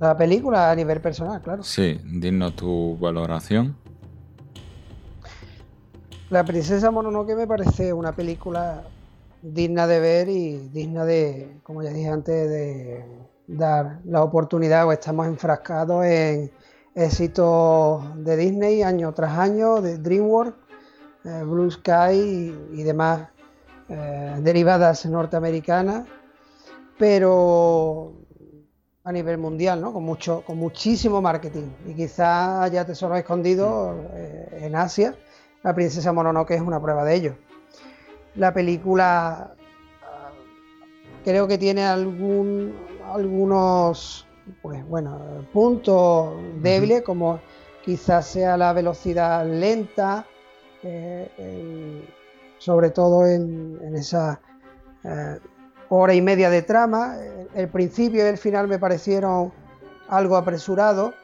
la 0.00 0.16
película 0.16 0.70
a 0.70 0.74
nivel 0.74 1.00
personal, 1.00 1.40
claro. 1.42 1.62
Sí, 1.62 2.00
dinos 2.04 2.54
tu 2.56 2.98
valoración. 2.98 3.78
La 6.30 6.46
princesa 6.46 6.90
Mononoke 6.90 7.34
me 7.36 7.46
parece 7.46 7.92
una 7.92 8.14
película 8.14 8.88
digna 9.42 9.86
de 9.86 10.00
ver 10.00 10.28
y 10.28 10.68
digna 10.68 11.04
de, 11.04 11.60
como 11.62 11.82
ya 11.82 11.90
dije 11.90 12.08
antes, 12.08 12.48
de 12.48 13.04
dar 13.46 14.00
la 14.04 14.22
oportunidad 14.22 14.86
o 14.86 14.92
estamos 14.92 15.26
enfrascados 15.26 16.04
en 16.06 16.50
éxitos 17.00 18.24
de 18.24 18.36
Disney 18.36 18.82
año 18.82 19.12
tras 19.12 19.38
año, 19.38 19.80
de 19.80 19.98
DreamWorks, 19.98 20.56
eh, 21.24 21.42
Blue 21.44 21.70
Sky 21.70 22.54
y, 22.72 22.82
demás 22.82 23.28
eh, 23.88 24.36
derivadas 24.40 25.06
norteamericanas, 25.06 26.06
pero 26.98 28.14
a 29.04 29.12
nivel 29.12 29.38
mundial, 29.38 29.80
¿no? 29.80 29.92
Con 29.92 30.04
mucho, 30.04 30.42
con 30.46 30.58
muchísimo 30.58 31.20
marketing. 31.20 31.70
Y 31.86 31.94
quizás 31.94 32.60
haya 32.60 32.84
tesoros 32.84 33.18
escondidos 33.18 33.96
eh, 34.12 34.60
en 34.62 34.76
Asia. 34.76 35.14
La 35.62 35.74
princesa 35.74 36.12
Mononoke 36.12 36.52
es 36.52 36.60
una 36.60 36.80
prueba 36.80 37.04
de 37.04 37.14
ello. 37.14 37.36
La 38.34 38.52
película 38.52 39.54
ah, 40.02 40.30
creo 41.24 41.48
que 41.48 41.58
tiene 41.58 41.84
algún, 41.84 42.74
algunos 43.12 44.26
pues 44.62 44.86
bueno, 44.86 45.46
puntos 45.52 46.34
débiles, 46.62 47.02
como 47.02 47.40
quizás 47.84 48.26
sea 48.26 48.56
la 48.56 48.72
velocidad 48.72 49.46
lenta, 49.46 50.26
eh, 50.82 52.04
sobre 52.58 52.90
todo 52.90 53.26
en, 53.26 53.78
en 53.82 53.96
esa 53.96 54.40
eh, 55.04 55.38
hora 55.88 56.14
y 56.14 56.22
media 56.22 56.50
de 56.50 56.62
trama. 56.62 57.16
El, 57.54 57.68
principio 57.68 58.24
y 58.24 58.28
el 58.28 58.38
final 58.38 58.68
me 58.68 58.78
parecieron 58.78 59.52
algo 60.08 60.36
apresurado, 60.36 61.14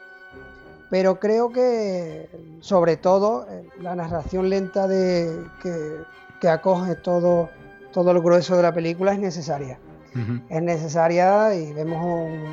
pero 0.91 1.21
creo 1.21 1.51
que 1.51 2.29
sobre 2.61 2.97
todo 2.97 3.47
eh, 3.49 3.69
la 3.81 3.95
narración 3.95 4.49
lenta 4.49 4.89
de, 4.89 5.45
que, 5.63 5.99
que 6.41 6.49
acoge 6.49 6.97
todo, 6.97 7.51
todo 7.93 8.11
el 8.11 8.21
grueso 8.21 8.57
de 8.57 8.63
la 8.63 8.73
película 8.73 9.13
es 9.13 9.19
necesaria 9.19 9.79
es 10.49 10.63
necesaria 10.63 11.55
y 11.55 11.73
vemos 11.73 12.05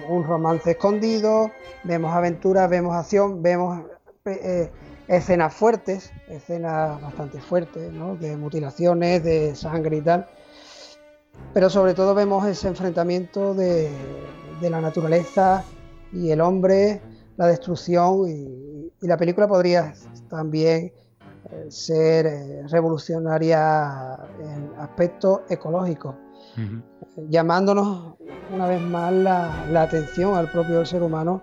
un, 0.10 0.24
romance 0.24 0.72
escondido, 0.72 1.52
vemos 1.84 2.14
aventuras, 2.14 2.70
vemos 2.70 2.96
acción, 2.96 3.42
vemos 3.42 3.84
eh, 4.26 4.72
escenas 5.08 5.54
fuertes, 5.54 6.12
escenas 6.28 7.02
bastante 7.02 7.40
fuertes, 7.40 7.92
¿no? 7.92 8.16
de 8.16 8.38
mutilaciones, 8.38 9.24
de 9.24 9.56
sangre 9.56 9.98
y 9.98 10.02
tal. 10.02 10.28
Pero 11.54 11.70
sobre 11.70 11.94
todo 11.94 12.14
vemos 12.14 12.46
ese 12.48 12.68
enfrentamiento 12.68 13.54
de, 13.54 13.90
la 14.62 14.80
naturaleza 14.80 15.64
y 16.14 16.32
el 16.32 16.40
hombre, 16.40 17.02
la 17.36 17.48
destrucción 17.48 18.30
y, 18.30 18.92
y 19.02 19.08
la 19.08 19.18
película 19.18 19.46
podría 19.46 19.94
también 20.30 20.94
eh, 21.52 21.66
ser 21.70 22.26
eh, 22.26 22.64
revolucionaria 22.70 24.18
en 24.40 24.72
aspectos 24.80 25.42
ecológicos 25.50 26.16
llamándonos 27.30 28.16
una 28.54 28.68
vez 28.68 28.82
más 28.82 29.12
la, 29.12 29.66
la 29.70 29.84
atención 29.84 30.36
al 30.36 30.52
propio 30.52 30.86
ser 30.86 31.04
humano 31.04 31.42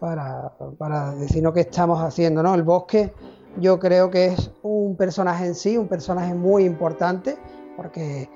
para, 0.00 0.52
para 0.78 1.12
decirnos 1.12 1.52
qué 1.54 1.60
estamos 1.60 2.00
haciendo. 2.02 2.42
¿no? 2.42 2.54
El 2.54 2.62
bosque 2.62 3.12
yo 3.58 3.78
creo 3.78 4.10
que 4.10 4.26
es 4.26 4.50
un 4.62 4.96
personaje 4.96 5.46
en 5.46 5.54
sí, 5.54 5.76
un 5.76 5.88
personaje 5.88 6.34
muy 6.34 6.64
importante, 6.64 7.38
porque 7.76 8.22
eh, 8.22 8.28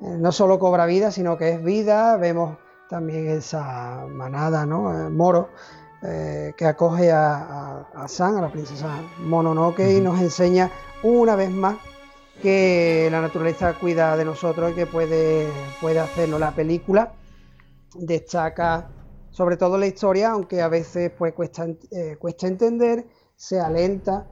no 0.00 0.32
solo 0.32 0.58
cobra 0.58 0.86
vida, 0.86 1.10
sino 1.10 1.36
que 1.36 1.50
es 1.50 1.62
vida. 1.62 2.16
Vemos 2.16 2.56
también 2.88 3.28
esa 3.28 4.06
manada, 4.08 4.64
¿no? 4.66 4.92
Eh, 4.92 5.10
Moro, 5.10 5.50
eh, 6.02 6.52
que 6.56 6.66
acoge 6.66 7.12
a, 7.12 7.34
a, 7.34 7.86
a 7.94 8.08
San, 8.08 8.36
a 8.36 8.40
la 8.40 8.50
princesa 8.50 8.88
Mononoke, 9.20 9.96
y 9.96 10.00
nos 10.00 10.20
enseña 10.20 10.70
una 11.02 11.36
vez 11.36 11.50
más 11.50 11.76
que 12.42 13.08
la 13.10 13.20
naturaleza 13.20 13.72
cuida 13.78 14.16
de 14.16 14.24
nosotros 14.24 14.72
y 14.72 14.74
que 14.74 14.86
puede, 14.86 15.48
puede 15.80 16.00
hacerlo. 16.00 16.38
La 16.38 16.50
película 16.50 17.12
destaca 17.94 18.90
sobre 19.30 19.56
todo 19.56 19.78
la 19.78 19.86
historia, 19.86 20.32
aunque 20.32 20.60
a 20.60 20.68
veces 20.68 21.12
pues, 21.16 21.32
cuesta, 21.32 21.66
eh, 21.90 22.16
cuesta 22.18 22.48
entender, 22.48 23.06
sea 23.36 23.70
lenta, 23.70 24.26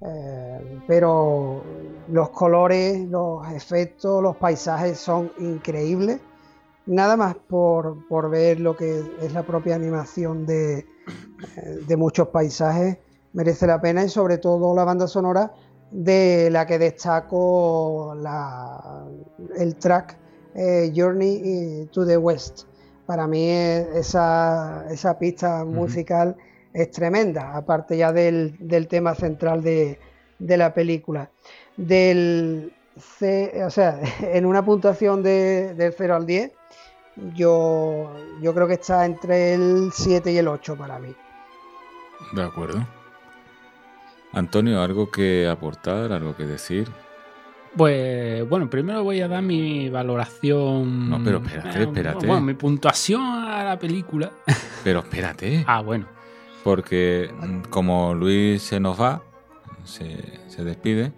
eh, 0.00 0.80
pero 0.86 1.64
los 2.08 2.28
colores, 2.30 3.00
los 3.08 3.50
efectos, 3.50 4.22
los 4.22 4.36
paisajes 4.36 4.98
son 4.98 5.32
increíbles. 5.38 6.20
Nada 6.86 7.16
más 7.16 7.34
por, 7.34 8.06
por 8.08 8.28
ver 8.28 8.60
lo 8.60 8.76
que 8.76 9.02
es 9.22 9.32
la 9.32 9.42
propia 9.42 9.74
animación 9.74 10.44
de, 10.44 10.78
eh, 10.78 10.86
de 11.86 11.96
muchos 11.96 12.28
paisajes 12.28 12.98
merece 13.32 13.66
la 13.66 13.80
pena 13.80 14.04
y 14.04 14.08
sobre 14.08 14.38
todo 14.38 14.74
la 14.74 14.84
banda 14.84 15.08
sonora 15.08 15.52
de 15.90 16.48
la 16.50 16.66
que 16.66 16.78
destaco 16.78 18.14
la, 18.20 19.04
el 19.56 19.76
track 19.76 20.16
eh, 20.54 20.92
Journey 20.94 21.88
to 21.92 22.04
the 22.06 22.16
West. 22.16 22.64
Para 23.06 23.26
mí 23.26 23.48
es- 23.50 23.86
esa, 23.96 24.86
esa 24.90 25.18
pista 25.18 25.64
musical 25.64 26.36
es 26.72 26.90
tremenda, 26.90 27.54
aparte 27.56 27.96
ya 27.96 28.12
del, 28.12 28.56
del 28.58 28.88
tema 28.88 29.14
central 29.14 29.62
de, 29.62 29.98
de 30.38 30.56
la 30.56 30.72
película. 30.74 31.30
Del 31.76 32.72
C- 32.96 33.62
o 33.64 33.70
sea, 33.70 34.00
en 34.20 34.46
una 34.46 34.64
puntuación 34.64 35.22
de, 35.22 35.74
del 35.74 35.92
0 35.96 36.16
al 36.16 36.26
10, 36.26 36.52
yo, 37.34 38.10
yo 38.40 38.54
creo 38.54 38.66
que 38.66 38.74
está 38.74 39.04
entre 39.04 39.54
el 39.54 39.90
7 39.92 40.32
y 40.32 40.38
el 40.38 40.48
8 40.48 40.76
para 40.76 40.98
mí. 40.98 41.14
De 42.32 42.42
acuerdo. 42.42 42.84
Antonio, 44.34 44.82
¿algo 44.82 45.10
que 45.10 45.46
aportar, 45.48 46.12
algo 46.12 46.36
que 46.36 46.44
decir? 46.44 46.88
Pues 47.76 48.48
bueno, 48.48 48.70
primero 48.70 49.02
voy 49.02 49.20
a 49.20 49.28
dar 49.28 49.42
mi 49.42 49.88
valoración. 49.90 51.10
No, 51.10 51.22
pero 51.24 51.38
espérate, 51.38 51.78
eh, 51.80 51.82
espérate. 51.82 52.26
Bueno, 52.26 52.42
mi 52.42 52.54
puntuación 52.54 53.22
a 53.22 53.64
la 53.64 53.78
película. 53.78 54.30
Pero 54.84 55.00
espérate. 55.00 55.64
Ah, 55.66 55.80
bueno. 55.80 56.06
Porque 56.62 57.30
mm, 57.36 57.68
como 57.70 58.14
Luis 58.14 58.62
se 58.62 58.80
nos 58.80 59.00
va, 59.00 59.22
se, 59.84 60.40
se 60.48 60.64
despide, 60.64 61.12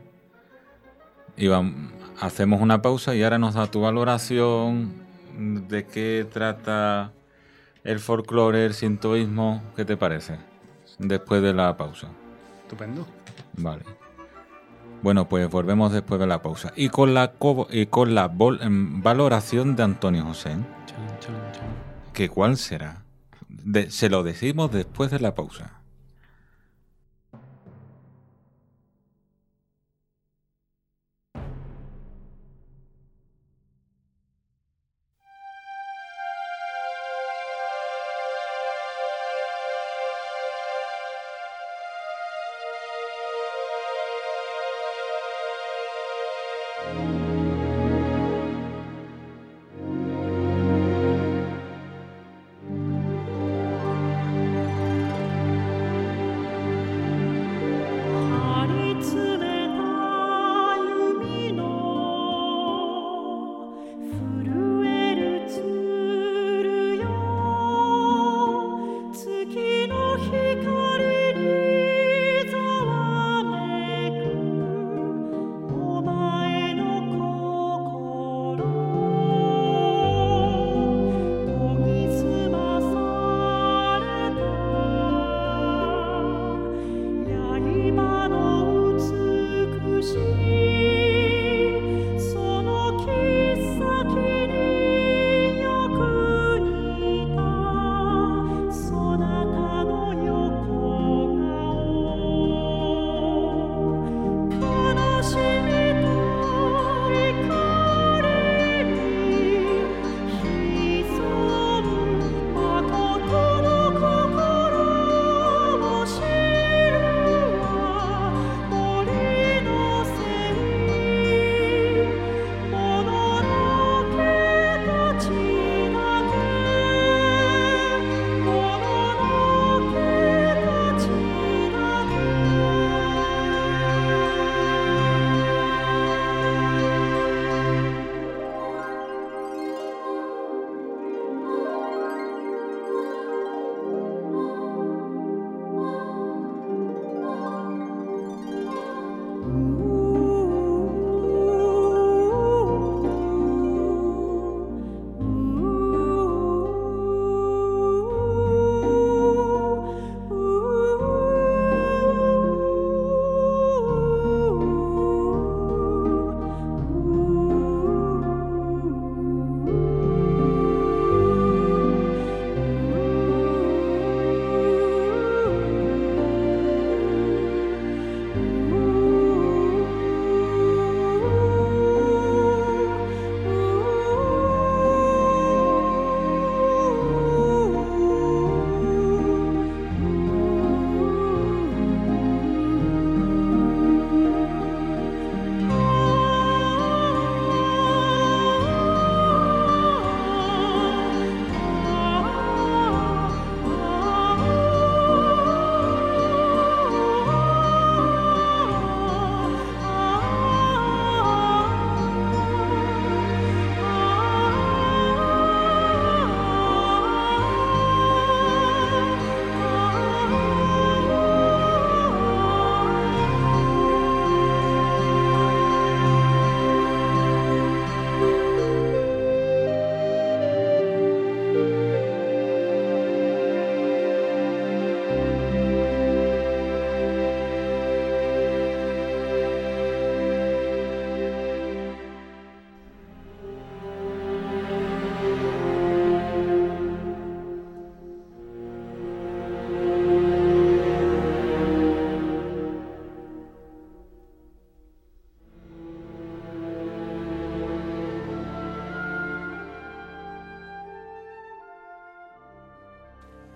y 1.36 1.46
vam- 1.46 1.90
hacemos 2.20 2.60
una 2.60 2.80
pausa 2.82 3.14
y 3.14 3.22
ahora 3.22 3.38
nos 3.38 3.54
da 3.54 3.70
tu 3.70 3.82
valoración 3.82 4.94
de 5.68 5.84
qué 5.86 6.26
trata 6.32 7.12
el 7.84 7.98
folclore, 8.00 8.64
el 8.66 8.74
sintoísmo, 8.74 9.62
¿qué 9.76 9.84
te 9.84 9.96
parece? 9.96 10.38
Después 10.98 11.42
de 11.42 11.52
la 11.52 11.76
pausa. 11.76 12.08
Estupendo. 12.66 13.06
Vale. 13.58 13.84
Bueno, 15.02 15.28
pues 15.28 15.48
volvemos 15.48 15.92
después 15.92 16.18
de 16.18 16.26
la 16.26 16.42
pausa. 16.42 16.72
Y 16.74 16.88
con 16.88 17.14
la, 17.14 17.32
co- 17.32 17.68
y 17.70 17.86
con 17.86 18.14
la 18.16 18.28
vol- 18.32 18.60
em, 18.60 19.02
valoración 19.02 19.76
de 19.76 19.84
Antonio 19.84 20.24
José. 20.24 20.56
Chan. 21.20 21.36
¿Que 22.12 22.28
cuál 22.28 22.56
será? 22.56 23.04
De- 23.48 23.90
se 23.90 24.08
lo 24.08 24.22
decimos 24.24 24.72
después 24.72 25.10
de 25.12 25.20
la 25.20 25.34
pausa. 25.34 25.80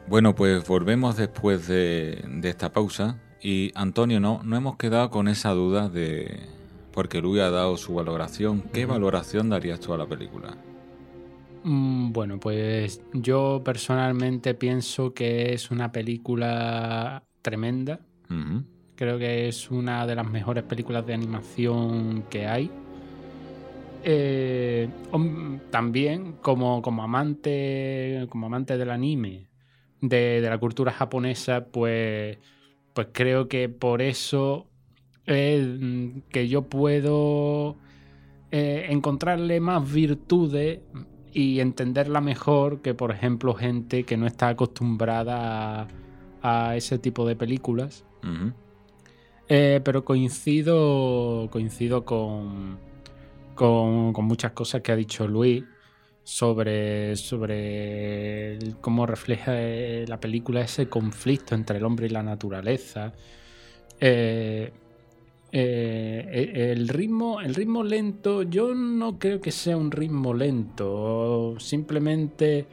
Bueno, 0.06 0.34
pues 0.34 0.66
volvemos 0.66 1.16
después 1.16 1.66
de, 1.66 2.24
de 2.28 2.48
esta 2.48 2.72
pausa. 2.72 3.22
Y 3.38 3.72
Antonio, 3.74 4.20
no, 4.20 4.42
no 4.42 4.56
hemos 4.56 4.76
quedado 4.76 5.10
con 5.10 5.28
esa 5.28 5.50
duda 5.50 5.88
de. 5.88 6.50
Porque 6.90 7.20
Luis 7.22 7.42
ha 7.42 7.50
dado 7.50 7.76
su 7.76 7.94
valoración. 7.94 8.62
¿Qué 8.72 8.86
valoración 8.86 9.48
darías 9.50 9.80
tú 9.80 9.94
a 9.94 9.98
la 9.98 10.08
película? 10.08 10.58
Mm, 11.62 12.12
Bueno, 12.12 12.40
pues 12.40 13.04
yo 13.12 13.62
personalmente 13.64 14.54
pienso 14.54 15.12
que 15.14 15.52
es 15.52 15.70
una 15.70 15.92
película 15.92 17.26
tremenda. 17.42 18.06
Creo 18.96 19.18
que 19.18 19.48
es 19.48 19.70
una 19.70 20.06
de 20.06 20.14
las 20.16 20.26
mejores 20.26 20.64
películas 20.64 21.06
de 21.06 21.14
animación 21.14 22.28
que 22.28 22.46
hay. 22.48 22.80
Eh, 24.02 24.96
también 25.70 26.38
como, 26.38 26.80
como 26.82 27.02
amante 27.02 28.26
como 28.30 28.46
amante 28.46 28.78
del 28.78 28.90
anime 28.90 29.49
de, 30.00 30.40
de 30.40 30.50
la 30.50 30.58
cultura 30.58 30.92
japonesa 30.92 31.66
pues 31.66 32.38
pues 32.94 33.08
creo 33.12 33.48
que 33.48 33.68
por 33.68 34.02
eso 34.02 34.66
es 35.26 35.66
mm, 35.66 36.20
que 36.30 36.48
yo 36.48 36.62
puedo 36.62 37.76
eh, 38.50 38.86
encontrarle 38.90 39.60
más 39.60 39.90
virtudes 39.92 40.80
y 41.32 41.60
entenderla 41.60 42.20
mejor 42.20 42.80
que 42.82 42.94
por 42.94 43.12
ejemplo 43.12 43.54
gente 43.54 44.04
que 44.04 44.16
no 44.16 44.26
está 44.26 44.48
acostumbrada 44.48 45.82
a, 45.82 45.88
a 46.42 46.76
ese 46.76 46.98
tipo 46.98 47.26
de 47.26 47.36
películas. 47.36 48.04
Eh, 49.48 49.80
pero 49.84 50.04
coincido, 50.04 51.48
coincido 51.50 52.04
con, 52.04 52.78
con, 53.54 54.12
con 54.12 54.24
muchas 54.24 54.52
cosas 54.52 54.82
que 54.82 54.92
ha 54.92 54.96
dicho 54.96 55.26
Luis 55.26 55.64
sobre, 56.24 57.16
sobre 57.16 58.58
cómo 58.80 59.06
refleja 59.06 59.52
eh, 59.56 60.04
la 60.08 60.20
película 60.20 60.60
ese 60.60 60.88
conflicto 60.88 61.54
entre 61.54 61.78
el 61.78 61.84
hombre 61.84 62.06
y 62.06 62.10
la 62.10 62.22
naturaleza. 62.22 63.12
Eh, 64.00 64.72
eh, 65.52 66.72
el, 66.72 66.88
ritmo, 66.88 67.40
el 67.40 67.54
ritmo 67.54 67.82
lento, 67.82 68.42
yo 68.42 68.74
no 68.74 69.18
creo 69.18 69.40
que 69.40 69.50
sea 69.50 69.76
un 69.76 69.90
ritmo 69.90 70.32
lento, 70.32 71.56
simplemente 71.58 72.66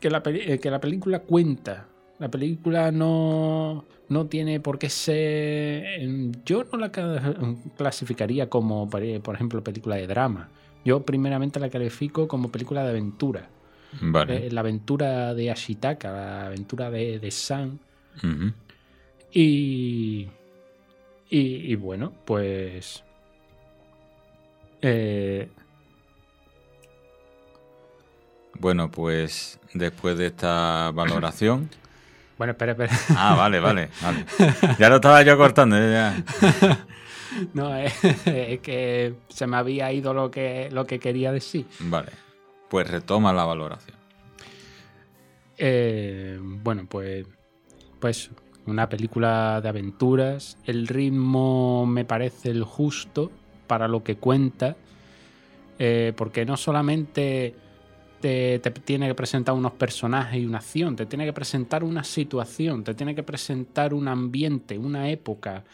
que 0.00 0.10
la, 0.10 0.22
que 0.22 0.70
la 0.70 0.80
película 0.80 1.20
cuenta. 1.20 1.86
La 2.18 2.30
película 2.30 2.92
no, 2.92 3.84
no 4.08 4.26
tiene 4.26 4.60
por 4.60 4.78
qué 4.78 4.90
ser. 4.90 5.84
Yo 6.44 6.64
no 6.70 6.78
la 6.78 6.92
ca- 6.92 7.34
clasificaría 7.76 8.48
como, 8.50 8.88
por 8.90 9.34
ejemplo, 9.34 9.64
película 9.64 9.96
de 9.96 10.06
drama. 10.06 10.50
Yo, 10.84 11.02
primeramente, 11.02 11.60
la 11.60 11.68
califico 11.70 12.26
como 12.28 12.50
película 12.50 12.82
de 12.84 12.90
aventura. 12.90 13.48
Vale. 14.00 14.46
Eh, 14.46 14.50
la 14.50 14.60
aventura 14.60 15.34
de 15.34 15.50
Ashitaka, 15.50 16.10
la 16.12 16.46
aventura 16.46 16.90
de, 16.90 17.18
de 17.18 17.30
San. 17.30 17.78
Y, 19.32 20.28
y, 21.28 21.38
y 21.72 21.74
bueno, 21.76 22.12
pues... 22.24 23.02
eh, 24.82 25.48
Bueno, 28.58 28.90
pues 28.90 29.58
después 29.74 30.18
de 30.18 30.26
esta 30.26 30.90
valoración. 30.92 31.70
bueno, 32.38 32.52
espera, 32.52 32.72
espera. 32.72 32.92
Ah, 33.16 33.34
vale, 33.34 33.60
vale, 33.60 33.88
vale. 34.02 34.24
Ya 34.78 34.88
lo 34.88 34.96
estaba 34.96 35.22
yo 35.22 35.36
cortando. 35.36 35.76
ya. 35.78 36.22
No, 37.54 37.74
es, 37.76 37.92
es 38.26 38.60
que 38.60 39.14
se 39.28 39.46
me 39.46 39.56
había 39.56 39.92
ido 39.92 40.14
lo 40.14 40.30
que, 40.30 40.68
lo 40.70 40.86
que 40.86 40.98
quería 40.98 41.32
decir. 41.32 41.66
Vale. 41.80 42.10
Pues 42.68 42.88
retoma 42.88 43.32
la 43.32 43.44
valoración. 43.44 43.96
Eh, 45.58 46.38
bueno, 46.40 46.86
pues, 46.88 47.26
pues 47.98 48.30
una 48.66 48.88
película 48.88 49.60
de 49.60 49.68
aventuras. 49.68 50.56
El 50.64 50.86
ritmo 50.86 51.84
me 51.86 52.04
parece 52.04 52.50
el 52.50 52.64
justo 52.64 53.30
para 53.66 53.88
lo 53.88 54.02
que 54.02 54.16
cuenta, 54.16 54.76
eh, 55.78 56.12
porque 56.16 56.44
no 56.44 56.56
solamente 56.56 57.54
te, 58.20 58.58
te 58.58 58.70
tiene 58.70 59.08
que 59.08 59.14
presentar 59.14 59.54
unos 59.54 59.72
personajes 59.72 60.40
y 60.40 60.46
una 60.46 60.58
acción, 60.58 60.96
te 60.96 61.06
tiene 61.06 61.24
que 61.24 61.32
presentar 61.32 61.84
una 61.84 62.04
situación, 62.04 62.84
te 62.84 62.94
tiene 62.94 63.14
que 63.14 63.22
presentar 63.22 63.94
un 63.94 64.08
ambiente, 64.08 64.78
una 64.78 65.08
época, 65.10 65.64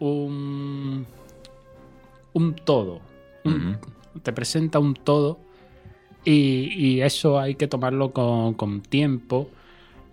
un, 0.00 1.06
un 2.32 2.54
todo. 2.56 3.00
Un- 3.44 3.78
Te 4.22 4.32
presenta 4.32 4.78
un 4.80 4.94
todo 4.94 5.38
y, 6.24 6.72
y 6.76 7.00
eso 7.02 7.38
hay 7.38 7.54
que 7.54 7.68
tomarlo 7.68 8.12
con, 8.12 8.54
con 8.54 8.80
tiempo 8.82 9.48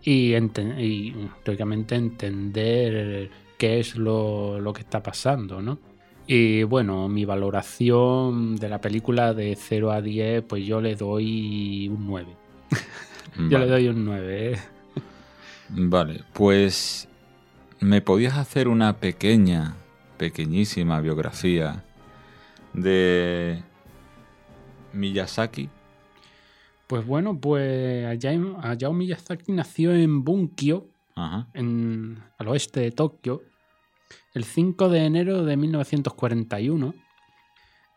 y, 0.03 0.31
enten- 0.33 0.79
y, 0.79 1.13
lógicamente 1.45 1.95
entender 1.95 3.29
qué 3.57 3.79
es 3.79 3.95
lo, 3.95 4.59
lo 4.59 4.71
que 4.71 4.81
está 4.81 5.01
pasando, 5.01 5.61
¿no? 5.61 5.79
Y 6.27 6.63
bueno, 6.63 7.07
mi 7.09 7.25
valoración 7.25 8.57
de 8.57 8.69
la 8.69 8.79
película 8.81 9.33
de 9.33 9.55
0 9.55 9.91
a 9.91 10.01
10, 10.01 10.43
pues 10.43 10.65
yo 10.65 10.79
le 10.81 10.95
doy 10.95 11.87
un 11.89 12.05
9. 12.05 12.27
yo 13.49 13.57
le 13.59 13.65
doy 13.65 13.87
un 13.87 14.05
9. 14.05 14.51
¿eh? 14.53 14.57
Vale, 15.69 16.23
pues 16.33 17.07
me 17.79 18.01
podías 18.01 18.37
hacer 18.37 18.67
una 18.67 18.97
pequeña, 18.97 19.75
pequeñísima 20.17 20.99
biografía 21.01 21.83
de 22.73 23.61
Miyazaki. 24.93 25.69
Pues 26.87 27.05
bueno, 27.05 27.39
pues 27.39 28.05
Hayao 28.05 28.59
Hayao 28.61 28.93
Miyazaki 28.93 29.51
nació 29.51 29.93
en 29.93 30.23
Bunkyo, 30.23 30.87
Ajá. 31.15 31.47
en, 31.53 32.23
al 32.37 32.47
oeste 32.47 32.79
de 32.79 32.91
Tokio, 32.91 33.41
el 34.33 34.45
5 34.45 34.89
de 34.89 35.05
enero 35.05 35.43
de 35.43 35.57
1941, 35.57 36.93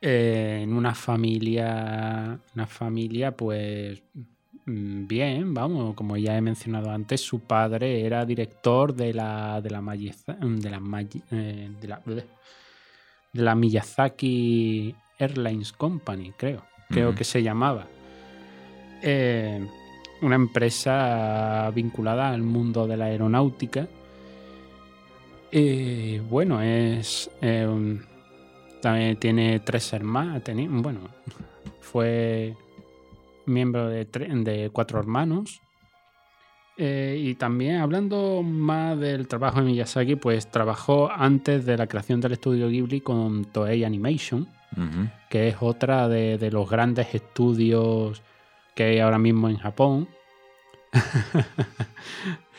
eh, 0.03 0.61
en 0.63 0.73
una 0.73 0.95
familia, 0.95 2.41
una 2.55 2.67
familia 2.67 3.37
pues 3.37 4.03
bien, 4.67 5.55
vamos, 5.55 5.95
como 5.95 6.17
ya 6.17 6.37
he 6.37 6.41
mencionado 6.41 6.91
antes, 6.91 7.21
su 7.21 7.41
padre 7.41 8.05
era 8.05 8.25
director 8.25 8.95
de 8.95 9.13
la 9.15 9.61
de 9.61 9.71
la, 9.71 9.81
Mayiza- 9.81 10.37
de 10.39 10.71
la, 10.71 10.81
eh, 11.31 11.71
de 11.81 11.89
la, 11.89 12.03
de 12.05 12.25
la 13.33 13.55
Miyazaki 13.55 14.95
Airlines 15.19 15.73
Company, 15.73 16.33
creo, 16.37 16.65
creo 16.89 17.15
que 17.15 17.25
se 17.25 17.43
llamaba. 17.43 17.87
Eh, 19.03 19.67
una 20.23 20.35
empresa 20.37 21.71
vinculada 21.75 22.31
al 22.31 22.43
mundo 22.43 22.87
de 22.87 22.97
la 22.97 23.07
aeronáutica. 23.07 23.89
Y 25.51 26.19
bueno, 26.19 26.61
es. 26.63 27.31
eh, 27.41 27.99
también 28.81 29.17
tiene 29.17 29.61
tres 29.61 29.93
hermanos. 29.93 30.43
Bueno, 30.69 31.01
fue 31.81 32.57
miembro 33.47 33.89
de, 33.89 34.71
cuatro 34.73 34.99
hermanos. 34.99 35.61
Eh, 36.77 37.21
y 37.21 37.35
también 37.35 37.77
hablando 37.77 38.43
más 38.43 38.99
del 38.99 39.29
trabajo 39.29 39.61
de 39.61 39.67
Miyazaki, 39.67 40.17
pues 40.17 40.51
trabajó 40.51 41.11
antes 41.11 41.67
de 41.67 41.77
la 41.77 41.87
creación 41.87 42.21
del 42.21 42.33
estudio 42.33 42.69
Ghibli 42.69 43.03
con 43.03 43.45
Toei 43.45 43.85
Animation, 43.85 44.49
que 45.29 45.49
es 45.49 45.57
otra 45.61 46.09
de, 46.09 46.39
de 46.39 46.51
los 46.51 46.71
grandes 46.71 47.15
estudios 47.15 48.23
que 48.75 48.85
hay 48.85 48.99
ahora 48.99 49.19
mismo 49.19 49.49
en 49.49 49.59
Japón. 49.59 50.09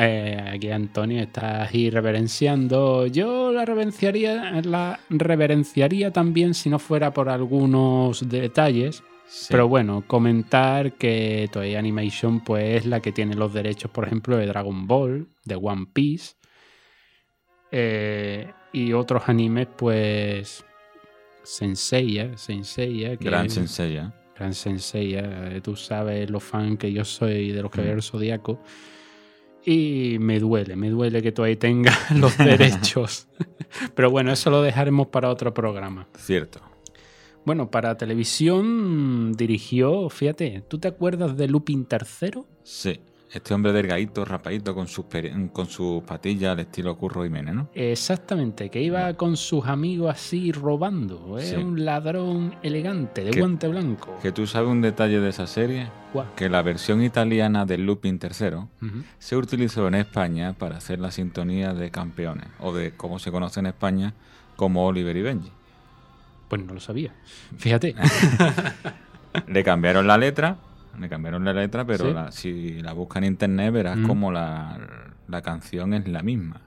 Eh, 0.00 0.52
aquí 0.54 0.70
Antonio 0.70 1.20
está 1.20 1.64
ahí 1.64 1.90
reverenciando. 1.90 3.08
Yo 3.08 3.50
la 3.50 3.64
reverenciaría, 3.64 4.62
la 4.62 5.00
reverenciaría 5.10 6.12
también 6.12 6.54
si 6.54 6.70
no 6.70 6.78
fuera 6.78 7.12
por 7.12 7.28
algunos 7.28 8.28
detalles. 8.28 9.02
Pero 9.50 9.68
bueno, 9.68 10.04
comentar 10.06 10.94
que 10.94 11.48
Toei 11.52 11.74
Animation 11.76 12.40
pues, 12.40 12.76
es 12.80 12.86
la 12.86 13.00
que 13.00 13.12
tiene 13.12 13.34
los 13.34 13.52
derechos, 13.52 13.90
por 13.90 14.06
ejemplo, 14.06 14.36
de 14.36 14.46
Dragon 14.46 14.86
Ball, 14.86 15.28
de 15.44 15.54
One 15.54 15.86
Piece. 15.92 16.34
eh, 17.70 18.52
y 18.72 18.92
otros 18.92 19.28
animes, 19.28 19.66
pues. 19.76 20.64
Senseiya, 21.42 22.36
Senseiya. 22.36 23.16
Que 23.16 23.24
Gran 23.24 23.48
Senseiya. 23.48 24.14
Gran 24.36 24.52
Senseiya. 24.54 25.48
eh, 25.52 25.60
Tú 25.62 25.74
sabes 25.76 26.28
lo 26.30 26.40
fan 26.40 26.76
que 26.76 26.92
yo 26.92 27.04
soy 27.04 27.52
de 27.52 27.62
los 27.62 27.70
Caballeros 27.70 28.10
Zodíaco. 28.10 28.60
Y 29.64 30.16
me 30.20 30.38
duele, 30.40 30.76
me 30.76 30.88
duele 30.90 31.20
que 31.22 31.32
Toei 31.32 31.56
tenga 31.56 31.92
los 32.14 32.36
derechos. 32.38 33.28
Pero 33.94 34.10
bueno, 34.10 34.32
eso 34.32 34.50
lo 34.50 34.60
dejaremos 34.62 35.06
para 35.08 35.30
otro 35.30 35.52
programa. 35.54 36.06
Cierto. 36.16 36.60
Bueno, 37.48 37.70
para 37.70 37.96
televisión 37.96 39.32
dirigió, 39.32 40.10
fíjate, 40.10 40.64
¿tú 40.68 40.78
te 40.78 40.86
acuerdas 40.88 41.34
de 41.34 41.48
Lupin 41.48 41.86
III? 41.90 42.42
Sí. 42.62 43.00
Este 43.32 43.54
hombre 43.54 43.72
delgadito, 43.72 44.26
rapadito, 44.26 44.74
con 44.74 44.86
sus, 44.86 45.06
con 45.54 45.64
sus 45.66 46.02
patillas 46.02 46.52
al 46.52 46.60
estilo 46.60 46.94
Curro 46.98 47.24
Jiménez, 47.24 47.54
¿no? 47.54 47.70
Exactamente, 47.74 48.68
que 48.68 48.82
iba 48.82 49.14
con 49.14 49.38
sus 49.38 49.64
amigos 49.66 50.10
así 50.10 50.52
robando. 50.52 51.38
Es 51.38 51.48
Sí. 51.48 51.56
un 51.56 51.86
ladrón 51.86 52.54
elegante, 52.62 53.24
de 53.24 53.30
Que- 53.30 53.40
guante 53.40 53.66
blanco. 53.68 54.18
Que 54.22 54.30
tú 54.30 54.46
sabes 54.46 54.68
un 54.68 54.82
detalle 54.82 55.18
de 55.18 55.30
esa 55.30 55.46
serie. 55.46 55.88
¿Cuál? 56.12 56.26
Que 56.36 56.50
la 56.50 56.60
versión 56.60 57.02
italiana 57.02 57.64
de 57.64 57.78
Lupin 57.78 58.20
III 58.22 58.66
se 59.18 59.36
utilizó 59.36 59.88
en 59.88 59.94
España 59.94 60.52
para 60.52 60.76
hacer 60.76 60.98
la 60.98 61.10
sintonía 61.10 61.72
de 61.72 61.90
campeones, 61.90 62.48
o 62.60 62.74
de 62.74 62.90
como 62.92 63.18
se 63.18 63.30
conoce 63.30 63.60
en 63.60 63.66
España 63.66 64.12
como 64.56 64.84
Oliver 64.86 65.16
y 65.16 65.22
Benji. 65.22 65.52
Pues 66.48 66.64
no 66.64 66.74
lo 66.74 66.80
sabía. 66.80 67.12
Fíjate. 67.56 67.94
Le 69.46 69.62
cambiaron 69.62 70.06
la 70.06 70.18
letra, 70.18 70.56
le 70.98 71.08
cambiaron 71.08 71.44
la 71.44 71.52
letra, 71.52 71.84
pero 71.84 72.06
Sí. 72.08 72.12
la- 72.14 72.32
si 72.32 72.82
la 72.82 72.92
buscan 72.92 73.24
en 73.24 73.32
internet 73.34 73.72
verás 73.72 73.96
Mm. 73.98 74.06
como 74.06 74.32
la, 74.32 74.78
la 75.28 75.42
canción 75.42 75.94
es 75.94 76.08
la 76.08 76.22
misma. 76.22 76.60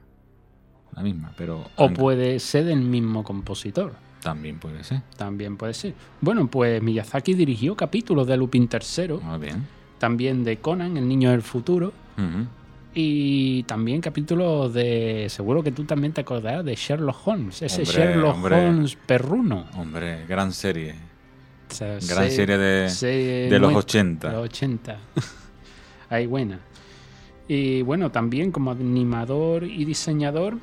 la 0.94 1.04
misma, 1.04 1.32
pero 1.38 1.68
O 1.78 1.86
han- 1.88 1.94
puede 1.94 2.38
ser 2.40 2.66
del 2.66 2.82
mismo 2.82 3.24
compositor. 3.24 3.94
también 4.22 4.60
puede 4.60 4.84
ser. 4.84 5.02
También 5.18 5.56
puede 5.56 5.74
ser. 5.74 5.94
Bueno, 6.20 6.48
pues 6.48 6.84
Miyazaki 6.84 7.34
dirigió 7.34 7.76
capítulos 7.78 8.28
de 8.28 8.36
Lupin 8.36 8.68
III, 8.72 9.14
Muy 9.24 9.40
bien. 9.40 9.66
también 10.00 10.44
de 10.44 10.58
Conan, 10.58 10.98
el 10.98 11.08
niño 11.08 11.32
del 11.32 11.42
futuro, 11.44 11.94
Ujú. 12.18 12.46
Y 12.94 13.64
también 13.64 14.02
capítulos 14.02 14.74
de. 14.74 15.28
Seguro 15.30 15.64
que 15.64 15.72
tú 15.72 15.84
también 15.86 16.14
te 16.14 16.22
acordarás 16.22 16.66
de 16.66 16.76
Sherlock 16.76 17.26
Holmes, 17.28 17.62
ese 17.62 17.82
Hombre, 17.84 17.94
Sherlock 17.96 18.36
hombre. 18.36 18.56
Holmes 18.68 18.96
perruno. 19.06 19.66
Hombre, 19.78 20.26
gran 20.28 20.52
serie. 20.54 20.96
O 21.70 21.74
sea, 21.74 21.98
Gran 22.08 22.30
serie 22.30 22.58
de- 22.58 22.89
serie 22.89 23.50
de 23.50 23.60
los 23.60 23.72
muy- 23.72 23.80
80. 23.80 24.28
de 24.30 24.34
los 24.36 24.44
80. 24.46 24.98
Ahí 26.10 26.26
buena. 26.26 26.60
Y 27.48 27.82
bueno, 27.82 28.12
también 28.12 28.52
como 28.52 28.72
animador 28.72 29.64
y 29.64 29.86
diseñador, 29.86 30.58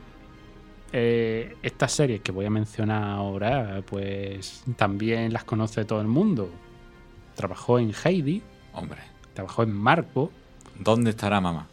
eh, 0.93 1.55
estas 1.63 1.93
series 1.93 2.21
que 2.21 2.33
voy 2.33 2.45
a 2.47 2.51
mencionar 2.51 3.03
ahora, 3.05 3.83
pues 3.87 4.63
también 4.77 5.33
las 5.33 5.45
conoce 5.45 5.85
todo 5.85 6.01
el 6.03 6.07
mundo. 6.09 6.51
Trabajó 7.35 7.79
en 7.79 7.93
Heidi, 8.05 8.43
Hombre, 8.75 9.01
trabajó 9.35 9.63
en 9.63 9.73
Marco. 9.73 10.31
¿dónde 10.79 11.11
estará 11.11 11.41
mamá? 11.41 11.67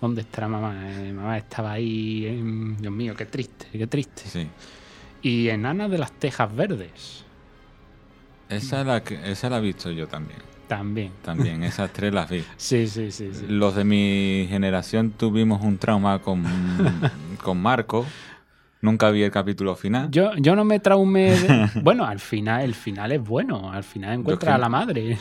¿Dónde 0.00 0.20
estará 0.22 0.46
mamá? 0.48 0.74
Eh, 0.90 1.12
mamá 1.12 1.38
estaba 1.38 1.72
ahí. 1.72 2.26
en- 2.26 2.76
Dios 2.76 2.92
mío, 2.92 3.14
qué 3.16 3.26
triste, 3.26 3.66
qué 3.72 3.86
triste. 3.86 4.22
Sí. 4.26 4.46
Y 5.22 5.48
en 5.48 5.64
Ana 5.66 5.88
de 5.88 5.98
las 5.98 6.12
Tejas 6.12 6.54
Verdes, 6.54 7.24
Esa 8.48 8.84
la, 8.84 9.02
que- 9.02 9.30
esa 9.30 9.50
la 9.50 9.58
he 9.58 9.60
visto 9.60 9.90
yo 9.90 10.06
también. 10.06 10.38
también. 10.68 11.12
También, 11.22 11.62
esas 11.64 11.92
tres 11.92 12.12
las 12.14 12.28
vi. 12.30 12.44
Sí, 12.56 12.86
sí, 12.86 13.10
sí. 13.10 13.30
sí. 13.32 13.46
Los 13.48 13.74
de 13.74 13.84
mi 13.84 14.46
generación 14.48 15.10
tuvimos 15.12 15.62
un 15.62 15.78
trauma 15.78 16.20
con, 16.20 16.44
con 17.42 17.60
Marco. 17.60 18.04
Nunca 18.82 19.10
vi 19.10 19.22
el 19.22 19.30
capítulo 19.32 19.74
final. 19.74 20.10
Yo, 20.10 20.32
yo 20.36 20.54
no 20.54 20.64
me 20.64 20.78
traumé. 20.78 21.30
de- 21.40 21.70
Bueno, 21.82 22.04
al 22.04 22.20
final, 22.20 22.62
el 22.62 22.74
final 22.74 23.10
es 23.12 23.20
bueno. 23.22 23.72
Al 23.72 23.82
final 23.82 24.20
encuentra 24.20 24.50
que- 24.50 24.54
a 24.54 24.58
la 24.58 24.68
madre. 24.68 25.18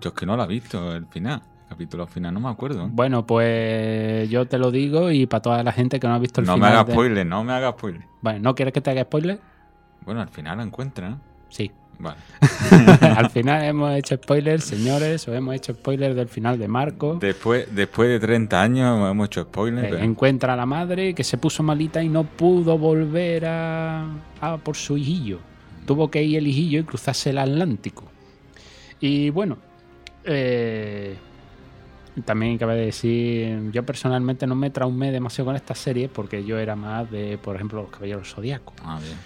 Yo 0.00 0.08
es 0.08 0.14
que 0.14 0.26
no 0.26 0.36
la 0.36 0.44
he 0.44 0.48
visto 0.48 0.96
el 0.96 1.06
final. 1.06 1.42
Capítulo 1.72 2.06
final 2.06 2.34
no 2.34 2.40
me 2.40 2.48
acuerdo. 2.50 2.86
Bueno, 2.92 3.26
pues 3.26 4.28
yo 4.28 4.44
te 4.46 4.58
lo 4.58 4.70
digo 4.70 5.10
y 5.10 5.24
para 5.26 5.40
toda 5.40 5.62
la 5.64 5.72
gente 5.72 5.98
que 5.98 6.06
no 6.06 6.14
ha 6.14 6.18
visto 6.18 6.40
el 6.42 6.46
No 6.46 6.52
me 6.56 6.66
final. 6.66 6.72
hagas 6.72 6.86
de- 6.88 6.92
spoiler, 6.92 7.26
no 7.26 7.44
me 7.44 7.52
hagas 7.54 7.72
spoiler. 7.78 8.02
Vale, 8.20 8.40
¿no 8.40 8.54
quieres 8.54 8.74
que 8.74 8.80
te 8.82 8.90
haga 8.90 9.02
spoiler? 9.04 9.40
Bueno, 10.04 10.20
al 10.20 10.28
final 10.28 10.58
la 10.58 10.64
encuentra, 10.64 11.08
¿no? 11.10 11.20
Sí. 11.48 11.70
Vale. 11.98 12.16
al 13.16 13.30
final 13.30 13.62
hemos 13.64 13.94
hecho 13.94 14.16
spoiler, 14.16 14.60
señores, 14.60 15.26
o 15.28 15.34
hemos 15.34 15.54
hecho 15.54 15.72
spoiler 15.72 16.14
del 16.14 16.28
final 16.28 16.58
de 16.58 16.68
Marco. 16.68 17.14
Después, 17.20 17.66
después 17.74 18.08
de 18.10 18.18
30 18.20 18.60
años 18.60 19.10
hemos 19.10 19.26
hecho 19.26 19.44
spoiler. 19.44 19.84
Eh, 19.84 19.88
pero- 19.92 20.02
encuentra 20.04 20.52
a 20.52 20.56
la 20.56 20.66
madre 20.66 21.14
que 21.14 21.24
se 21.24 21.38
puso 21.38 21.62
malita 21.62 22.02
y 22.02 22.08
no 22.10 22.24
pudo 22.24 22.76
volver 22.76 23.46
a, 23.46 24.06
a 24.40 24.56
por 24.58 24.76
su 24.76 24.98
hijillo. 24.98 25.38
Tuvo 25.86 26.10
que 26.10 26.22
ir 26.22 26.36
el 26.38 26.46
hijillo 26.46 26.80
y 26.80 26.84
cruzarse 26.84 27.30
el 27.30 27.38
Atlántico. 27.38 28.04
Y 29.00 29.30
bueno, 29.30 29.56
eh, 30.24 31.16
también 32.20 32.58
cabe 32.58 32.76
decir, 32.76 33.70
yo 33.72 33.84
personalmente 33.84 34.46
no 34.46 34.54
me 34.54 34.70
traumé 34.70 35.10
demasiado 35.10 35.46
con 35.46 35.56
esta 35.56 35.74
serie 35.74 36.08
porque 36.08 36.44
yo 36.44 36.58
era 36.58 36.76
más 36.76 37.10
de, 37.10 37.38
por 37.38 37.56
ejemplo, 37.56 37.82
los 37.82 37.90
Caballeros 37.90 38.34
Zodíacos. 38.34 38.74
Ah, 38.84 38.98
bien. 39.02 39.16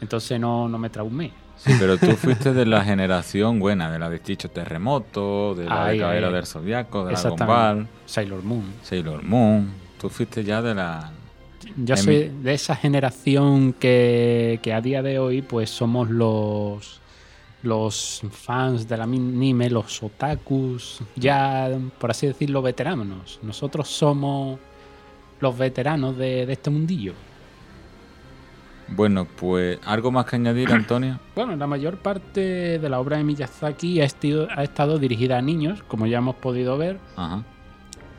Entonces 0.00 0.40
no, 0.40 0.68
no 0.68 0.78
me 0.78 0.88
traumé. 0.88 1.32
Sí, 1.56 1.72
pero 1.78 1.98
tú 1.98 2.06
fuiste 2.16 2.54
de 2.54 2.64
la 2.64 2.82
generación 2.82 3.58
buena, 3.58 3.92
de 3.92 3.98
la 3.98 4.08
de 4.08 4.22
Chicho 4.22 4.48
Terremoto, 4.48 5.54
de 5.54 5.66
la 5.66 5.88
de 5.88 5.98
Caballero 5.98 6.32
del 6.32 6.46
Zodiaco, 6.46 7.04
de 7.04 7.12
Exactamente. 7.12 7.52
Ball, 7.52 7.88
Sailor 8.06 8.42
Moon. 8.42 8.64
Sailor 8.82 9.22
Moon. 9.22 9.70
Tú 10.00 10.08
fuiste 10.08 10.42
ya 10.42 10.62
de 10.62 10.74
la. 10.74 11.12
Yo 11.76 11.96
soy 11.98 12.32
de 12.42 12.54
esa 12.54 12.74
generación 12.74 13.74
que, 13.74 14.58
que 14.62 14.72
a 14.72 14.80
día 14.80 15.02
de 15.02 15.18
hoy 15.18 15.42
pues 15.42 15.68
somos 15.68 16.08
los 16.08 16.99
los 17.62 18.22
fans 18.30 18.88
del 18.88 19.02
anime, 19.02 19.68
los 19.70 20.02
otakus, 20.02 21.00
ya 21.16 21.68
por 21.98 22.10
así 22.10 22.26
decirlo 22.26 22.62
veteranos. 22.62 23.38
Nosotros 23.42 23.88
somos 23.88 24.58
los 25.40 25.56
veteranos 25.58 26.16
de, 26.16 26.46
de 26.46 26.52
este 26.52 26.70
mundillo. 26.70 27.12
Bueno, 28.88 29.24
pues 29.24 29.78
algo 29.84 30.10
más 30.10 30.26
que 30.26 30.36
añadir, 30.36 30.68
Antonio. 30.72 31.20
Bueno, 31.34 31.54
la 31.56 31.66
mayor 31.66 31.98
parte 31.98 32.78
de 32.78 32.88
la 32.88 32.98
obra 33.00 33.18
de 33.18 33.24
Miyazaki 33.24 34.00
ha, 34.00 34.04
estido- 34.04 34.48
ha 34.54 34.64
estado 34.64 34.98
dirigida 34.98 35.38
a 35.38 35.42
niños, 35.42 35.82
como 35.84 36.06
ya 36.06 36.18
hemos 36.18 36.36
podido 36.36 36.76
ver, 36.76 36.98
Ajá. 37.16 37.44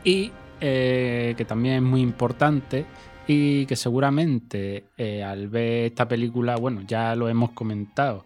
y 0.04 0.32
eh, 0.60 1.34
que 1.36 1.44
también 1.44 1.74
es 1.76 1.82
muy 1.82 2.00
importante 2.00 2.86
y 3.26 3.66
que 3.66 3.76
seguramente 3.76 4.84
eh, 4.96 5.22
al 5.22 5.48
ver 5.48 5.86
esta 5.86 6.08
película, 6.08 6.56
bueno, 6.56 6.82
ya 6.86 7.14
lo 7.16 7.28
hemos 7.28 7.50
comentado, 7.50 8.24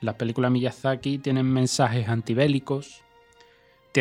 las 0.00 0.14
películas 0.14 0.50
Miyazaki 0.50 1.18
tienen 1.18 1.46
mensajes 1.46 2.08
antibélicos, 2.08 3.02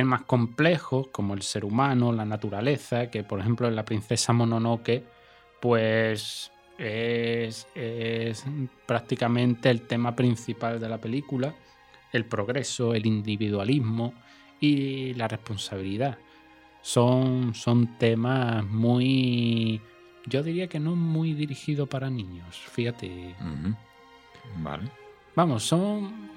más 0.04 0.24
complejos 0.24 1.08
como 1.12 1.34
el 1.34 1.42
ser 1.42 1.66
humano, 1.66 2.12
la 2.12 2.26
naturaleza, 2.26 3.10
que 3.10 3.24
por 3.24 3.40
ejemplo 3.40 3.68
en 3.68 3.76
la 3.76 3.86
princesa 3.86 4.34
Mononoke, 4.34 5.04
pues 5.62 6.52
es, 6.78 7.68
prácticamente 8.86 9.70
el 9.70 9.82
tema 9.82 10.16
principal 10.16 10.80
de 10.80 10.90
la 10.90 11.00
película, 11.00 11.56
el 12.14 12.26
progreso, 12.26 12.94
el 12.94 13.06
individualismo 13.06 14.14
y 14.60 15.14
la 15.14 15.28
responsabilidad 15.28 16.18
son, 16.82 17.54
son 17.54 17.98
temas 17.98 18.66
muy, 18.66 19.82
yo 20.26 20.44
diría 20.44 20.68
que 20.68 20.80
no 20.80 20.96
muy 20.96 21.34
dirigidos 21.34 21.90
para 21.90 22.10
niños, 22.10 22.58
fíjate. 22.58 23.36
Vale. 24.58 24.90
Vamos, 25.38 25.66
son, 25.66 26.32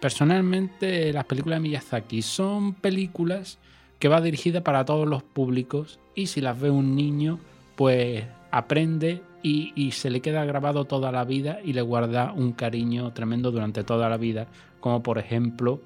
personalmente 0.00 1.12
las 1.12 1.26
películas 1.26 1.58
de 1.58 1.68
Miyazaki 1.68 2.22
son 2.22 2.74
películas 2.74 3.60
que 4.00 4.08
va 4.08 4.20
dirigida 4.20 4.64
para 4.64 4.84
todos 4.84 5.06
los 5.06 5.22
públicos 5.22 6.00
y 6.16 6.26
si 6.26 6.40
las 6.40 6.60
ve 6.60 6.68
un 6.68 6.96
niño, 6.96 7.38
pues 7.76 8.24
aprende 8.50 9.22
y, 9.44 9.92
se 9.92 10.10
le 10.10 10.22
queda 10.22 10.44
grabado 10.44 10.86
toda 10.86 11.12
la 11.12 11.24
vida 11.24 11.60
y 11.64 11.72
le 11.72 11.82
guarda 11.82 12.32
un 12.32 12.50
cariño 12.50 13.12
tremendo 13.12 13.52
durante 13.52 13.84
toda 13.84 14.08
la 14.08 14.16
vida, 14.16 14.48
como 14.80 15.04
por 15.04 15.18
ejemplo 15.18 15.80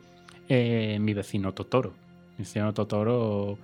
eh, 0.48 0.96
mi 0.98 1.12
vecino 1.12 1.52
Totoro. 1.52 1.92
Mi 2.38 2.44
vecino 2.44 2.72
Totoro 2.72 3.58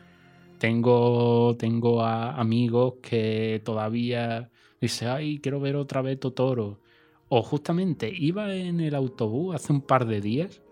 tengo, 0.59 1.57
tengo 1.59 2.03
a 2.03 2.39
amigos 2.39 2.97
que 3.01 3.63
todavía 3.65 4.51
dice, 4.83 5.07
ay, 5.07 5.39
quiero 5.39 5.61
ver 5.61 5.77
otra 5.77 6.03
vez 6.03 6.21
Totoro. 6.21 6.85
O 7.29 7.43
justamente 7.43 8.13
iba 8.17 8.55
en 8.55 8.81
el 8.81 8.95
autobús 8.95 9.55
hace 9.55 9.73
un 9.73 9.81
par 9.81 10.07
de 10.07 10.21
días 10.21 10.63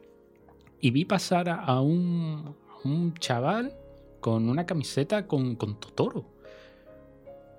y 0.80 0.90
vi 0.90 1.04
pasar 1.04 1.48
a, 1.48 1.80
un, 1.80 2.54
a 2.84 2.88
un 2.88 3.14
chaval 3.14 3.72
con 4.20 4.48
una 4.48 4.64
camiseta 4.64 5.26
con, 5.26 5.56
con 5.56 5.80
Totoro. 5.80 6.24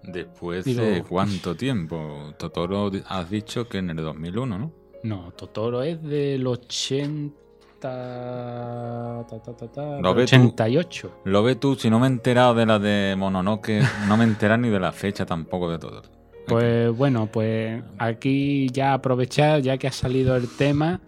Después 0.03 0.65
Digo- 0.65 0.81
de 0.83 1.03
cuánto 1.09 1.55
tiempo? 1.55 2.33
Totoro 2.37 2.91
has 3.07 3.29
dicho 3.29 3.67
que 3.67 3.79
en 3.79 3.89
el 3.89 3.97
2001, 3.97 4.57
¿no? 4.59 4.71
No, 5.03 5.31
Totoro 5.33 5.81
es 5.83 6.01
del 6.01 6.45
80... 6.47 7.33
ta, 7.79 9.25
ta, 9.27 9.67
ta, 9.67 9.99
Lo 10.01 10.09
del 10.09 10.17
ves 10.17 10.31
tú. 10.31 10.37
88. 10.37 11.11
Lo 11.25 11.43
ves 11.43 11.59
tú, 11.59 11.75
si 11.75 11.89
no 11.89 11.99
me 11.99 12.07
he 12.07 12.09
enterado 12.09 12.53
de 12.55 12.65
la 12.65 12.79
de 12.79 13.15
Mononoke, 13.17 13.81
no 14.07 14.17
me 14.17 14.23
he 14.23 14.27
enterado 14.27 14.61
ni 14.61 14.69
de 14.69 14.79
la 14.79 14.91
fecha 14.91 15.25
tampoco 15.25 15.69
de 15.69 15.79
todo. 15.79 16.01
Pues 16.47 16.95
bueno, 16.95 17.27
pues 17.31 17.81
aquí 17.97 18.69
ya 18.71 18.93
aprovechar, 18.93 19.61
ya 19.61 19.77
que 19.77 19.87
ha 19.87 19.91
salido 19.91 20.35
el 20.35 20.47
tema, 20.47 21.01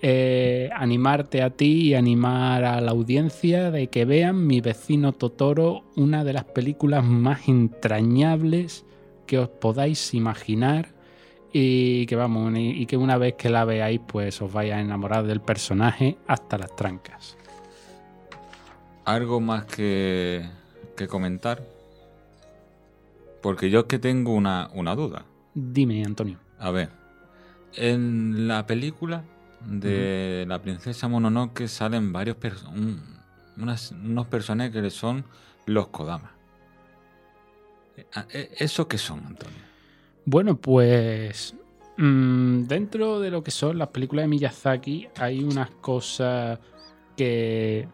eh, 0.00 0.70
animarte 0.74 1.42
a 1.42 1.50
ti 1.50 1.88
y 1.88 1.94
animar 1.94 2.64
a 2.64 2.80
la 2.80 2.92
audiencia 2.92 3.70
de 3.70 3.88
que 3.88 4.04
vean 4.04 4.46
Mi 4.46 4.60
vecino 4.60 5.12
Totoro, 5.12 5.84
una 5.96 6.24
de 6.24 6.32
las 6.32 6.44
películas 6.44 7.04
más 7.04 7.48
entrañables 7.48 8.86
que 9.26 9.38
os 9.38 9.48
podáis 9.48 10.14
imaginar 10.14 10.94
y 11.52 12.06
que 12.06 12.16
vamos, 12.16 12.56
y 12.56 12.82
y 12.82 12.86
que 12.86 12.96
una 12.96 13.18
vez 13.18 13.34
que 13.34 13.50
la 13.50 13.64
veáis 13.64 14.00
pues 14.06 14.40
os 14.40 14.52
vais 14.52 14.72
a 14.72 14.80
enamorar 14.80 15.26
del 15.26 15.40
personaje 15.40 16.16
hasta 16.26 16.56
las 16.58 16.74
trancas. 16.76 17.36
¿Algo 19.04 19.40
más 19.40 19.64
que, 19.64 20.44
que 20.96 21.08
comentar? 21.08 21.77
Porque 23.40 23.70
yo 23.70 23.80
es 23.80 23.84
que 23.86 23.98
tengo 23.98 24.32
una, 24.34 24.70
una 24.74 24.94
duda. 24.94 25.24
Dime, 25.54 26.04
Antonio. 26.04 26.38
A 26.58 26.70
ver, 26.70 26.90
en 27.74 28.48
la 28.48 28.66
película 28.66 29.24
de 29.64 30.44
la 30.48 30.60
princesa 30.60 31.08
Mononoke 31.08 31.68
salen 31.68 32.12
varios 32.12 32.36
pers- 32.36 32.66
un- 32.68 33.00
unas- 33.56 33.92
unos 33.92 34.26
personajes 34.26 34.72
que 34.72 34.90
son 34.90 35.24
los 35.66 35.88
Kodama. 35.88 36.32
Eh, 37.96 38.06
eh, 38.32 38.54
¿Eso 38.58 38.86
qué 38.88 38.98
son, 38.98 39.20
Antonio? 39.26 39.58
Bueno, 40.24 40.56
pues 40.56 41.54
mm, 41.96 42.64
dentro 42.64 43.18
de 43.20 43.30
lo 43.30 43.42
que 43.42 43.50
son 43.50 43.78
las 43.78 43.88
películas 43.88 44.24
de 44.24 44.28
Miyazaki 44.28 45.08
hay 45.18 45.42
unas 45.42 45.70
cosas 45.70 46.58
que, 47.16 47.88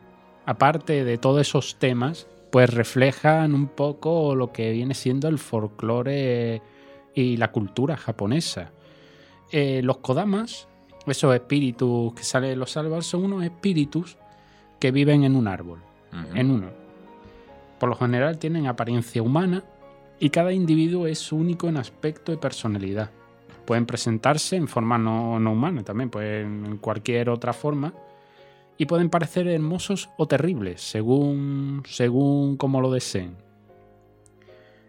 aparte 0.45 1.05
de 1.05 1.17
todos 1.17 1.41
esos 1.41 1.77
temas, 1.79 2.27
pues 2.55 2.73
reflejan 2.73 3.53
un 3.53 3.67
poco 3.67 4.37
lo 4.37 4.53
que 4.53 4.71
viene 4.71 4.95
siendo 4.95 5.27
el 5.27 5.41
folclore 5.41 6.63
y 7.13 7.37
la 7.37 7.51
cultura 7.51 7.97
japonesa. 7.97 8.71
Eh, 9.51 9.81
los 9.83 9.97
kodamas, 9.97 10.69
esos 11.05 11.35
espíritus 11.35 12.15
que 12.15 12.23
salen 12.23 12.51
de 12.51 12.57
los 12.57 12.77
árboles, 12.77 13.07
son 13.07 13.25
unos 13.25 13.43
espíritus 13.43 14.19
que 14.79 14.93
viven 14.93 15.25
en 15.25 15.35
un 15.35 15.49
árbol, 15.49 15.81
en 16.33 16.49
uno. 16.53 16.69
Por 17.81 17.89
lo 17.89 17.97
general 17.97 18.39
tienen 18.39 18.69
apariencia 18.69 19.21
humana 19.21 19.65
y 20.21 20.31
cada 20.31 20.53
individuo 20.53 21.09
es 21.09 21.33
único 21.33 21.67
en 21.67 21.77
aspecto 21.77 22.33
y 22.33 22.37
personalidad. 22.37 23.11
Pueden 23.65 23.85
presentarse 23.85 24.55
en 24.55 24.69
forma 24.69 24.97
no, 24.97 25.41
no 25.41 25.51
humana 25.55 25.83
también, 25.83 26.09
pueden 26.09 26.67
en 26.67 26.77
cualquier 26.77 27.31
otra 27.31 27.53
forma. 27.53 27.93
Y 28.77 28.87
pueden 28.87 29.11
parecer 29.11 29.47
hermosos 29.47 30.11
o 30.17 30.27
terribles, 30.27 30.81
según, 30.81 31.83
según 31.87 32.57
como 32.57 32.81
lo 32.81 32.91
deseen. 32.91 33.37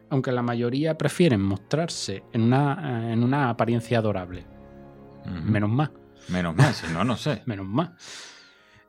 Aunque 0.10 0.32
la 0.32 0.42
mayoría 0.42 0.98
prefieren 0.98 1.42
mostrarse 1.42 2.24
en 2.32 2.44
una, 2.44 3.10
eh, 3.10 3.14
en 3.14 3.24
una 3.24 3.50
apariencia 3.50 4.00
adorable. 4.00 4.46
Menos 5.26 5.70
más. 5.70 5.92
Menos 6.30 6.56
mal, 6.56 6.74
si 6.74 6.92
no, 6.92 7.04
no 7.04 7.18
sé. 7.18 7.42
Menos 7.46 7.66
más. 7.66 7.92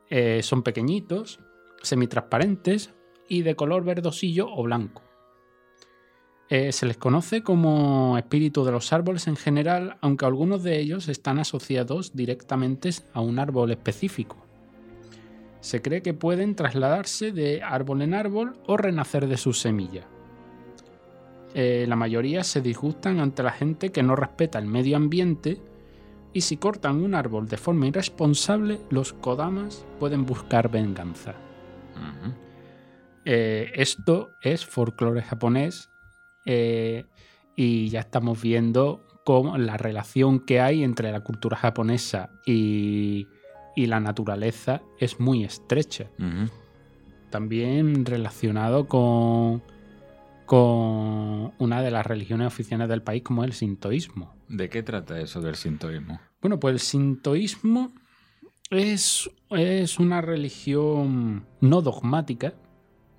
Eh, 0.08 0.42
son 0.42 0.62
pequeñitos, 0.62 1.40
semitransparentes 1.82 2.94
y 3.28 3.42
de 3.42 3.56
color 3.56 3.84
verdosillo 3.84 4.48
o 4.50 4.62
blanco. 4.62 5.02
Eh, 6.48 6.70
se 6.70 6.86
les 6.86 6.96
conoce 6.96 7.42
como 7.42 8.16
espíritu 8.18 8.64
de 8.64 8.70
los 8.70 8.92
árboles 8.92 9.26
en 9.26 9.34
general, 9.34 9.98
aunque 10.00 10.26
algunos 10.26 10.62
de 10.62 10.78
ellos 10.78 11.08
están 11.08 11.40
asociados 11.40 12.14
directamente 12.14 12.90
a 13.12 13.20
un 13.20 13.40
árbol 13.40 13.72
específico. 13.72 14.45
Se 15.66 15.82
cree 15.82 16.00
que 16.00 16.14
pueden 16.14 16.54
trasladarse 16.54 17.32
de 17.32 17.60
árbol 17.60 18.02
en 18.02 18.14
árbol 18.14 18.56
o 18.68 18.76
renacer 18.76 19.26
de 19.26 19.36
su 19.36 19.52
semilla. 19.52 20.06
Eh, 21.54 21.86
la 21.88 21.96
mayoría 21.96 22.44
se 22.44 22.60
disgustan 22.60 23.18
ante 23.18 23.42
la 23.42 23.50
gente 23.50 23.90
que 23.90 24.04
no 24.04 24.14
respeta 24.14 24.60
el 24.60 24.66
medio 24.66 24.96
ambiente 24.96 25.60
y 26.32 26.42
si 26.42 26.56
cortan 26.56 27.02
un 27.02 27.16
árbol 27.16 27.48
de 27.48 27.56
forma 27.56 27.88
irresponsable, 27.88 28.78
los 28.90 29.12
Kodamas 29.12 29.84
pueden 29.98 30.24
buscar 30.24 30.70
venganza. 30.70 31.34
Eh, 33.24 33.72
esto 33.74 34.36
es 34.42 34.64
folclore 34.64 35.22
japonés 35.22 35.90
eh, 36.44 37.06
y 37.56 37.88
ya 37.88 37.98
estamos 37.98 38.40
viendo 38.40 39.04
cómo 39.24 39.58
la 39.58 39.76
relación 39.76 40.38
que 40.38 40.60
hay 40.60 40.84
entre 40.84 41.10
la 41.10 41.24
cultura 41.24 41.56
japonesa 41.56 42.30
y, 42.46 43.26
y 43.76 43.86
la 43.86 44.00
naturaleza 44.00 44.82
es 44.98 45.20
muy 45.20 45.44
estrecha. 45.44 46.08
También 47.30 48.04
relacionado 48.06 48.88
con, 48.88 49.62
con 50.46 51.52
una 51.58 51.82
de 51.82 51.90
las 51.90 52.06
religiones 52.06 52.46
oficiales 52.46 52.88
del 52.88 53.02
país 53.02 53.22
como 53.22 53.44
el 53.44 53.52
sintoísmo. 53.52 54.34
¿De 54.48 54.68
qué 54.68 54.82
trata 54.82 55.20
eso 55.20 55.40
del 55.40 55.56
sintoísmo? 55.56 56.20
Bueno, 56.40 56.58
pues 56.58 56.72
el 56.72 56.80
sintoísmo 56.80 57.92
es, 58.70 59.28
es 59.50 59.98
una 59.98 60.20
religión 60.20 61.46
no 61.60 61.82
dogmática. 61.82 62.54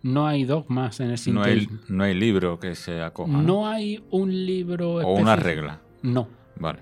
No 0.03 0.25
hay 0.27 0.45
dogmas 0.45 0.99
en 0.99 1.09
el 1.11 1.19
No 1.33 1.43
hay, 1.43 1.59
sintoísmo. 1.59 1.79
no 1.89 2.03
hay 2.03 2.13
libro 2.13 2.59
que 2.59 2.75
se 2.75 3.01
acoja. 3.01 3.31
No, 3.31 3.41
¿no? 3.41 3.67
hay 3.67 4.03
un 4.11 4.45
libro 4.45 4.93
O 4.95 5.13
una 5.19 5.35
regla. 5.35 5.81
No. 6.01 6.29
Vale. 6.55 6.79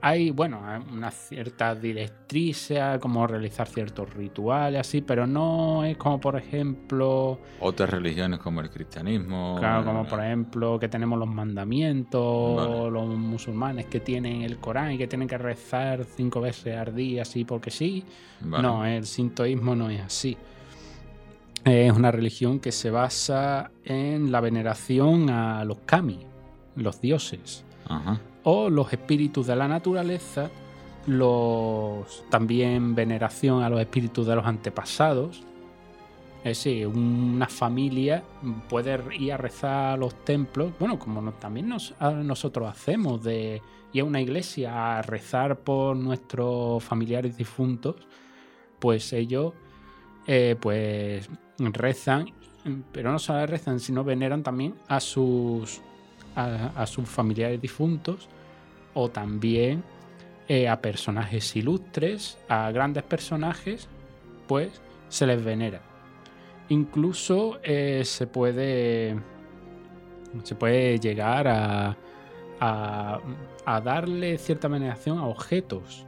Hay, 0.00 0.30
bueno, 0.30 0.60
una 0.92 1.10
cierta 1.10 1.74
directriz 1.74 2.70
a 2.70 3.00
cómo 3.00 3.26
realizar 3.26 3.66
ciertos 3.66 4.14
rituales, 4.14 4.80
así, 4.80 5.00
pero 5.00 5.26
no 5.26 5.84
es 5.84 5.96
como, 5.96 6.20
por 6.20 6.36
ejemplo, 6.36 7.40
Otras 7.58 7.90
religiones 7.90 8.38
como 8.38 8.60
el 8.60 8.70
cristianismo. 8.70 9.56
Claro, 9.58 9.84
como 9.84 10.02
eh, 10.02 10.06
por 10.08 10.22
ejemplo 10.22 10.78
que 10.78 10.88
tenemos 10.88 11.18
los 11.18 11.28
mandamientos, 11.28 12.56
Vale. 12.56 12.90
los 12.92 13.08
musulmanes 13.08 13.86
que 13.86 13.98
tienen 13.98 14.42
el 14.42 14.58
Corán 14.58 14.92
y 14.92 14.98
que 14.98 15.08
tienen 15.08 15.26
que 15.26 15.36
rezar 15.36 16.04
cinco 16.04 16.40
veces 16.40 16.76
al 16.76 16.94
día, 16.94 17.22
así 17.22 17.44
porque 17.44 17.72
sí. 17.72 18.04
Vale. 18.40 18.62
No, 18.62 18.86
el 18.86 19.04
sintoísmo 19.04 19.74
no 19.74 19.90
es 19.90 20.00
así. 20.00 20.36
Es 21.64 21.92
una 21.92 22.12
religión 22.12 22.60
que 22.60 22.70
se 22.70 22.90
basa 22.90 23.72
en 23.84 24.30
la 24.30 24.40
veneración 24.40 25.28
a 25.28 25.64
los 25.64 25.78
kami, 25.80 26.20
los 26.76 27.00
dioses, 27.00 27.64
Ajá. 27.88 28.20
O 28.50 28.70
los 28.70 28.90
espíritus 28.94 29.46
de 29.46 29.54
la 29.56 29.68
naturaleza, 29.68 30.50
los 31.06 32.24
también 32.30 32.94
veneración 32.94 33.62
a 33.62 33.68
los 33.68 33.78
espíritus 33.78 34.26
de 34.26 34.36
los 34.36 34.46
antepasados. 34.46 35.42
Es 36.38 36.64
decir, 36.64 36.86
una 36.86 37.46
familia 37.46 38.22
puede 38.70 38.98
ir 39.18 39.34
a 39.34 39.36
rezar 39.36 39.92
a 39.92 39.96
los 39.98 40.14
templos, 40.24 40.72
bueno, 40.78 40.98
como 40.98 41.30
también 41.32 41.68
nos- 41.68 41.94
nosotros 42.00 42.70
hacemos, 42.70 43.22
de 43.22 43.60
ir 43.92 44.00
a 44.00 44.04
una 44.06 44.20
iglesia 44.22 44.96
a 44.98 45.02
rezar 45.02 45.58
por 45.58 45.94
nuestros 45.94 46.82
familiares 46.82 47.36
difuntos, 47.36 47.96
pues 48.78 49.12
ellos 49.12 49.52
eh, 50.26 50.56
pues 50.58 51.28
rezan, 51.58 52.30
pero 52.92 53.12
no 53.12 53.18
solo 53.18 53.46
rezan, 53.46 53.78
sino 53.78 54.04
veneran 54.04 54.42
también 54.42 54.74
a 54.88 55.00
sus, 55.00 55.82
a 56.34 56.86
sus 56.86 57.06
familiares 57.08 57.60
difuntos 57.60 58.28
o 58.94 59.10
también 59.10 59.82
eh, 60.48 60.68
a 60.68 60.80
personajes 60.80 61.54
ilustres, 61.56 62.38
a 62.48 62.70
grandes 62.70 63.02
personajes, 63.02 63.88
pues 64.46 64.80
se 65.08 65.26
les 65.26 65.44
venera. 65.44 65.80
Incluso 66.68 67.58
eh, 67.62 68.02
se 68.04 68.26
puede 68.26 69.16
se 70.42 70.54
puede 70.54 70.98
llegar 70.98 71.48
a, 71.48 71.96
a, 72.60 73.20
a 73.64 73.80
darle 73.80 74.38
cierta 74.38 74.68
veneración 74.68 75.18
a 75.18 75.26
objetos. 75.26 76.06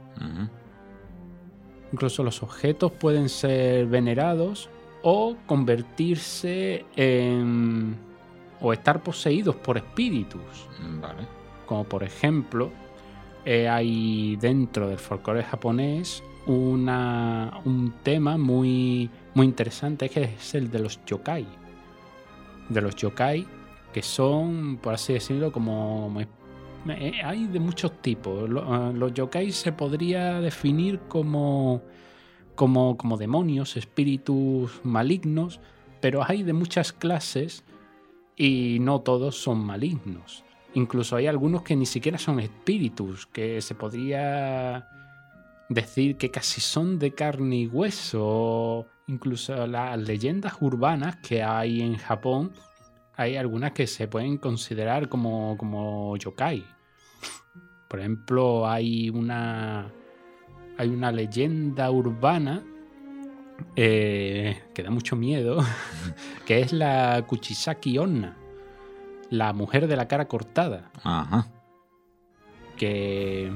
Incluso 1.91 2.23
los 2.23 2.41
objetos 2.43 2.91
pueden 2.91 3.27
ser 3.27 3.87
venerados 3.87 4.69
o 5.01 5.35
convertirse 5.45 6.85
en. 6.95 7.97
o 8.61 8.71
estar 8.71 9.01
poseídos 9.01 9.55
por 9.55 9.77
espíritus. 9.77 10.67
Vale. 11.01 11.40
Como 11.71 11.85
por 11.85 12.03
ejemplo, 12.03 12.69
eh, 13.45 13.69
hay 13.69 14.35
dentro 14.35 14.89
del 14.89 14.97
folclore 14.97 15.41
japonés 15.41 16.21
una, 16.45 17.61
un 17.63 17.93
tema 18.03 18.37
muy, 18.37 19.09
muy 19.35 19.45
interesante 19.45 20.09
que 20.09 20.23
es 20.23 20.53
el 20.53 20.69
de 20.69 20.79
los 20.79 20.99
yokai. 21.05 21.47
De 22.67 22.81
los 22.81 22.93
yokai, 22.97 23.47
que 23.93 24.01
son, 24.01 24.79
por 24.83 24.95
así 24.95 25.13
decirlo, 25.13 25.53
como. 25.53 26.13
eh, 26.89 27.21
hay 27.23 27.47
de 27.47 27.61
muchos 27.61 28.01
tipos. 28.01 28.49
Lo- 28.49 28.89
eh, 28.89 28.93
Los 28.93 29.13
yokai 29.13 29.53
se 29.53 29.71
podría 29.71 30.41
definir 30.41 30.99
como, 31.07 31.83
como, 32.53 32.97
como 32.97 33.15
demonios, 33.15 33.77
espíritus 33.77 34.81
malignos, 34.83 35.61
pero 36.01 36.21
hay 36.27 36.43
de 36.43 36.51
muchas 36.51 36.91
clases 36.91 37.63
y 38.35 38.79
no 38.81 38.99
todos 38.99 39.37
son 39.41 39.59
malignos. 39.65 40.43
Incluso 40.73 41.15
hay 41.15 41.27
algunos 41.27 41.63
que 41.63 41.75
ni 41.75 41.85
siquiera 41.85 42.17
son 42.17 42.39
espíritus, 42.39 43.27
que 43.27 43.61
se 43.61 43.75
podría 43.75 44.87
decir 45.67 46.17
que 46.17 46.31
casi 46.31 46.61
son 46.61 46.99
de 46.99 47.13
carne 47.13 47.57
y 47.57 47.67
hueso. 47.67 48.87
Incluso 49.07 49.67
las 49.67 49.99
leyendas 49.99 50.53
urbanas 50.61 51.17
que 51.17 51.43
hay 51.43 51.81
en 51.81 51.97
Japón, 51.97 52.53
hay 53.15 53.35
algunas 53.35 53.71
que 53.73 53.87
se 53.87 54.07
pueden 54.07 54.37
considerar 54.37 55.09
como, 55.09 55.57
como 55.57 56.15
yokai. 56.17 56.63
Por 57.89 57.99
ejemplo, 57.99 58.69
hay 58.69 59.09
una, 59.09 59.91
hay 60.77 60.87
una 60.87 61.11
leyenda 61.11 61.91
urbana 61.91 62.63
eh, 63.75 64.63
que 64.73 64.83
da 64.83 64.89
mucho 64.89 65.15
miedo, 65.15 65.63
que 66.45 66.61
es 66.61 66.71
la 66.71 67.25
Kuchisaki 67.27 67.97
Onna, 67.97 68.37
la 69.31 69.51
mujer 69.53 69.87
de 69.87 69.95
la 69.95 70.07
cara 70.07 70.25
cortada, 70.27 70.91
Ajá. 71.03 71.47
que... 72.77 73.51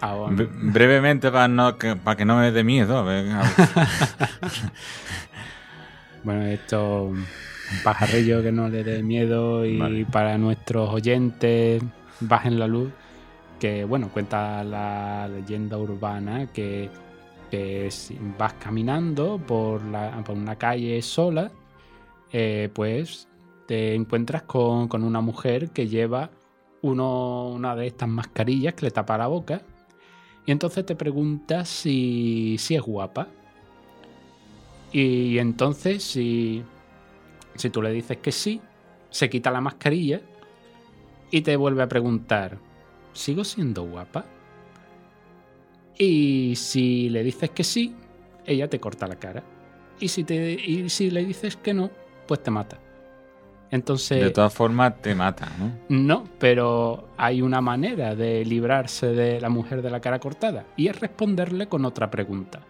Bre- 0.00 0.50
brevemente, 0.72 1.30
para, 1.30 1.48
no, 1.48 1.76
que, 1.78 1.96
para 1.96 2.16
que 2.16 2.24
no 2.24 2.36
me 2.38 2.50
dé 2.52 2.64
miedo. 2.64 3.04
Bueno, 6.22 6.42
esto 6.46 7.12
pajarrillo 7.84 8.42
que 8.42 8.50
no 8.52 8.68
le 8.68 8.82
dé 8.82 9.02
miedo 9.02 9.64
y 9.64 9.78
Vale. 9.78 10.06
para 10.06 10.36
nuestros 10.38 10.90
oyentes 10.92 11.82
bajen 12.20 12.58
la 12.58 12.66
luz, 12.66 12.90
que 13.60 13.84
bueno, 13.84 14.08
cuenta 14.08 14.64
la 14.64 15.28
leyenda 15.28 15.78
urbana 15.78 16.46
que, 16.52 16.90
que 17.50 17.90
si 17.92 18.18
vas 18.38 18.54
caminando 18.54 19.38
por, 19.38 19.82
la, 19.84 20.20
por 20.24 20.36
una 20.36 20.56
calle 20.56 21.00
sola, 21.02 21.50
eh, 22.32 22.70
pues 22.74 23.28
te 23.66 23.94
encuentras 23.94 24.42
con, 24.42 24.88
con 24.88 25.02
una 25.02 25.20
mujer 25.20 25.70
que 25.70 25.88
lleva 25.88 26.30
uno, 26.82 27.48
una 27.48 27.74
de 27.76 27.86
estas 27.86 28.08
mascarillas 28.08 28.74
que 28.74 28.86
le 28.86 28.90
tapa 28.90 29.18
la 29.18 29.26
boca 29.26 29.62
y 30.46 30.52
entonces 30.52 30.86
te 30.86 30.94
preguntas 30.94 31.68
si, 31.68 32.56
si 32.58 32.76
es 32.76 32.82
guapa. 32.82 33.26
Y 34.92 35.38
entonces, 35.38 36.04
si, 36.04 36.62
si 37.56 37.68
tú 37.68 37.82
le 37.82 37.90
dices 37.90 38.18
que 38.18 38.30
sí, 38.30 38.60
se 39.10 39.28
quita 39.28 39.50
la 39.50 39.60
mascarilla 39.60 40.20
y 41.32 41.42
te 41.42 41.56
vuelve 41.56 41.82
a 41.82 41.88
preguntar, 41.88 42.58
¿sigo 43.12 43.42
siendo 43.42 43.82
guapa? 43.82 44.24
Y 45.98 46.54
si 46.54 47.10
le 47.10 47.24
dices 47.24 47.50
que 47.50 47.64
sí, 47.64 47.96
ella 48.46 48.70
te 48.70 48.78
corta 48.78 49.08
la 49.08 49.16
cara. 49.16 49.42
Y 49.98 50.08
si, 50.08 50.22
te, 50.22 50.52
y 50.52 50.88
si 50.90 51.10
le 51.10 51.24
dices 51.24 51.56
que 51.56 51.74
no, 51.74 51.90
pues 52.28 52.42
te 52.42 52.52
mata. 52.52 52.78
Entonces. 53.70 54.22
De 54.22 54.30
todas 54.30 54.52
formas, 54.52 55.00
te 55.02 55.14
mata, 55.14 55.48
¿no? 55.58 55.72
No, 55.88 56.24
pero 56.38 57.08
hay 57.16 57.42
una 57.42 57.60
manera 57.60 58.14
de 58.14 58.44
librarse 58.44 59.08
de 59.08 59.40
la 59.40 59.48
mujer 59.48 59.82
de 59.82 59.90
la 59.90 60.00
cara 60.00 60.18
cortada 60.18 60.64
y 60.76 60.88
es 60.88 60.98
responderle 60.98 61.68
con 61.68 61.84
otra 61.84 62.10
pregunta. 62.10 62.60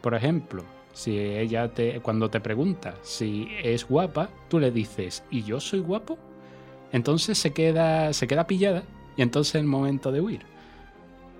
Por 0.00 0.14
ejemplo, 0.14 0.64
si 0.92 1.18
ella 1.18 1.68
te, 1.68 2.00
cuando 2.00 2.30
te 2.30 2.40
pregunta 2.40 2.94
si 3.02 3.48
es 3.62 3.86
guapa, 3.88 4.28
tú 4.48 4.58
le 4.58 4.70
dices, 4.70 5.24
¿y 5.30 5.42
yo 5.42 5.60
soy 5.60 5.80
guapo? 5.80 6.18
Entonces 6.92 7.38
se 7.38 7.52
queda, 7.52 8.12
se 8.12 8.26
queda 8.26 8.46
pillada 8.46 8.84
y 9.16 9.22
entonces 9.22 9.54
es 9.56 9.60
el 9.60 9.66
momento 9.66 10.10
de 10.12 10.20
huir. 10.20 10.42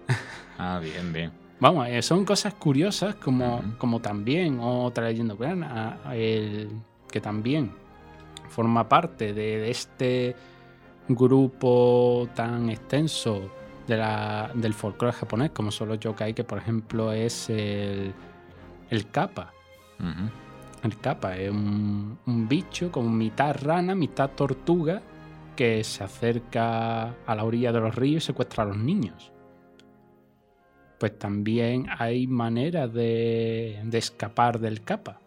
Ah, 0.57 0.79
bien, 0.81 1.13
bien. 1.13 1.33
Vamos, 1.59 1.89
eh, 1.89 2.01
son 2.01 2.25
cosas 2.25 2.55
curiosas 2.55 3.17
como, 3.17 3.61
como 3.77 4.01
también 4.01 4.61
otra 4.61 5.09
leyenda 5.09 5.35
el, 6.13 6.69
que 7.11 7.21
también 7.21 7.73
forma 8.49 8.89
parte 8.89 9.33
de, 9.33 9.59
de 9.59 9.71
este 9.71 10.37
grupo 11.09 12.29
tan 12.35 12.71
extenso 12.71 13.51
de 13.87 13.97
la, 13.97 14.51
del 14.55 14.73
folclore 14.75 15.13
japonés 15.15 15.51
como 15.51 15.71
son 15.71 15.89
los 15.89 16.01
yokai, 16.01 16.35
que 16.35 16.45
por 16.45 16.59
ejemplo 16.59 17.13
es 17.13 17.51
el, 17.51 18.15
el 18.91 19.11
kappa. 19.11 19.53
El 20.83 20.99
kappa 20.99 21.37
es 21.37 21.51
un, 21.51 22.19
un 22.27 22.49
bicho 22.49 22.91
como 22.91 23.11
mitad 23.11 23.57
rana, 23.63 23.95
mitad 23.95 24.31
tortuga 24.31 25.03
que 25.57 25.85
se 25.85 26.03
acerca 26.05 27.15
a 27.27 27.35
la 27.35 27.45
orilla 27.45 27.73
de 27.73 27.81
los 27.81 27.95
ríos 27.95 28.25
y 28.25 28.27
secuestra 28.27 28.65
a 28.65 28.67
los 28.67 28.77
niños. 28.77 29.33
Pues 30.99 31.19
también 31.19 31.87
hay 31.99 32.27
maneras 32.27 32.93
de, 32.93 33.81
de 33.85 33.99
escapar 33.99 34.59
del 34.59 34.83
kappa. 34.83 35.21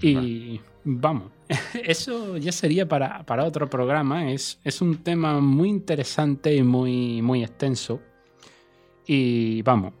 Y 0.00 0.60
vamos, 0.84 1.32
eso 1.84 2.36
ya 2.36 2.52
sería 2.52 2.88
para, 2.88 3.24
para 3.24 3.44
otro 3.44 3.68
programa. 3.68 4.30
Es, 4.32 4.60
es 4.64 4.80
un 4.80 4.98
tema 4.98 5.40
muy 5.40 5.68
interesante 5.68 6.54
y 6.54 6.62
muy, 6.62 7.22
muy 7.22 7.42
extenso. 7.42 8.00
Y 9.06 9.62
vamos, 9.62 9.94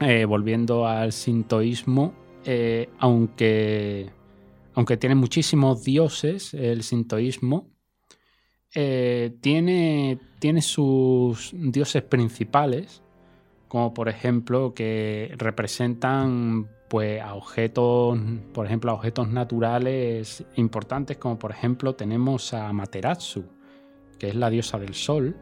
eh, 0.00 0.24
volviendo 0.24 0.86
al 0.86 1.12
sintoísmo, 1.12 2.14
eh, 2.44 2.88
aunque, 2.98 4.10
aunque 4.74 4.96
tiene 4.96 5.14
muchísimos 5.14 5.82
dioses, 5.82 6.54
el 6.54 6.82
sintoísmo 6.82 7.70
eh, 8.74 9.36
tiene, 9.40 10.20
tiene 10.38 10.62
sus 10.62 11.52
dioses 11.52 12.02
principales, 12.02 13.02
como 13.66 13.92
por 13.92 14.08
ejemplo 14.08 14.72
que 14.74 15.34
representan 15.36 16.68
pues 16.88 17.20
a 17.20 17.34
objetos, 17.34 18.18
por 18.54 18.66
ejemplo, 18.66 18.90
a 18.90 18.94
objetos 18.94 19.28
naturales 19.28 20.44
importantes, 20.56 21.18
como 21.18 21.38
por 21.38 21.50
ejemplo 21.50 21.94
tenemos 21.94 22.54
a 22.54 22.72
Materatsu, 22.72 23.44
que 24.18 24.28
es 24.28 24.34
la 24.34 24.50
diosa 24.50 24.78
del 24.78 24.94
sol. 24.94 25.36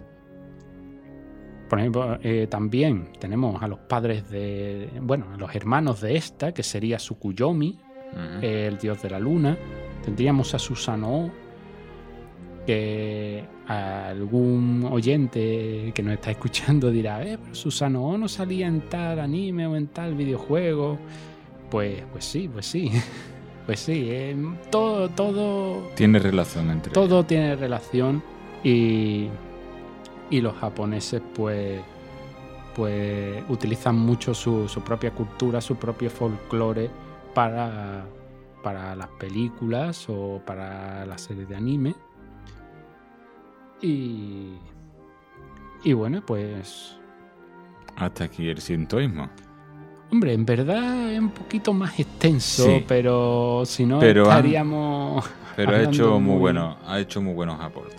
Por 1.68 1.80
ejemplo, 1.80 2.18
eh, 2.22 2.46
también 2.48 3.12
tenemos 3.18 3.62
a 3.62 3.68
los 3.68 3.78
padres 3.80 4.28
de, 4.30 4.88
bueno, 5.00 5.26
a 5.32 5.36
los 5.36 5.54
hermanos 5.54 6.00
de 6.00 6.16
esta, 6.16 6.52
que 6.52 6.62
sería 6.62 6.98
Tsukuyomi, 6.98 7.80
Ujú. 8.12 8.46
el 8.46 8.78
dios 8.78 9.02
de 9.02 9.10
la 9.10 9.18
luna. 9.18 9.58
Tendríamos 10.04 10.54
a 10.54 10.58
Susanoo, 10.58 11.30
que 12.66 13.44
algún 13.66 14.86
oyente 14.90 15.92
que 15.94 16.02
nos 16.02 16.14
está 16.14 16.30
escuchando 16.30 16.90
dirá, 16.90 17.24
eh, 17.24 17.38
pero 17.40 17.54
Susanoo 17.54 18.16
no 18.16 18.28
salía 18.28 18.66
en 18.66 18.82
tal 18.88 19.18
anime 19.20 19.66
o 19.66 19.76
en 19.76 19.88
tal 19.88 20.14
videojuego. 20.14 20.98
Pues, 21.70 22.02
pues 22.12 22.24
sí, 22.24 22.48
pues 22.48 22.66
sí. 22.66 22.90
Pues 23.66 23.80
sí, 23.80 24.06
eh, 24.10 24.36
todo, 24.70 25.08
todo, 25.08 25.90
Tiene 25.96 26.20
relación 26.20 26.70
entre 26.70 26.92
todo 26.92 27.26
tiene 27.26 27.56
relación 27.56 28.22
y, 28.62 29.28
y 30.30 30.40
los 30.40 30.54
japoneses 30.54 31.20
pues, 31.34 31.80
pues 32.76 33.42
utilizan 33.48 33.98
mucho 33.98 34.34
su, 34.34 34.68
su 34.68 34.82
propia 34.82 35.10
cultura, 35.10 35.60
su 35.60 35.74
propio 35.74 36.10
folclore 36.10 36.88
para, 37.34 38.06
para 38.62 38.94
las 38.94 39.08
películas 39.18 40.06
o 40.08 40.40
para 40.46 41.04
las 41.04 41.22
series 41.22 41.48
de 41.48 41.56
anime. 41.56 41.94
Y, 43.82 44.52
y 45.82 45.92
bueno, 45.92 46.24
pues 46.24 46.96
Hasta 47.96 48.24
aquí 48.24 48.48
el 48.48 48.60
sintoísmo. 48.60 49.28
Hombre, 50.10 50.32
en 50.34 50.46
verdad 50.46 51.12
es 51.12 51.18
un 51.18 51.30
poquito 51.30 51.72
más 51.72 51.98
extenso, 51.98 52.64
Sí. 52.64 52.84
pero 52.86 53.62
si 53.66 53.84
no 53.84 53.98
Pero 53.98 54.22
estaríamos. 54.22 55.28
Pero 55.56 55.72
ha 55.72 55.82
hecho 55.82 56.20
muy 56.20 56.38
bueno, 56.38 56.78
ha 56.86 57.00
hecho 57.00 57.20
muy 57.20 57.34
buenos 57.34 57.60
aportes. 57.60 57.96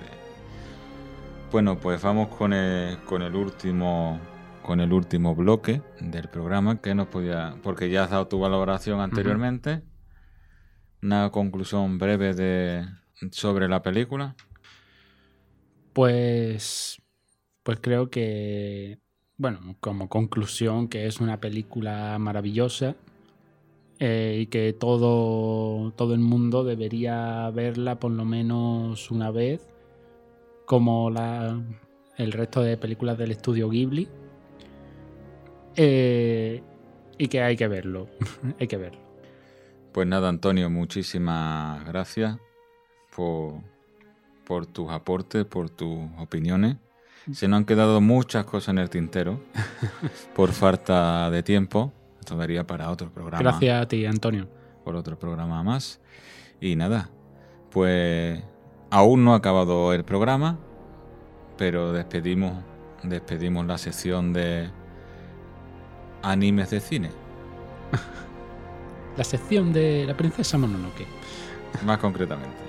Bueno, 1.51 1.77
pues 1.79 2.01
vamos 2.01 2.27
con 2.29 2.53
el, 2.53 2.97
con 2.99 3.21
el 3.21 3.35
último 3.35 4.19
con 4.61 4.81
el 4.81 4.91
último 4.91 5.33
bloque 5.33 5.81
del 6.01 6.27
programa 6.27 6.81
que 6.81 6.93
nos 6.93 7.07
podía 7.07 7.55
porque 7.63 7.89
ya 7.89 8.03
has 8.03 8.09
dado 8.09 8.27
tu 8.27 8.37
valoración 8.39 8.99
anteriormente. 8.99 9.81
Una 11.01 11.29
conclusión 11.31 11.97
breve 11.97 12.33
de 12.33 12.85
sobre 13.31 13.69
la 13.69 13.81
película. 13.81 14.35
Pues. 15.93 17.01
Pues 17.63 17.79
creo 17.81 18.09
que. 18.09 18.99
Bueno, 19.39 19.75
como 19.79 20.09
conclusión, 20.09 20.87
que 20.87 21.05
es 21.05 21.19
una 21.19 21.39
película 21.39 22.17
maravillosa. 22.19 22.95
eh, 23.99 24.39
y 24.41 24.45
que 24.47 24.73
todo, 24.73 25.91
todo 25.93 26.13
el 26.13 26.19
mundo 26.19 26.63
debería 26.63 27.49
verla 27.51 27.99
por 27.99 28.11
lo 28.11 28.25
menos 28.25 29.11
una 29.11 29.31
vez. 29.31 29.67
Como 30.65 31.09
la, 31.11 31.59
el 32.17 32.31
resto 32.31 32.61
de 32.61 32.77
películas 32.77 33.17
del 33.17 33.31
estudio 33.31 33.69
Ghibli. 33.69 34.07
Eh, 35.75 36.63
y 37.17 37.27
que 37.27 37.41
hay 37.41 37.55
que 37.55 37.67
verlo. 37.67 38.07
hay 38.59 38.67
que 38.67 38.77
verlo. 38.77 39.01
Pues 39.91 40.07
nada, 40.07 40.29
Antonio, 40.29 40.69
muchísimas 40.69 41.85
gracias 41.85 42.37
por, 43.15 43.61
por 44.45 44.65
tus 44.67 44.89
aportes, 44.91 45.45
por 45.45 45.69
tus 45.69 45.99
opiniones. 46.19 46.77
Se 47.31 47.47
nos 47.47 47.57
han 47.57 47.65
quedado 47.65 47.99
muchas 47.99 48.45
cosas 48.45 48.69
en 48.69 48.77
el 48.79 48.89
tintero 48.89 49.41
por 50.35 50.51
falta 50.51 51.29
de 51.29 51.43
tiempo. 51.43 51.91
Esto 52.19 52.37
daría 52.37 52.65
para 52.65 52.89
otro 52.89 53.09
programa. 53.09 53.41
Gracias 53.41 53.81
a 53.81 53.87
ti, 53.87 54.05
Antonio. 54.05 54.47
Por 54.83 54.95
otro 54.95 55.19
programa 55.19 55.63
más. 55.63 55.99
Y 56.61 56.75
nada, 56.75 57.09
pues 57.71 58.41
aún 58.89 59.23
no 59.23 59.33
ha 59.33 59.37
acabado 59.37 59.93
el 59.93 60.03
programa, 60.03 60.57
pero 61.57 61.91
despedimos, 61.91 62.63
despedimos 63.03 63.65
la 63.65 63.77
sección 63.77 64.33
de 64.33 64.69
animes 66.23 66.69
de 66.69 66.79
cine. 66.79 67.09
La 69.17 69.23
sección 69.23 69.73
de 69.73 70.05
la 70.05 70.15
princesa 70.15 70.59
Mononoke. 70.59 71.07
Más 71.83 71.97
concretamente. 71.97 72.66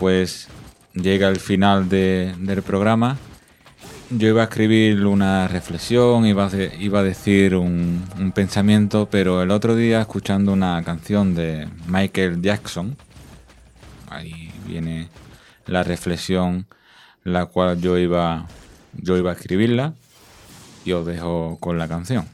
pues 0.00 0.48
llega 0.94 1.28
el 1.28 1.38
final 1.38 1.88
del 1.90 2.62
programa. 2.62 3.18
Yo 4.08 4.26
iba 4.26 4.40
a 4.40 4.44
escribir 4.44 5.06
una 5.06 5.46
reflexión, 5.46 6.26
iba 6.26 6.46
a, 6.46 7.02
decir 7.04 7.54
un, 7.54 8.02
un, 8.18 8.32
pensamiento, 8.32 9.08
pero 9.08 9.42
el 9.42 9.52
otro 9.52 9.76
día 9.76 10.00
escuchando 10.00 10.52
una 10.52 10.82
canción 10.82 11.34
de 11.36 11.68
Michael 11.86 12.42
Jackson, 12.42 12.96
ahí 14.08 14.50
viene 14.66 15.08
la 15.66 15.84
reflexión 15.84 16.66
la 17.22 17.46
cual 17.46 17.80
yo 17.80 17.98
iba, 17.98 18.46
yo 18.94 19.16
iba 19.16 19.30
a 19.30 19.34
escribirla 19.34 19.92
y 20.84 20.92
os 20.92 21.06
dejo 21.06 21.58
con 21.60 21.78
la 21.78 21.86
canción. 21.86 22.26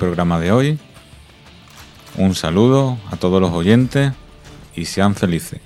programa 0.00 0.40
de 0.40 0.50
hoy. 0.50 0.78
Un 2.16 2.34
saludo 2.34 2.96
a 3.10 3.16
todos 3.16 3.38
los 3.38 3.50
oyentes 3.50 4.14
y 4.74 4.86
sean 4.86 5.14
felices. 5.14 5.59